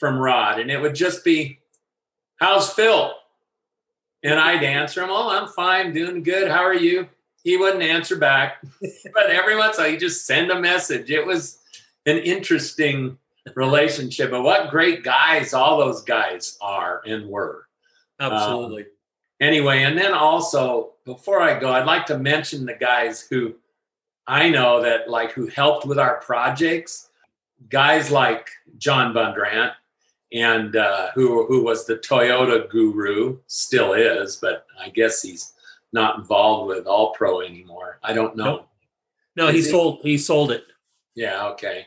[0.00, 1.60] from Rod, and it would just be,
[2.36, 3.12] How's Phil?
[4.22, 6.50] And I'd answer him, Oh, I'm fine, doing good.
[6.50, 7.06] How are you?
[7.44, 8.62] He wouldn't answer back.
[9.14, 11.10] but every once in a while, he just send a message.
[11.10, 11.58] It was
[12.06, 13.18] an interesting
[13.54, 14.30] relationship.
[14.30, 17.66] But what great guys all those guys are and were.
[18.18, 18.82] Absolutely.
[18.82, 18.88] Um,
[19.40, 23.54] anyway, and then also, before I go, I'd like to mention the guys who
[24.26, 27.08] I know that like who helped with our projects.
[27.68, 28.48] Guys like
[28.78, 29.72] John Bundrant,
[30.32, 35.54] and uh, who who was the Toyota guru, still is, but I guess he's
[35.92, 37.98] not involved with All Pro anymore.
[38.02, 38.44] I don't know.
[38.44, 38.68] Nope.
[39.36, 40.64] No, is he sold he sold it.
[41.14, 41.86] Yeah, okay.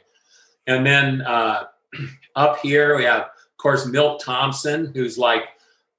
[0.67, 1.65] And then uh,
[2.35, 5.43] up here we have, of course, Milt Thompson, who's like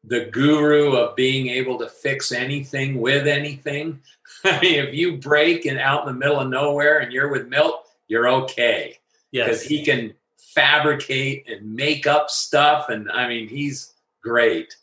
[0.04, 4.00] the guru of being able to fix anything with anything.
[4.44, 7.48] I mean, if you break and out in the middle of nowhere and you're with
[7.48, 8.98] Milt, you're okay.
[9.32, 9.62] Because yes.
[9.62, 10.14] he can
[10.54, 12.88] fabricate and make up stuff.
[12.88, 14.76] And I mean, he's great.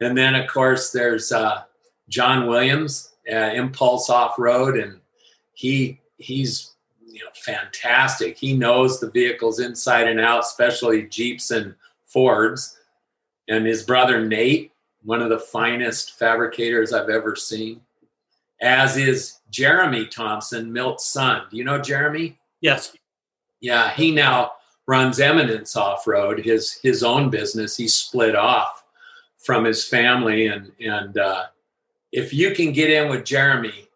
[0.00, 1.62] And then, of course, there's uh,
[2.08, 5.00] John Williams, uh, Impulse Off Road, and
[5.54, 6.72] he he's
[7.04, 8.38] you know fantastic.
[8.38, 11.74] He knows the vehicles inside and out, especially Jeeps and
[12.06, 12.76] Fords.
[13.48, 14.72] And his brother Nate,
[15.02, 17.80] one of the finest fabricators I've ever seen,
[18.60, 21.42] as is Jeremy Thompson, Milt's son.
[21.50, 22.38] Do you know Jeremy?
[22.60, 22.94] Yes.
[23.60, 24.52] Yeah, he now
[24.88, 27.76] runs Eminence Off Road, his his own business.
[27.76, 28.82] He's split off
[29.38, 31.44] from his family, and and uh,
[32.10, 33.88] if you can get in with Jeremy,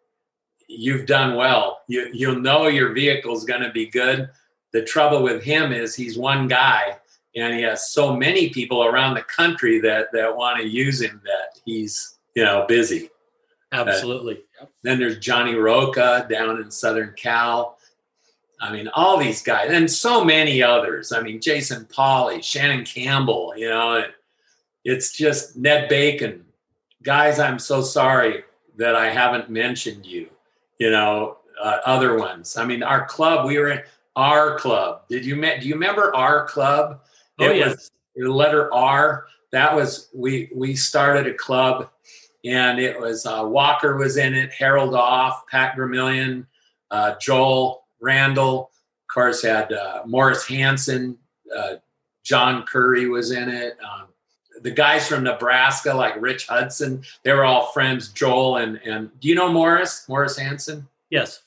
[0.69, 1.81] you've done well.
[1.89, 4.29] You you'll know your vehicle's going to be good.
[4.73, 6.99] The trouble with him is he's one guy,
[7.35, 11.23] and he has so many people around the country that that want to use him
[11.25, 13.09] that he's you know busy.
[13.73, 14.43] Absolutely.
[14.61, 17.79] Uh, then there's Johnny Roca down in Southern Cal.
[18.63, 21.11] I mean, all these guys and so many others.
[21.11, 24.15] I mean, Jason Polly, Shannon Campbell, you know, it,
[24.85, 26.45] it's just Ned Bacon.
[27.03, 28.45] Guys, I'm so sorry
[28.77, 30.29] that I haven't mentioned you,
[30.79, 32.57] you know, uh, other ones.
[32.57, 33.83] I mean, our club, we were in
[34.15, 35.03] our club.
[35.09, 37.01] Did you, do you remember our club?
[37.41, 37.71] Oh, it yes.
[37.71, 39.27] was the letter R.
[39.51, 41.91] That was, we, we started a club
[42.45, 46.47] and it was uh, Walker was in it, Harold Off, Pat Vermillion,
[46.93, 51.17] uh, Joel Randall, of course, had uh, Morris Hanson,
[51.57, 51.77] uh,
[52.25, 53.77] John Currie was in it.
[53.83, 54.09] Um,
[54.61, 58.09] the guys from Nebraska, like Rich Hudson, they were all friends.
[58.09, 60.07] Joel and and do you know Morris?
[60.09, 60.87] Morris Hanson?
[61.11, 61.43] Yes.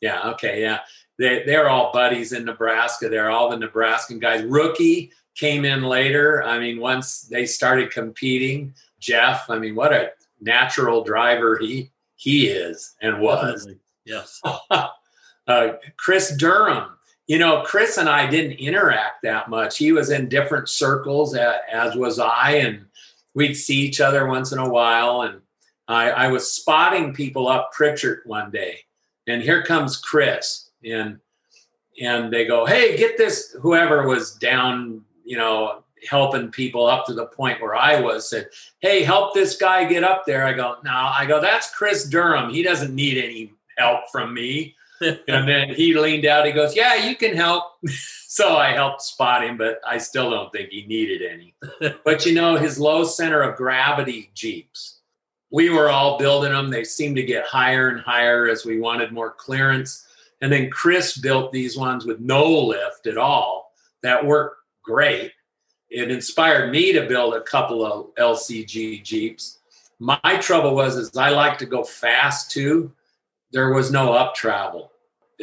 [0.00, 0.30] Yeah.
[0.30, 0.62] Okay.
[0.62, 0.80] Yeah.
[1.18, 3.08] They they're all buddies in Nebraska.
[3.08, 4.44] They're all the Nebraskan guys.
[4.44, 6.42] Rookie came in later.
[6.44, 9.50] I mean, once they started competing, Jeff.
[9.50, 13.64] I mean, what a natural driver he he is and was.
[13.64, 13.80] Definitely.
[14.04, 14.40] Yes.
[15.46, 16.90] uh, Chris Durham.
[17.26, 19.78] You know, Chris and I didn't interact that much.
[19.78, 22.84] He was in different circles, as was I, and
[23.32, 25.22] we'd see each other once in a while.
[25.22, 25.40] And
[25.88, 28.80] I, I was spotting people up Pritchett one day,
[29.26, 31.18] and here comes Chris, and
[32.00, 37.14] and they go, "Hey, get this!" Whoever was down, you know, helping people up to
[37.14, 38.48] the point where I was said,
[38.80, 40.44] Hey, help this guy get up there.
[40.44, 42.50] I go, No, I go, that's Chris Durham.
[42.50, 44.74] He doesn't need any help from me.
[45.28, 47.64] and then he leaned out, he goes, Yeah, you can help.
[48.28, 51.54] so I helped spot him, but I still don't think he needed any.
[52.04, 55.00] but you know, his low center of gravity Jeeps,
[55.50, 56.70] we were all building them.
[56.70, 60.06] They seemed to get higher and higher as we wanted more clearance.
[60.40, 63.72] And then Chris built these ones with no lift at all
[64.02, 65.32] that worked great
[65.94, 69.60] it inspired me to build a couple of LCG Jeeps.
[70.00, 72.92] My trouble was is I like to go fast too.
[73.52, 74.90] There was no up travel,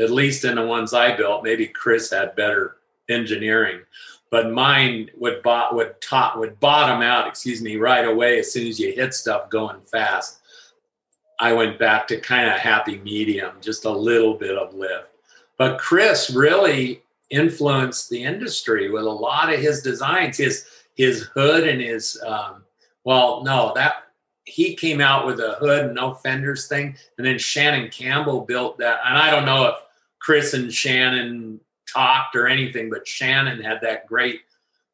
[0.02, 1.44] at least in the ones I built.
[1.44, 2.78] Maybe Chris had better
[3.10, 3.82] engineering,
[4.30, 7.28] but mine would bot would top would bottom out.
[7.28, 10.40] Excuse me, right away as soon as you hit stuff going fast.
[11.40, 15.10] I went back to kind of happy medium, just a little bit of lift.
[15.58, 20.38] But Chris really influenced the industry with a lot of his designs.
[20.38, 20.66] His
[20.96, 22.64] his hood and his um,
[23.04, 24.04] well, no, that
[24.46, 29.00] he came out with a hood no fenders thing, and then Shannon Campbell built that.
[29.06, 29.76] And I don't know if
[30.22, 31.60] Chris and Shannon
[31.92, 34.42] talked or anything, but Shannon had that great.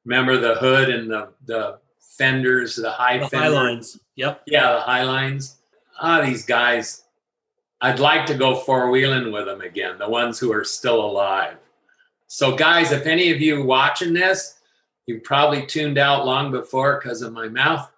[0.06, 3.54] Remember the hood and the the fenders, the high the fenders.
[3.54, 4.00] high lines.
[4.16, 4.44] Yep.
[4.48, 5.58] Yeah, the high lines.
[6.00, 7.04] Ah, these guys.
[7.80, 10.00] I'd like to go four wheeling with them again.
[10.00, 11.58] The ones who are still alive.
[12.26, 14.56] So, guys, if any of you watching this,
[15.06, 17.92] you've probably tuned out long before because of my mouth.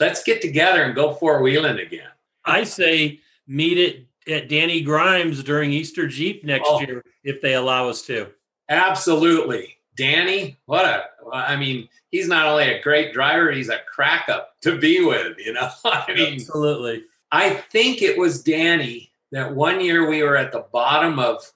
[0.00, 2.08] Let's get together and go four wheeling again.
[2.44, 7.54] I say meet it at Danny Grimes during Easter Jeep next oh, year if they
[7.54, 8.28] allow us to.
[8.68, 9.76] Absolutely.
[9.96, 14.60] Danny, what a, I mean, he's not only a great driver, he's a crack up
[14.62, 15.68] to be with, you know?
[15.84, 17.04] I mean, absolutely.
[17.32, 21.52] I think it was Danny that one year we were at the bottom of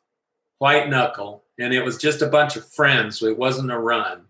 [0.58, 4.22] White Knuckle and it was just a bunch of friends, so it wasn't a run.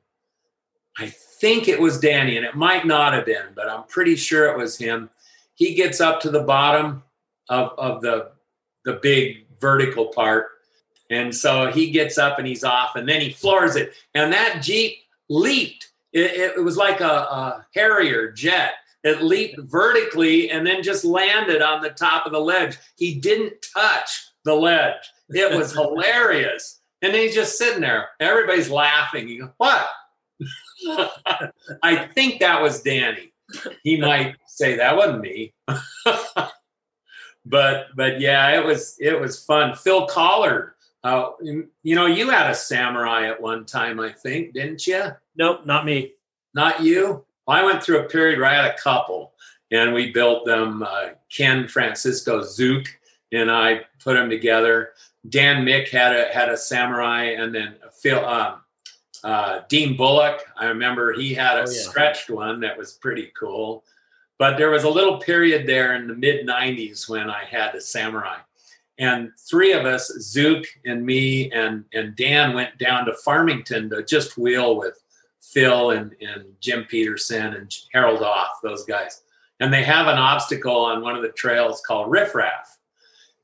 [0.99, 1.09] I
[1.41, 4.59] think it was Danny, and it might not have been, but I'm pretty sure it
[4.59, 5.11] was him.
[5.55, 7.03] He gets up to the bottom
[7.49, 8.31] of, of the
[8.85, 10.49] the big vertical part.
[11.11, 13.95] And so he gets up and he's off, and then he floors it.
[14.15, 14.99] And that Jeep
[15.29, 15.91] leaped.
[16.13, 18.75] It, it, was like a, a Harrier jet.
[19.03, 22.77] It leaped vertically and then just landed on the top of the ledge.
[22.97, 24.95] He didn't touch the ledge.
[25.31, 26.81] It was hilarious.
[27.03, 28.09] And then he's just sitting there.
[28.21, 29.29] Everybody's laughing.
[29.29, 29.89] You go, what?
[31.83, 33.33] I think that was Danny.
[33.83, 35.53] He might say that wasn't me.
[37.47, 39.75] but but yeah, it was it was fun.
[39.77, 40.73] Phil Collard.
[41.03, 41.33] Uh,
[41.83, 45.11] you know, you had a samurai at one time, I think, didn't you?
[45.37, 46.15] Nope, not me.
[46.55, 47.27] Not you.
[47.47, 49.35] Well, I went through a period where I had a couple,
[49.71, 50.83] and we built them.
[50.83, 52.87] Uh, Ken Francisco Zook
[53.35, 54.91] and I put them together.
[55.29, 58.61] Dan Mick had a had a samurai, and then Phil um,
[59.23, 60.43] uh, Dean Bullock.
[60.57, 61.81] I remember he had a oh, yeah.
[61.81, 63.85] stretched one that was pretty cool.
[64.39, 67.81] But there was a little period there in the mid '90s when I had a
[67.81, 68.39] samurai,
[68.99, 74.05] and three of us, Zook and me and and Dan, went down to Farmington to
[74.05, 75.03] just wheel with
[75.41, 79.23] Phil and and Jim Peterson and Harold Off, those guys.
[79.61, 82.77] And they have an obstacle on one of the trails called Riff Raff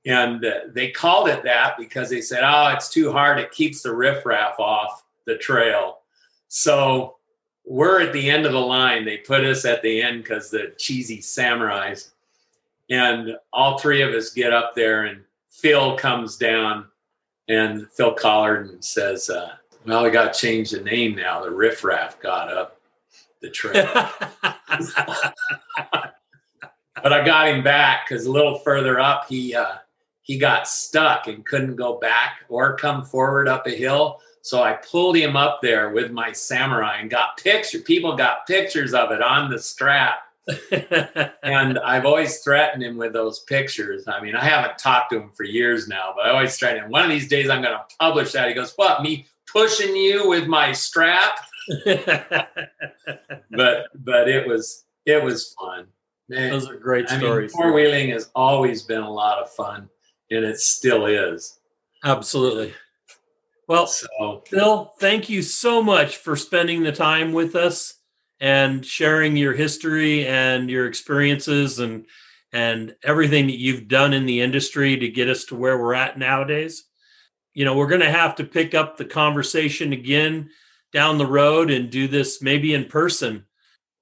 [0.07, 3.39] and uh, they called it that because they said, oh, it's too hard.
[3.39, 5.99] It keeps the riffraff off the trail.
[6.49, 7.17] So
[7.71, 9.05] we're at the end of the line.
[9.05, 12.11] They put us at the end because the cheesy samurais.
[12.91, 16.87] And all three of us get up there, and Phil comes down,
[17.49, 19.53] and Phil Collard and says, uh,
[19.87, 21.45] Well, we got to change the name now.
[21.45, 22.81] The riffraff got up
[23.41, 23.89] the trail.
[27.05, 29.77] but I got him back because a little further up, he uh,
[30.23, 34.21] he got stuck and couldn't go back or come forward up a hill.
[34.43, 37.83] So I pulled him up there with my samurai and got pictures.
[37.83, 40.21] People got pictures of it on the strap.
[41.43, 44.09] and I've always threatened him with those pictures.
[44.09, 46.91] I mean, I haven't talked to him for years now, but I always threatened him.
[46.91, 48.49] One of these days, I'm going to publish that.
[48.49, 49.03] He goes, "What?
[49.03, 51.39] Me pushing you with my strap?"
[51.85, 52.49] but
[53.95, 55.87] but it was it was fun.
[56.29, 57.53] Man, Those are great I stories.
[57.53, 59.89] Four wheeling has always been a lot of fun,
[60.31, 61.59] and it still is.
[62.05, 62.73] Absolutely.
[63.71, 67.95] Well, so, Phil, thank you so much for spending the time with us
[68.41, 72.07] and sharing your history and your experiences and
[72.53, 76.19] and everything that you've done in the industry to get us to where we're at
[76.19, 76.87] nowadays.
[77.55, 80.51] You know, we're going to have to pick up the conversation again
[80.93, 83.45] down the road and do this maybe in person.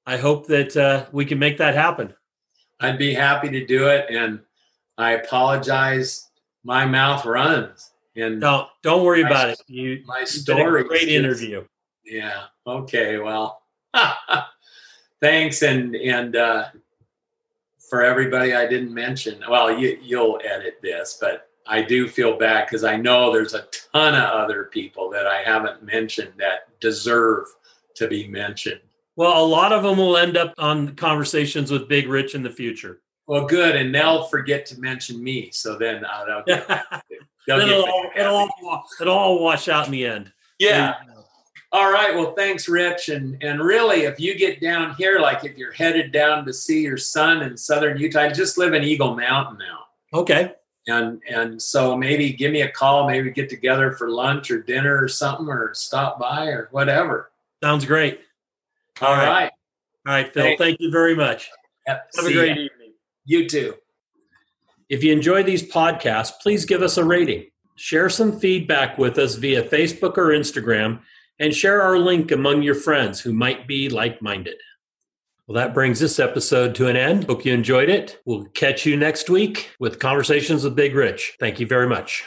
[0.06, 2.14] I hope that uh, we can make that happen.
[2.80, 4.40] I'd be happy to do it, and
[4.96, 6.26] I apologize.
[6.64, 7.90] My mouth runs.
[8.18, 9.62] And no, don't worry my, about it.
[9.66, 10.84] You my story.
[10.84, 11.64] great interview.
[12.04, 12.44] Yeah.
[12.66, 13.18] Okay.
[13.18, 13.62] Well,
[15.20, 16.64] thanks, and and uh,
[17.88, 19.42] for everybody I didn't mention.
[19.48, 23.66] Well, you you'll edit this, but I do feel bad because I know there's a
[23.92, 27.46] ton of other people that I haven't mentioned that deserve
[27.96, 28.80] to be mentioned.
[29.16, 32.50] Well, a lot of them will end up on conversations with Big Rich in the
[32.50, 33.00] future.
[33.28, 35.50] Well, good, and they'll forget to mention me.
[35.52, 36.66] So then uh, they'll get,
[37.46, 40.32] they'll it'll, all, it'll, all, it'll all wash out in the end.
[40.58, 40.94] Yeah.
[41.70, 42.14] All right.
[42.14, 43.10] Well, thanks, Rich.
[43.10, 46.80] And and really, if you get down here, like if you're headed down to see
[46.80, 49.80] your son in southern Utah, I just live in Eagle Mountain now.
[50.18, 50.54] Okay.
[50.86, 54.98] And and so maybe give me a call, maybe get together for lunch or dinner
[54.98, 57.30] or something, or stop by or whatever.
[57.62, 58.20] Sounds great.
[59.02, 59.28] All, all right.
[59.28, 59.52] right.
[60.06, 60.44] All right, Phil.
[60.44, 60.62] Thanks.
[60.62, 61.50] Thank you very much.
[61.86, 62.08] Yep.
[62.16, 62.62] Have See a great ya.
[62.62, 62.77] evening.
[63.28, 63.74] You too.
[64.88, 67.50] If you enjoy these podcasts, please give us a rating.
[67.76, 71.00] Share some feedback with us via Facebook or Instagram,
[71.38, 74.56] and share our link among your friends who might be like minded.
[75.46, 77.24] Well, that brings this episode to an end.
[77.24, 78.18] Hope you enjoyed it.
[78.24, 81.36] We'll catch you next week with Conversations with Big Rich.
[81.38, 82.24] Thank you very much.